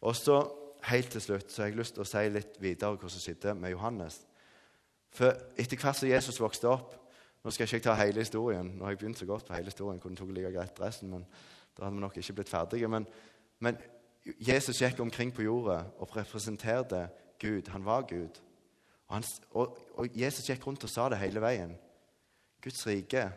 Og 0.00 0.16
så 0.16 0.38
helt 0.82 1.10
til 1.10 1.20
slutt 1.20 1.50
så 1.50 1.62
har 1.62 1.68
jeg 1.68 1.78
lyst 1.78 1.94
til 1.94 2.04
å 2.04 2.08
si 2.08 2.28
litt 2.30 2.60
videre 2.62 2.96
hva 2.96 3.10
som 3.10 3.20
skjedde 3.20 3.54
med 3.58 3.72
Johannes. 3.74 4.20
For 5.10 5.32
etter 5.58 5.76
hvert 5.80 5.96
som 5.96 6.08
Jesus 6.08 6.40
vokste 6.40 6.68
opp, 6.68 6.94
nå 7.46 7.52
skal 7.54 7.68
ikke 7.68 7.76
jeg 7.76 7.82
ta 7.84 7.92
hele 7.94 8.24
historien. 8.24 8.72
Nå 8.74 8.82
har 8.82 8.90
jeg 8.90 8.98
begynt 8.98 9.18
så 9.20 9.26
godt 9.26 9.44
på 9.46 9.54
hele 9.54 9.70
historien. 9.70 10.00
kunne 10.02 10.16
tok 10.18 10.32
like 10.34 10.50
greit 10.50 10.80
resten, 10.82 11.10
men 11.10 11.26
da 11.76 11.84
hadde 11.84 11.94
vi 11.94 12.00
nok 12.02 12.16
ikke 12.18 12.32
blitt 12.32 12.48
ferdige. 12.50 12.88
Men, 12.88 13.06
men, 13.60 13.76
Jesus 14.42 14.80
gikk 14.82 14.98
omkring 15.00 15.30
på 15.34 15.44
jorda 15.46 15.84
og 16.02 16.16
representerte 16.16 17.04
Gud. 17.38 17.68
Han 17.70 17.84
var 17.84 18.02
Gud. 18.10 18.40
Og, 19.06 19.14
han, 19.14 19.24
og, 19.50 19.78
og, 19.94 20.08
Jesus 20.18 20.50
gikk 20.50 20.66
rundt 20.66 20.84
og 20.84 20.90
sa 20.90 21.06
det 21.08 21.20
hele 21.20 21.40
veien. 21.40 21.76
Guds 22.64 22.82
rike 22.86 23.28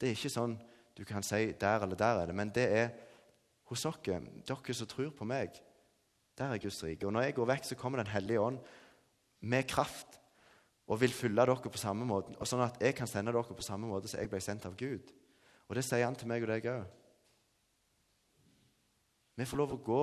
det 0.00 0.08
er 0.08 0.18
ikke 0.18 0.32
sånn 0.34 0.58
du 0.98 1.04
kan 1.06 1.22
si 1.22 1.52
der 1.60 1.86
eller 1.86 1.94
der 1.94 2.22
er 2.24 2.26
det, 2.26 2.34
men 2.34 2.50
det 2.50 2.66
er 2.66 2.88
hos 3.70 3.86
dere, 3.86 4.24
dere 4.48 4.74
som 4.74 4.90
tror 4.90 5.14
på 5.14 5.24
meg. 5.24 5.54
Der 6.38 6.50
er 6.50 6.58
Guds 6.58 6.82
rike. 6.82 7.06
Og 7.06 7.14
når 7.14 7.28
jeg 7.28 7.38
går 7.38 7.52
vekk, 7.54 7.64
så 7.64 7.78
kommer 7.78 8.02
Den 8.02 8.10
hellige 8.10 8.40
ånd 8.40 8.58
med 9.40 9.68
kraft 9.70 10.15
og 10.86 11.00
vil 11.00 11.12
følge 11.12 11.42
dere 11.42 11.70
på 11.70 11.80
samme 11.80 12.06
måte, 12.06 12.36
og 12.38 12.46
sånn 12.46 12.62
at 12.66 12.78
jeg 12.82 12.94
kan 12.94 13.10
sende 13.10 13.34
dere 13.34 13.56
på 13.56 13.64
samme 13.64 13.88
måte 13.90 14.10
som 14.10 14.20
jeg 14.22 14.30
ble 14.30 14.40
sendt 14.42 14.68
av 14.68 14.76
Gud. 14.78 15.10
Og 15.66 15.74
det 15.74 15.82
sier 15.84 16.06
han 16.06 16.14
til 16.14 16.30
meg 16.30 16.44
og 16.46 16.52
deg 16.52 16.68
òg. 16.70 16.84
Vi 19.36 19.44
får 19.44 19.60
lov 19.60 19.74
å 19.74 19.82
gå 19.84 20.02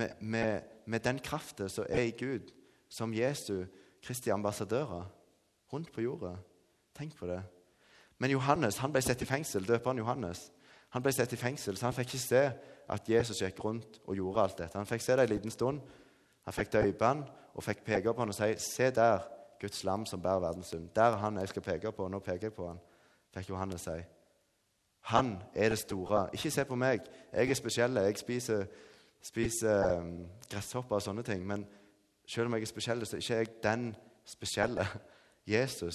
med, 0.00 0.16
med, 0.20 0.70
med 0.86 1.04
den 1.04 1.20
kraften 1.22 1.68
som 1.70 1.86
er 1.88 2.08
i 2.08 2.16
Gud, 2.16 2.50
som 2.88 3.14
Jesu 3.14 3.66
Kristi 4.02 4.32
ambassadører 4.32 5.06
rundt 5.72 5.92
på 5.92 6.02
jorda. 6.02 6.32
Tenk 6.96 7.14
på 7.18 7.28
det. 7.30 7.42
Men 8.18 8.32
Johannes 8.32 8.80
han 8.80 8.92
ble 8.94 9.02
satt 9.04 9.22
i 9.22 9.28
fengsel. 9.28 9.66
Døperen 9.68 10.00
Johannes 10.00 10.48
han 10.94 11.04
ble 11.04 11.12
satt 11.12 11.34
i 11.34 11.38
fengsel, 11.38 11.76
så 11.76 11.88
han 11.88 11.96
fikk 11.96 12.14
ikke 12.14 12.22
se 12.22 12.42
at 12.94 13.08
Jesus 13.10 13.42
gikk 13.42 13.58
rundt 13.64 13.98
og 14.06 14.16
gjorde 14.16 14.42
alt 14.42 14.60
dette. 14.62 14.78
Han 14.78 14.88
fikk 14.88 15.02
se 15.04 15.16
det 15.18 15.26
en 15.26 15.32
liten 15.34 15.52
stund. 15.52 15.82
Han 16.46 16.54
fikk 16.54 16.70
døype 16.72 17.08
han 17.10 17.24
og 17.56 17.64
fikk 17.66 17.82
peke 17.84 18.14
på 18.14 18.22
han 18.22 18.32
og 18.32 18.36
si, 18.36 18.54
'Se 18.58 18.90
der, 18.90 19.26
Guds 19.60 19.84
lam 19.84 20.06
som 20.06 20.22
bærer 20.22 20.40
verdens 20.40 20.66
synd.' 20.66 20.90
Der 20.94 21.02
er 21.02 21.16
han 21.16 21.38
jeg 21.38 21.48
skal 21.48 21.62
peke 21.62 21.92
på. 21.92 22.08
Nå 22.08 22.18
peker 22.18 22.48
jeg 22.48 22.54
på 22.54 22.68
han, 22.68 22.80
fikk 23.34 23.48
Johannes 23.48 23.80
si. 23.80 23.98
Han 25.06 25.42
er 25.54 25.68
det 25.68 25.78
store. 25.78 26.28
Ikke 26.32 26.50
se 26.50 26.64
på 26.64 26.74
meg. 26.74 27.00
Jeg 27.32 27.50
er 27.50 27.54
spesiell. 27.54 27.96
Jeg 27.96 28.18
spiser, 28.18 28.66
spiser 29.22 29.98
um, 29.98 30.26
gresshopper 30.50 30.96
og 30.96 31.02
sånne 31.02 31.22
ting. 31.22 31.46
Men 31.46 31.66
selv 32.26 32.46
om 32.46 32.54
jeg 32.54 32.62
er 32.62 32.66
spesiell, 32.66 33.06
så 33.06 33.16
er 33.16 33.20
ikke 33.20 33.34
jeg 33.34 33.62
den 33.62 33.96
spesielle. 34.24 34.86
Jesus, 35.54 35.94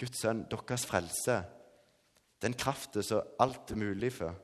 Guds 0.00 0.20
sønn, 0.20 0.44
deres 0.50 0.86
frelse. 0.86 1.38
Den 2.42 2.52
kraften 2.52 3.02
som 3.02 3.22
alt 3.40 3.70
er 3.70 3.80
mulig 3.80 4.12
for. 4.12 4.34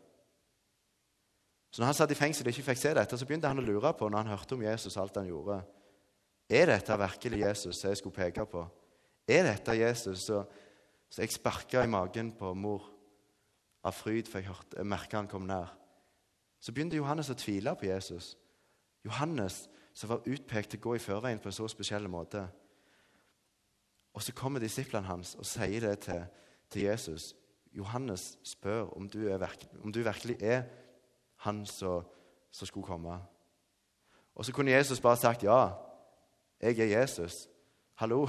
Så 1.71 1.83
når 1.83 1.87
han 1.87 1.95
satt 1.95 2.11
i 2.11 2.19
fengsel 2.19 2.49
og 2.49 2.55
ikke 2.55 2.71
fikk 2.71 2.81
se 2.81 2.95
dette, 2.97 3.19
så 3.19 3.27
begynte 3.27 3.51
han 3.53 3.61
å 3.61 3.67
lure 3.67 3.93
på 3.95 4.09
når 4.09 4.25
han 4.25 4.33
hørte 4.33 4.57
om 4.57 4.65
Jesus 4.65 4.97
og 4.97 5.03
alt 5.03 5.21
han 5.21 5.29
gjorde. 5.29 5.61
Er 6.51 6.67
dette 6.67 6.97
virkelig 6.99 7.41
Jesus 7.45 7.79
som 7.79 7.93
jeg 7.93 8.01
skulle 8.01 8.17
peke 8.17 8.45
på? 8.47 8.65
Er 9.29 9.45
dette 9.47 9.77
Jesus 9.79 10.25
som 10.27 10.47
jeg 11.17 11.31
sparka 11.31 11.85
i 11.85 11.91
magen 11.91 12.33
på 12.35 12.55
mor 12.59 12.89
av 13.87 13.95
fryd 13.95 14.27
for 14.29 14.41
jeg, 14.41 14.51
hørte, 14.51 14.77
jeg 14.77 14.89
merka 14.91 15.21
han 15.21 15.31
kom 15.31 15.47
nær? 15.47 15.71
Så 16.61 16.75
begynte 16.75 16.99
Johannes 16.99 17.31
å 17.31 17.37
tvile 17.39 17.77
på 17.79 17.87
Jesus. 17.87 18.35
Johannes 19.07 19.69
som 19.95 20.11
var 20.11 20.27
utpekt 20.27 20.75
til 20.75 20.81
å 20.81 20.89
gå 20.89 20.97
i 20.97 21.03
førveien 21.03 21.41
på 21.41 21.49
en 21.51 21.57
så 21.57 21.69
spesiell 21.71 22.09
måte. 22.11 22.43
Og 24.15 24.23
så 24.23 24.35
kommer 24.35 24.63
disiplene 24.63 25.07
hans 25.07 25.37
og 25.39 25.47
sier 25.47 25.87
det 25.87 26.01
til, 26.07 26.25
til 26.71 26.89
Jesus. 26.89 27.31
Johannes 27.73 28.35
spør 28.43 28.91
om 28.99 29.07
du, 29.09 29.23
om 29.85 29.93
du 29.95 30.03
virkelig 30.03 30.37
er 30.43 30.65
han 31.47 31.63
som 31.67 32.03
skulle 32.51 32.87
komme. 32.87 33.21
Og 34.35 34.45
så 34.45 34.53
kunne 34.53 34.75
Jesus 34.75 35.01
bare 35.01 35.17
sagt 35.17 35.47
ja. 35.47 35.89
Jeg 36.61 36.79
er 36.79 37.01
Jesus. 37.01 37.33
Hallo? 37.95 38.29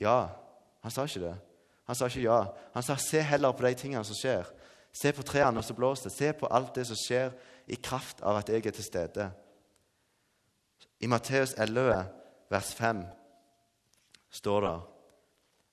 Ja. 0.00 0.26
Han 0.80 0.90
sa 0.90 1.04
ikke 1.06 1.20
det. 1.20 1.36
Han 1.86 1.96
sa 1.96 2.06
ikke 2.06 2.26
ja. 2.26 2.44
Han 2.74 2.82
sa 2.82 2.96
se 2.96 3.22
heller 3.22 3.52
på 3.52 3.66
de 3.66 3.74
tingene 3.74 4.04
som 4.04 4.18
skjer. 4.18 4.48
Se 4.92 5.12
på 5.12 5.24
trærne 5.26 5.62
som 5.62 5.76
blåser. 5.76 6.10
Se 6.10 6.32
på 6.32 6.50
alt 6.50 6.74
det 6.74 6.86
som 6.86 6.98
skjer 6.98 7.32
i 7.66 7.78
kraft 7.82 8.22
av 8.22 8.40
at 8.40 8.50
jeg 8.50 8.66
er 8.66 8.74
til 8.74 8.84
stede. 8.84 9.30
I 11.02 11.10
Matteus 11.10 11.54
11, 11.58 12.04
vers 12.50 12.74
5, 12.74 13.02
står 14.30 14.60
det 14.60 14.80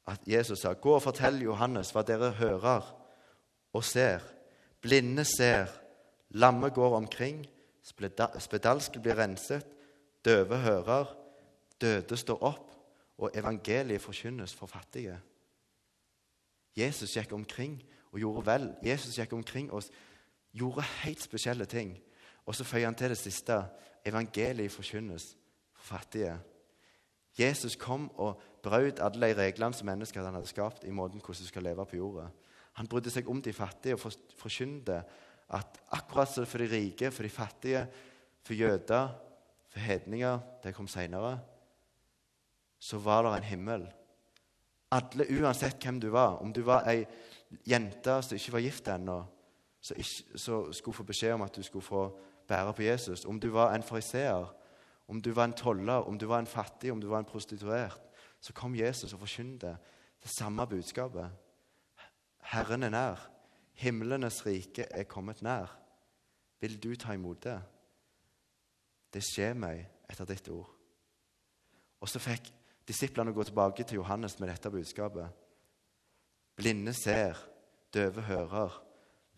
at 0.10 0.20
Jesus 0.28 0.60
sa, 0.60 0.74
'Gå 0.74 0.96
og 0.96 1.02
fortell 1.02 1.42
Johannes 1.42 1.92
hva 1.92 2.02
dere 2.02 2.32
hører 2.32 2.96
og 3.74 3.84
ser.' 3.84 4.26
Blinde 4.82 5.26
ser, 5.26 5.68
lamme 6.30 6.70
går 6.70 6.96
omkring, 6.96 7.46
spedalske 8.40 9.00
blir 9.00 9.18
renset, 9.18 9.66
døve 10.26 10.58
hører, 10.58 11.16
døde 11.82 12.18
står 12.18 12.44
opp, 12.44 12.66
og 13.20 13.32
evangeliet 13.36 14.02
forkynnes 14.02 14.54
for 14.56 14.68
fattige. 14.72 15.18
Jesus 16.78 17.18
gikk 17.18 17.34
omkring 17.36 17.76
og 18.12 18.20
gjorde 18.20 18.46
vel. 18.48 18.70
Jesus 18.86 19.18
gikk 19.20 19.34
omkring 19.36 19.72
og 19.76 19.84
gjorde 20.56 20.86
helt 21.04 21.22
spesielle 21.22 21.66
ting. 21.66 21.98
Og 22.46 22.56
så 22.56 22.64
føyer 22.64 22.88
han 22.88 22.96
til 22.96 23.12
det 23.12 23.18
siste 23.20 23.58
evangeliet 24.06 24.72
forkynnes 24.72 25.34
for 25.76 25.98
fattige. 25.98 26.38
Jesus 27.40 27.76
kom 27.76 28.10
og 28.16 28.42
brøt 28.64 29.00
alle 29.04 29.28
de 29.28 29.36
reglene 29.38 29.76
som 29.76 29.88
mennesker 29.88 30.24
hadde 30.24 30.48
skapt 30.48 30.84
i 30.84 30.92
måten 30.92 31.22
hvordan 31.24 31.44
de 31.44 31.48
skal 31.48 31.64
leve 31.64 31.86
på 31.86 32.00
jorda. 32.00 32.30
Han 32.80 32.88
brydde 32.88 33.12
seg 33.12 33.28
om 33.30 33.42
de 33.42 33.54
fattige 33.54 33.96
og 33.96 34.14
forkynte 34.40 35.02
at 35.50 35.80
akkurat 35.92 36.32
som 36.32 36.46
for 36.46 36.62
de 36.62 36.70
rike, 36.72 37.12
for 37.12 37.24
de 37.24 37.30
fattige, 37.30 37.88
for 38.46 38.54
jøder, 38.54 39.10
for 39.70 39.80
hedninger 39.80 40.40
Det 40.64 40.76
kom 40.76 40.88
seinere. 40.88 41.40
Så 42.80 42.98
var 42.98 43.24
det 43.24 43.38
en 43.38 43.44
himmel. 43.44 43.88
Alle, 44.92 45.26
uansett 45.42 45.84
hvem 45.84 46.00
du 46.00 46.10
var, 46.10 46.40
om 46.42 46.54
du 46.54 46.62
var 46.62 46.88
ei 46.90 47.06
jente 47.68 48.22
som 48.22 48.38
ikke 48.38 48.54
var 48.56 48.64
gift 48.64 48.88
ennå, 48.88 49.20
som 49.82 50.72
skulle 50.74 50.96
få 50.96 51.04
beskjed 51.04 51.34
om 51.34 51.46
at 51.46 51.56
du 51.56 51.64
skulle 51.64 51.86
få 51.86 52.08
bære 52.48 52.74
på 52.74 52.84
Jesus, 52.84 53.26
om 53.26 53.40
du 53.40 53.50
var 53.54 53.76
en 53.76 53.84
fariseer, 53.84 54.48
om 55.08 55.22
du 55.22 55.32
var 55.32 55.50
en 55.50 55.54
toller, 55.54 56.08
om 56.08 56.18
du 56.18 56.26
var 56.26 56.40
en 56.40 56.50
fattig, 56.50 56.92
om 56.92 57.02
du 57.02 57.08
var 57.08 57.20
en 57.20 57.26
prostituert, 57.26 58.02
så 58.42 58.54
kom 58.54 58.76
Jesus 58.76 59.14
og 59.14 59.20
forkynte 59.20 59.78
det 60.24 60.30
samme 60.30 60.68
budskapet. 60.68 61.30
Herren 62.40 62.84
er 62.84 62.90
nær. 62.90 63.30
Himlenes 63.74 64.46
rike 64.46 64.88
er 64.92 65.04
kommet 65.04 65.42
nær. 65.42 65.72
Vil 66.60 66.78
du 66.84 66.96
ta 66.96 67.14
imot 67.14 67.44
det? 67.44 67.60
Det 69.14 69.22
skjer 69.26 69.56
meg 69.58 69.84
etter 70.10 70.28
ditt 70.30 70.50
ord. 70.54 70.70
Og 72.00 72.10
så 72.10 72.22
fikk 72.22 72.52
disiplene 72.88 73.34
gå 73.36 73.44
tilbake 73.46 73.84
til 73.84 74.00
Johannes 74.00 74.38
med 74.40 74.52
dette 74.52 74.72
budskapet. 74.72 75.30
Blinde 76.60 76.94
ser, 76.94 77.38
døve 77.94 78.22
hører, 78.28 78.76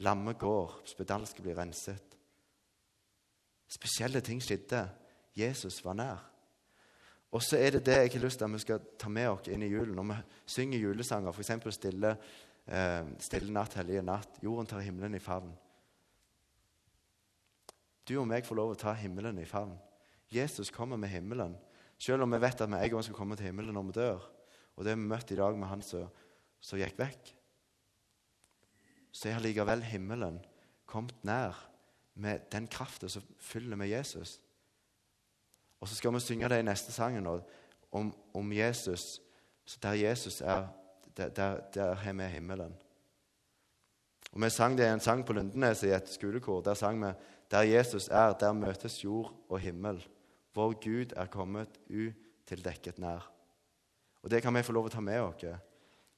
lamme 0.04 0.34
går, 0.34 0.82
spedalske 0.90 1.44
blir 1.44 1.58
renset. 1.58 2.18
Spesielle 3.72 4.22
ting 4.22 4.42
skjedde. 4.44 4.84
Jesus 5.38 5.80
var 5.86 5.96
nær. 5.96 6.28
Og 7.32 7.44
så 7.44 7.56
er 7.58 7.78
det 7.78 7.86
det 7.86 7.96
jeg 7.96 8.12
har 8.18 8.24
lyst 8.26 8.42
til 8.42 8.46
at 8.46 8.54
vi 8.54 8.60
skal 8.60 8.88
ta 9.00 9.10
med 9.10 9.30
oss 9.32 9.48
inn 9.48 9.64
i 9.64 9.70
julen. 9.72 9.96
Når 9.96 10.10
vi 10.10 10.18
synger 10.52 10.82
julesanger, 10.82 11.32
f.eks. 11.32 11.76
Stille 11.78 12.16
eh, 12.68 13.06
stille 13.20 13.54
natt, 13.54 13.78
hellige 13.80 14.04
natt. 14.04 14.42
Jorden 14.44 14.68
tar 14.68 14.84
himmelen 14.84 15.16
i 15.16 15.24
favn. 15.24 15.52
Du 18.08 18.16
og 18.20 18.28
meg 18.30 18.46
får 18.48 18.58
lov 18.58 18.74
å 18.74 18.80
ta 18.80 18.94
himmelen 18.98 19.40
i 19.42 19.48
favn. 19.48 19.76
Jesus 20.32 20.72
kommer 20.74 20.98
med 20.98 21.12
himmelen. 21.12 21.58
Selv 22.02 22.26
om 22.26 22.34
vi 22.34 22.40
vet 22.42 22.62
at 22.64 22.70
vi 22.72 22.80
en 22.80 22.94
gang 22.94 23.04
skal 23.06 23.18
komme 23.18 23.38
til 23.38 23.50
himmelen 23.50 23.76
når 23.78 23.88
vi 23.90 23.98
dør. 24.00 24.28
Og 24.76 24.84
det 24.84 24.94
har 24.94 25.00
vi 25.00 25.10
møtt 25.12 25.34
i 25.34 25.38
dag 25.38 25.58
med 25.58 25.70
han 25.70 25.84
som, 25.86 26.08
som 26.64 26.80
gikk 26.80 26.98
vekk. 27.00 27.34
Så 29.12 29.30
er 29.30 29.38
allikevel 29.38 29.84
himmelen 29.86 30.40
kommet 30.90 31.20
nær 31.28 31.58
med 32.22 32.48
den 32.52 32.68
kraften 32.72 33.12
som 33.12 33.26
fyller 33.40 33.78
med 33.80 33.92
Jesus. 33.92 34.40
Og 35.82 35.90
så 35.90 35.98
skal 35.98 36.14
vi 36.16 36.24
synge 36.24 36.50
det 36.50 36.62
i 36.62 36.66
neste 36.66 36.94
sangen 36.96 37.28
om, 37.92 38.14
om 38.34 38.54
Jesus, 38.54 39.22
Så 39.66 39.80
der 39.82 39.94
Jesus 39.94 40.42
er 40.42 40.68
der, 41.18 41.30
der, 41.30 41.60
der 41.74 41.94
har 41.94 42.14
vi 42.14 42.24
himmelen. 42.24 42.76
Og 44.32 44.42
Vi 44.42 44.50
sang 44.50 44.78
det 44.78 44.86
i 44.86 44.94
en 44.94 45.00
sang 45.00 45.26
på 45.26 45.34
Lundenes 45.34 45.84
i 45.84 45.88
et 45.88 46.10
skolekor. 46.10 46.62
Der 46.62 46.74
sang 46.74 47.06
vi 47.06 47.12
Der 47.52 47.68
Jesus 47.68 48.08
er, 48.08 48.34
der 48.34 48.54
møtes 48.54 49.04
jord 49.04 49.34
og 49.50 49.60
himmel. 49.60 50.00
Vår 50.56 50.74
Gud 50.84 51.14
er 51.16 51.26
kommet 51.26 51.80
utildekket 51.90 53.00
nær. 53.00 53.32
Og 54.24 54.32
Det 54.32 54.42
kan 54.42 54.56
vi 54.56 54.64
få 54.64 54.72
lov 54.72 54.88
å 54.88 54.94
ta 54.94 55.02
med 55.04 55.20
oss. 55.20 55.44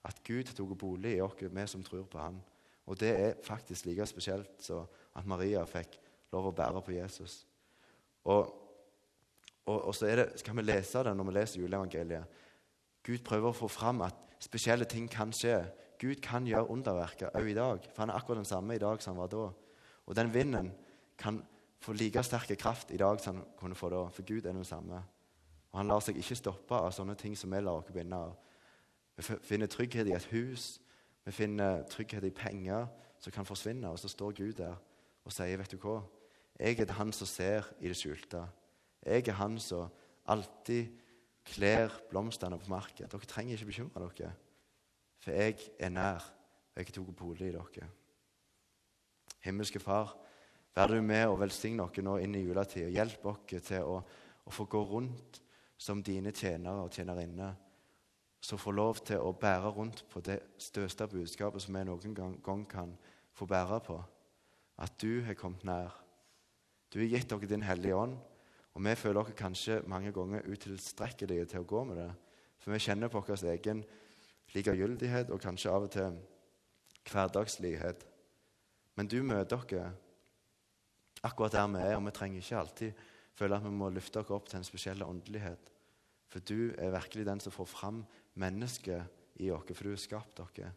At 0.04 0.20
Gud 0.28 0.52
tok 0.54 0.78
bolig 0.78 1.18
i 1.18 1.22
oss, 1.22 1.40
vi 1.40 1.68
som 1.68 1.84
tror 1.84 2.06
på 2.06 2.20
Han. 2.20 2.42
Og 2.86 3.00
det 3.00 3.12
er 3.20 3.38
faktisk 3.44 3.86
like 3.86 4.06
spesielt 4.06 4.60
som 4.60 4.88
at 5.16 5.26
Maria 5.26 5.64
fikk 5.66 5.96
lov 6.34 6.50
å 6.50 6.56
bære 6.56 6.82
på 6.84 6.92
Jesus. 6.92 7.46
Og, 8.26 8.52
og, 9.66 9.78
og 9.88 9.96
så 9.96 10.06
det, 10.06 10.28
skal 10.40 10.58
vi 10.58 10.66
lese 10.66 11.04
det 11.04 11.16
når 11.16 11.30
vi 11.30 11.36
leser 11.38 11.62
juleevangeliet. 11.62 12.42
Gud 13.04 13.24
prøver 13.24 13.50
å 13.50 13.56
få 13.56 13.68
fram 13.72 14.04
at 14.04 14.20
spesielle 14.44 14.86
ting 14.86 15.08
kan 15.12 15.32
skje. 15.36 15.62
Gud 16.00 16.20
kan 16.24 16.48
gjøre 16.48 16.70
underverker 16.72 17.32
òg 17.38 17.50
i 17.50 17.56
dag, 17.56 17.88
for 17.94 18.04
han 18.04 18.12
er 18.12 18.20
akkurat 18.20 18.42
den 18.42 18.50
samme 18.50 18.76
i 18.76 18.82
dag 18.82 19.02
som 19.02 19.14
han 19.14 19.24
var 19.24 19.32
da. 19.32 19.48
Og 20.04 20.16
den 20.16 20.34
vinden 20.34 20.72
kan 21.18 21.44
få 21.84 21.94
like 21.94 22.24
sterk 22.24 22.58
kraft 22.58 22.92
i 22.92 22.98
dag 22.98 23.20
som 23.20 23.36
han 23.36 23.46
kunne 23.58 23.76
få 23.76 23.90
da, 23.90 24.08
for 24.08 24.24
Gud 24.24 24.46
er 24.46 24.54
den 24.54 24.66
samme. 24.66 25.04
Og 25.72 25.80
han 25.80 25.88
lar 25.88 26.00
seg 26.00 26.18
ikke 26.18 26.38
stoppe 26.38 26.78
av 26.78 26.92
sånne 26.94 27.16
ting 27.20 27.36
som 27.38 27.52
vi 27.52 27.60
lar 27.62 27.82
oss 27.82 27.92
binde 27.94 28.18
av. 28.18 28.36
Vi 29.18 29.24
finner 29.46 29.68
trygghet 29.68 30.08
i 30.10 30.16
et 30.16 30.30
hus, 30.32 30.80
vi 31.26 31.32
finner 31.32 31.84
trygghet 31.90 32.24
i 32.24 32.34
penger 32.34 32.88
som 33.20 33.32
kan 33.32 33.46
forsvinne, 33.46 33.90
og 33.90 34.00
så 34.00 34.08
står 34.12 34.36
Gud 34.38 34.54
der 34.54 34.76
og 35.24 35.32
sier, 35.32 35.58
'Vet 35.58 35.72
du 35.72 35.78
hva? 35.78 36.02
Jeg 36.60 36.80
er 36.80 36.92
han 36.92 37.12
som 37.12 37.28
ser 37.28 37.64
i 37.80 37.88
det 37.88 37.98
skjulte.' 37.98 38.48
Jeg 39.06 39.28
er 39.28 39.34
han 39.34 39.60
som 39.60 39.90
alltid 40.26 40.88
kler 41.46 41.90
blomstene 42.10 42.60
på 42.60 42.70
marken. 42.70 43.08
Dere 43.08 43.28
trenger 43.28 43.54
ikke 43.54 43.66
bekymre 43.66 44.10
dere, 44.18 44.34
for 45.20 45.32
jeg 45.32 45.58
er 45.80 45.90
nær, 45.90 46.34
og 46.76 46.78
jeg 46.78 46.94
tok 46.94 47.16
bolig 47.16 47.48
i 47.48 47.52
dere. 47.52 47.90
Himmelske 49.44 49.80
Far, 49.80 50.18
vær 50.74 50.90
du 50.90 51.02
med 51.02 51.28
og 51.30 51.40
velsign 51.42 51.80
dere 51.82 52.06
nå 52.06 52.18
inn 52.24 52.36
i 52.36 52.44
juletida. 52.44 52.90
Hjelp 52.90 53.26
oss 53.30 53.44
til 53.50 53.86
å, 53.86 54.00
å, 54.44 54.54
få 54.54 54.66
gå 54.70 54.82
rundt 54.90 55.42
som 55.78 56.02
dine 56.04 56.34
tjenere 56.34 56.86
og 56.86 56.94
tjenerinner 56.94 57.56
som 58.44 58.60
får 58.60 58.76
lov 58.76 59.00
til 59.08 59.24
å 59.24 59.32
bære 59.40 59.70
rundt 59.72 60.04
på 60.12 60.20
det 60.20 60.42
største 60.60 61.08
budskapet 61.08 61.64
som 61.64 61.78
vi 61.78 61.84
noen 61.88 62.16
gang, 62.16 62.34
gang 62.44 62.66
kan 62.68 62.92
få 63.32 63.48
bære 63.48 63.80
på. 63.86 63.96
At 64.84 64.98
du 65.00 65.22
har 65.24 65.38
kommet 65.40 65.64
nær. 65.64 65.94
Du 66.92 67.00
har 67.00 67.08
gitt 67.08 67.30
dere 67.32 67.48
din 67.48 67.64
Hellige 67.64 67.96
Ånd, 67.96 68.18
og 68.74 68.84
vi 68.84 68.96
føler 69.00 69.22
oss 69.22 69.38
kanskje 69.38 69.80
mange 69.88 70.12
ganger 70.12 70.44
utilstrekkelige 70.50 71.46
til 71.54 71.64
å 71.64 71.70
gå 71.70 71.84
med 71.88 72.02
det. 72.02 72.10
For 72.60 72.74
vi 72.74 72.82
kjenner 72.84 73.12
på 73.12 73.22
vår 73.24 73.46
egen 73.54 73.84
likegyldighet 74.54 75.32
og 75.32 75.42
kanskje 75.42 75.72
av 75.72 75.88
og 75.88 75.94
til 75.94 76.20
hverdagslighet. 77.08 78.04
Men 78.96 79.08
du 79.08 79.22
møter 79.24 79.58
oss 79.58 79.70
akkurat 81.24 81.56
der 81.56 81.68
vi 81.72 81.82
er, 81.82 81.98
og 81.98 82.06
vi 82.06 82.16
trenger 82.16 82.44
ikke 82.44 82.60
alltid 82.60 83.04
føle 83.38 83.58
at 83.58 83.66
vi 83.66 83.74
må 83.74 83.90
løfte 83.94 84.22
oss 84.22 84.32
opp 84.34 84.50
til 84.50 84.60
en 84.60 84.68
spesiell 84.68 85.04
åndelighet. 85.06 85.72
For 86.30 86.44
du 86.46 86.74
er 86.78 86.94
virkelig 86.94 87.26
den 87.28 87.42
som 87.44 87.54
får 87.54 87.70
fram 87.70 88.04
mennesket 88.42 89.42
i 89.42 89.50
oss, 89.54 89.70
for 89.74 89.86
du 89.86 89.94
har 89.94 90.02
skapt 90.02 90.42
dere. 90.42 90.74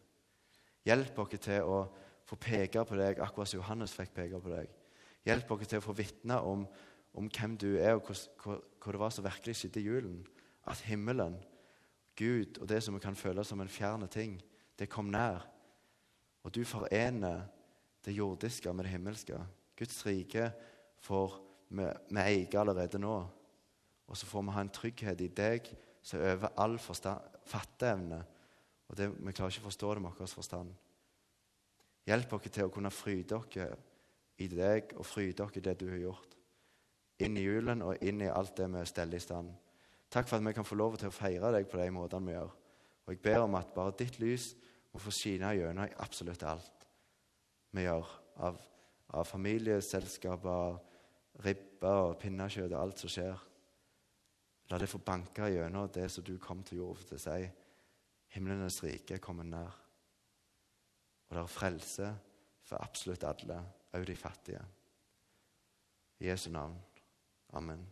Hjelp 0.87 1.19
oss 1.19 1.35
til 1.43 1.67
å 1.67 1.79
få 2.27 2.37
peke 2.41 2.83
på 2.85 2.97
deg 2.99 3.21
akkurat 3.23 3.49
som 3.49 3.61
Johannes 3.61 3.95
fikk 3.95 4.13
peke 4.15 4.41
på 4.41 4.53
deg. 4.53 4.71
Hjelp 5.27 5.51
oss 5.51 5.67
til 5.67 5.81
å 5.81 5.85
få 5.85 5.95
vitne 5.97 6.39
om, 6.39 6.65
om, 7.17 7.29
hvem 7.29 7.57
du 7.59 7.69
er, 7.75 7.97
og 7.97 8.07
hva 8.07 8.93
det 8.93 9.01
var 9.01 9.13
som 9.13 9.25
virkelig 9.25 9.57
skjedde 9.59 9.81
i 9.81 9.87
julen. 9.87 10.17
At 10.67 10.83
himmelen, 10.87 11.37
Gud 12.17 12.57
og 12.61 12.67
det 12.69 12.81
som 12.83 12.95
vi 12.97 13.03
kan 13.03 13.15
føle 13.15 13.43
som 13.45 13.61
en 13.61 13.71
fjerne 13.71 14.07
ting, 14.09 14.39
det 14.77 14.89
kom 14.89 15.11
nær. 15.13 15.45
Og 16.45 16.53
du 16.55 16.63
forener 16.65 17.45
det 18.05 18.15
jordiske 18.15 18.71
med 18.73 18.87
det 18.87 18.93
himmelske. 18.95 19.37
Guds 19.77 19.99
rike 20.05 20.49
får 21.05 21.35
vi, 21.69 21.85
vi 22.09 22.23
eier 22.23 22.59
allerede 22.61 22.99
nå. 23.01 23.17
Og 24.07 24.17
så 24.17 24.25
får 24.25 24.45
vi 24.47 24.55
ha 24.55 24.63
en 24.63 24.73
trygghet 24.73 25.21
i 25.21 25.29
deg 25.35 25.69
som 26.01 26.21
er 26.21 26.37
over 26.37 26.53
all 26.63 26.77
fatteevne. 26.79 28.21
Og 28.87 28.97
det, 28.97 29.09
Vi 29.11 29.33
klarer 29.33 29.51
ikke 29.51 29.65
å 29.65 29.69
forstå 29.69 29.93
det 29.93 30.03
med 30.05 30.15
vår 30.17 30.31
forstand. 30.31 30.73
Hjelp 32.07 32.33
oss 32.33 32.47
til 32.47 32.69
å 32.69 32.71
kunne 32.71 32.91
fryde 32.93 33.41
dere 33.51 33.75
i 34.39 34.47
deg 34.47 34.93
og 34.95 35.05
fryde 35.05 35.41
dere 35.41 35.59
i 35.59 35.65
det 35.65 35.75
du 35.79 35.89
har 35.91 35.99
gjort. 35.99 36.37
Inn 37.19 37.37
i 37.37 37.43
julen 37.43 37.81
og 37.83 38.03
inn 38.05 38.21
i 38.21 38.29
alt 38.31 38.55
det 38.55 38.69
vi 38.71 38.85
steller 38.87 39.17
i 39.17 39.23
stand. 39.23 39.51
Takk 40.09 40.29
for 40.29 40.37
at 40.37 40.45
vi 40.45 40.53
kan 40.55 40.67
få 40.67 40.77
lov 40.79 40.95
til 40.97 41.09
å 41.09 41.15
feire 41.15 41.51
deg 41.51 41.67
på 41.67 41.79
de 41.81 41.89
måtene 41.91 42.29
vi 42.29 42.37
gjør. 42.37 42.53
Og 43.07 43.13
jeg 43.13 43.21
ber 43.23 43.43
om 43.43 43.57
at 43.59 43.73
bare 43.75 43.95
ditt 43.99 44.19
lys 44.23 44.53
må 44.93 45.01
få 45.03 45.11
skine 45.11 45.51
gjennom 45.57 45.99
absolutt 46.03 46.45
alt 46.47 46.87
vi 47.75 47.83
gjør. 47.83 48.13
Av, 48.47 48.55
av 49.15 49.27
familieselskaper, 49.27 50.77
ribber 51.45 52.09
og 52.09 52.17
pinnekjøtt 52.21 52.73
og 52.73 52.79
alt 52.81 53.03
som 53.03 53.13
skjer. 53.13 53.43
La 54.67 54.79
det 54.81 54.89
få 54.91 54.99
banke 54.99 55.47
gjennom 55.53 55.87
det 55.93 56.09
som 56.11 56.25
du 56.27 56.35
kom 56.43 56.63
til 56.67 56.81
jord 56.81 56.99
for 56.99 57.15
å 57.15 57.21
si. 57.21 57.47
Himlenes 58.35 58.81
rike 58.83 59.21
kommer 59.23 59.47
nær. 59.47 59.77
Og 61.27 61.35
det 61.35 61.43
er 61.43 61.51
frelse 61.51 62.09
for 62.67 62.83
absolutt 62.83 63.23
alle, 63.27 63.61
òg 63.95 64.07
de 64.07 64.15
fattige. 64.19 64.63
I 66.19 66.31
Jesu 66.31 66.49
navn. 66.51 66.75
Amen. 67.55 67.85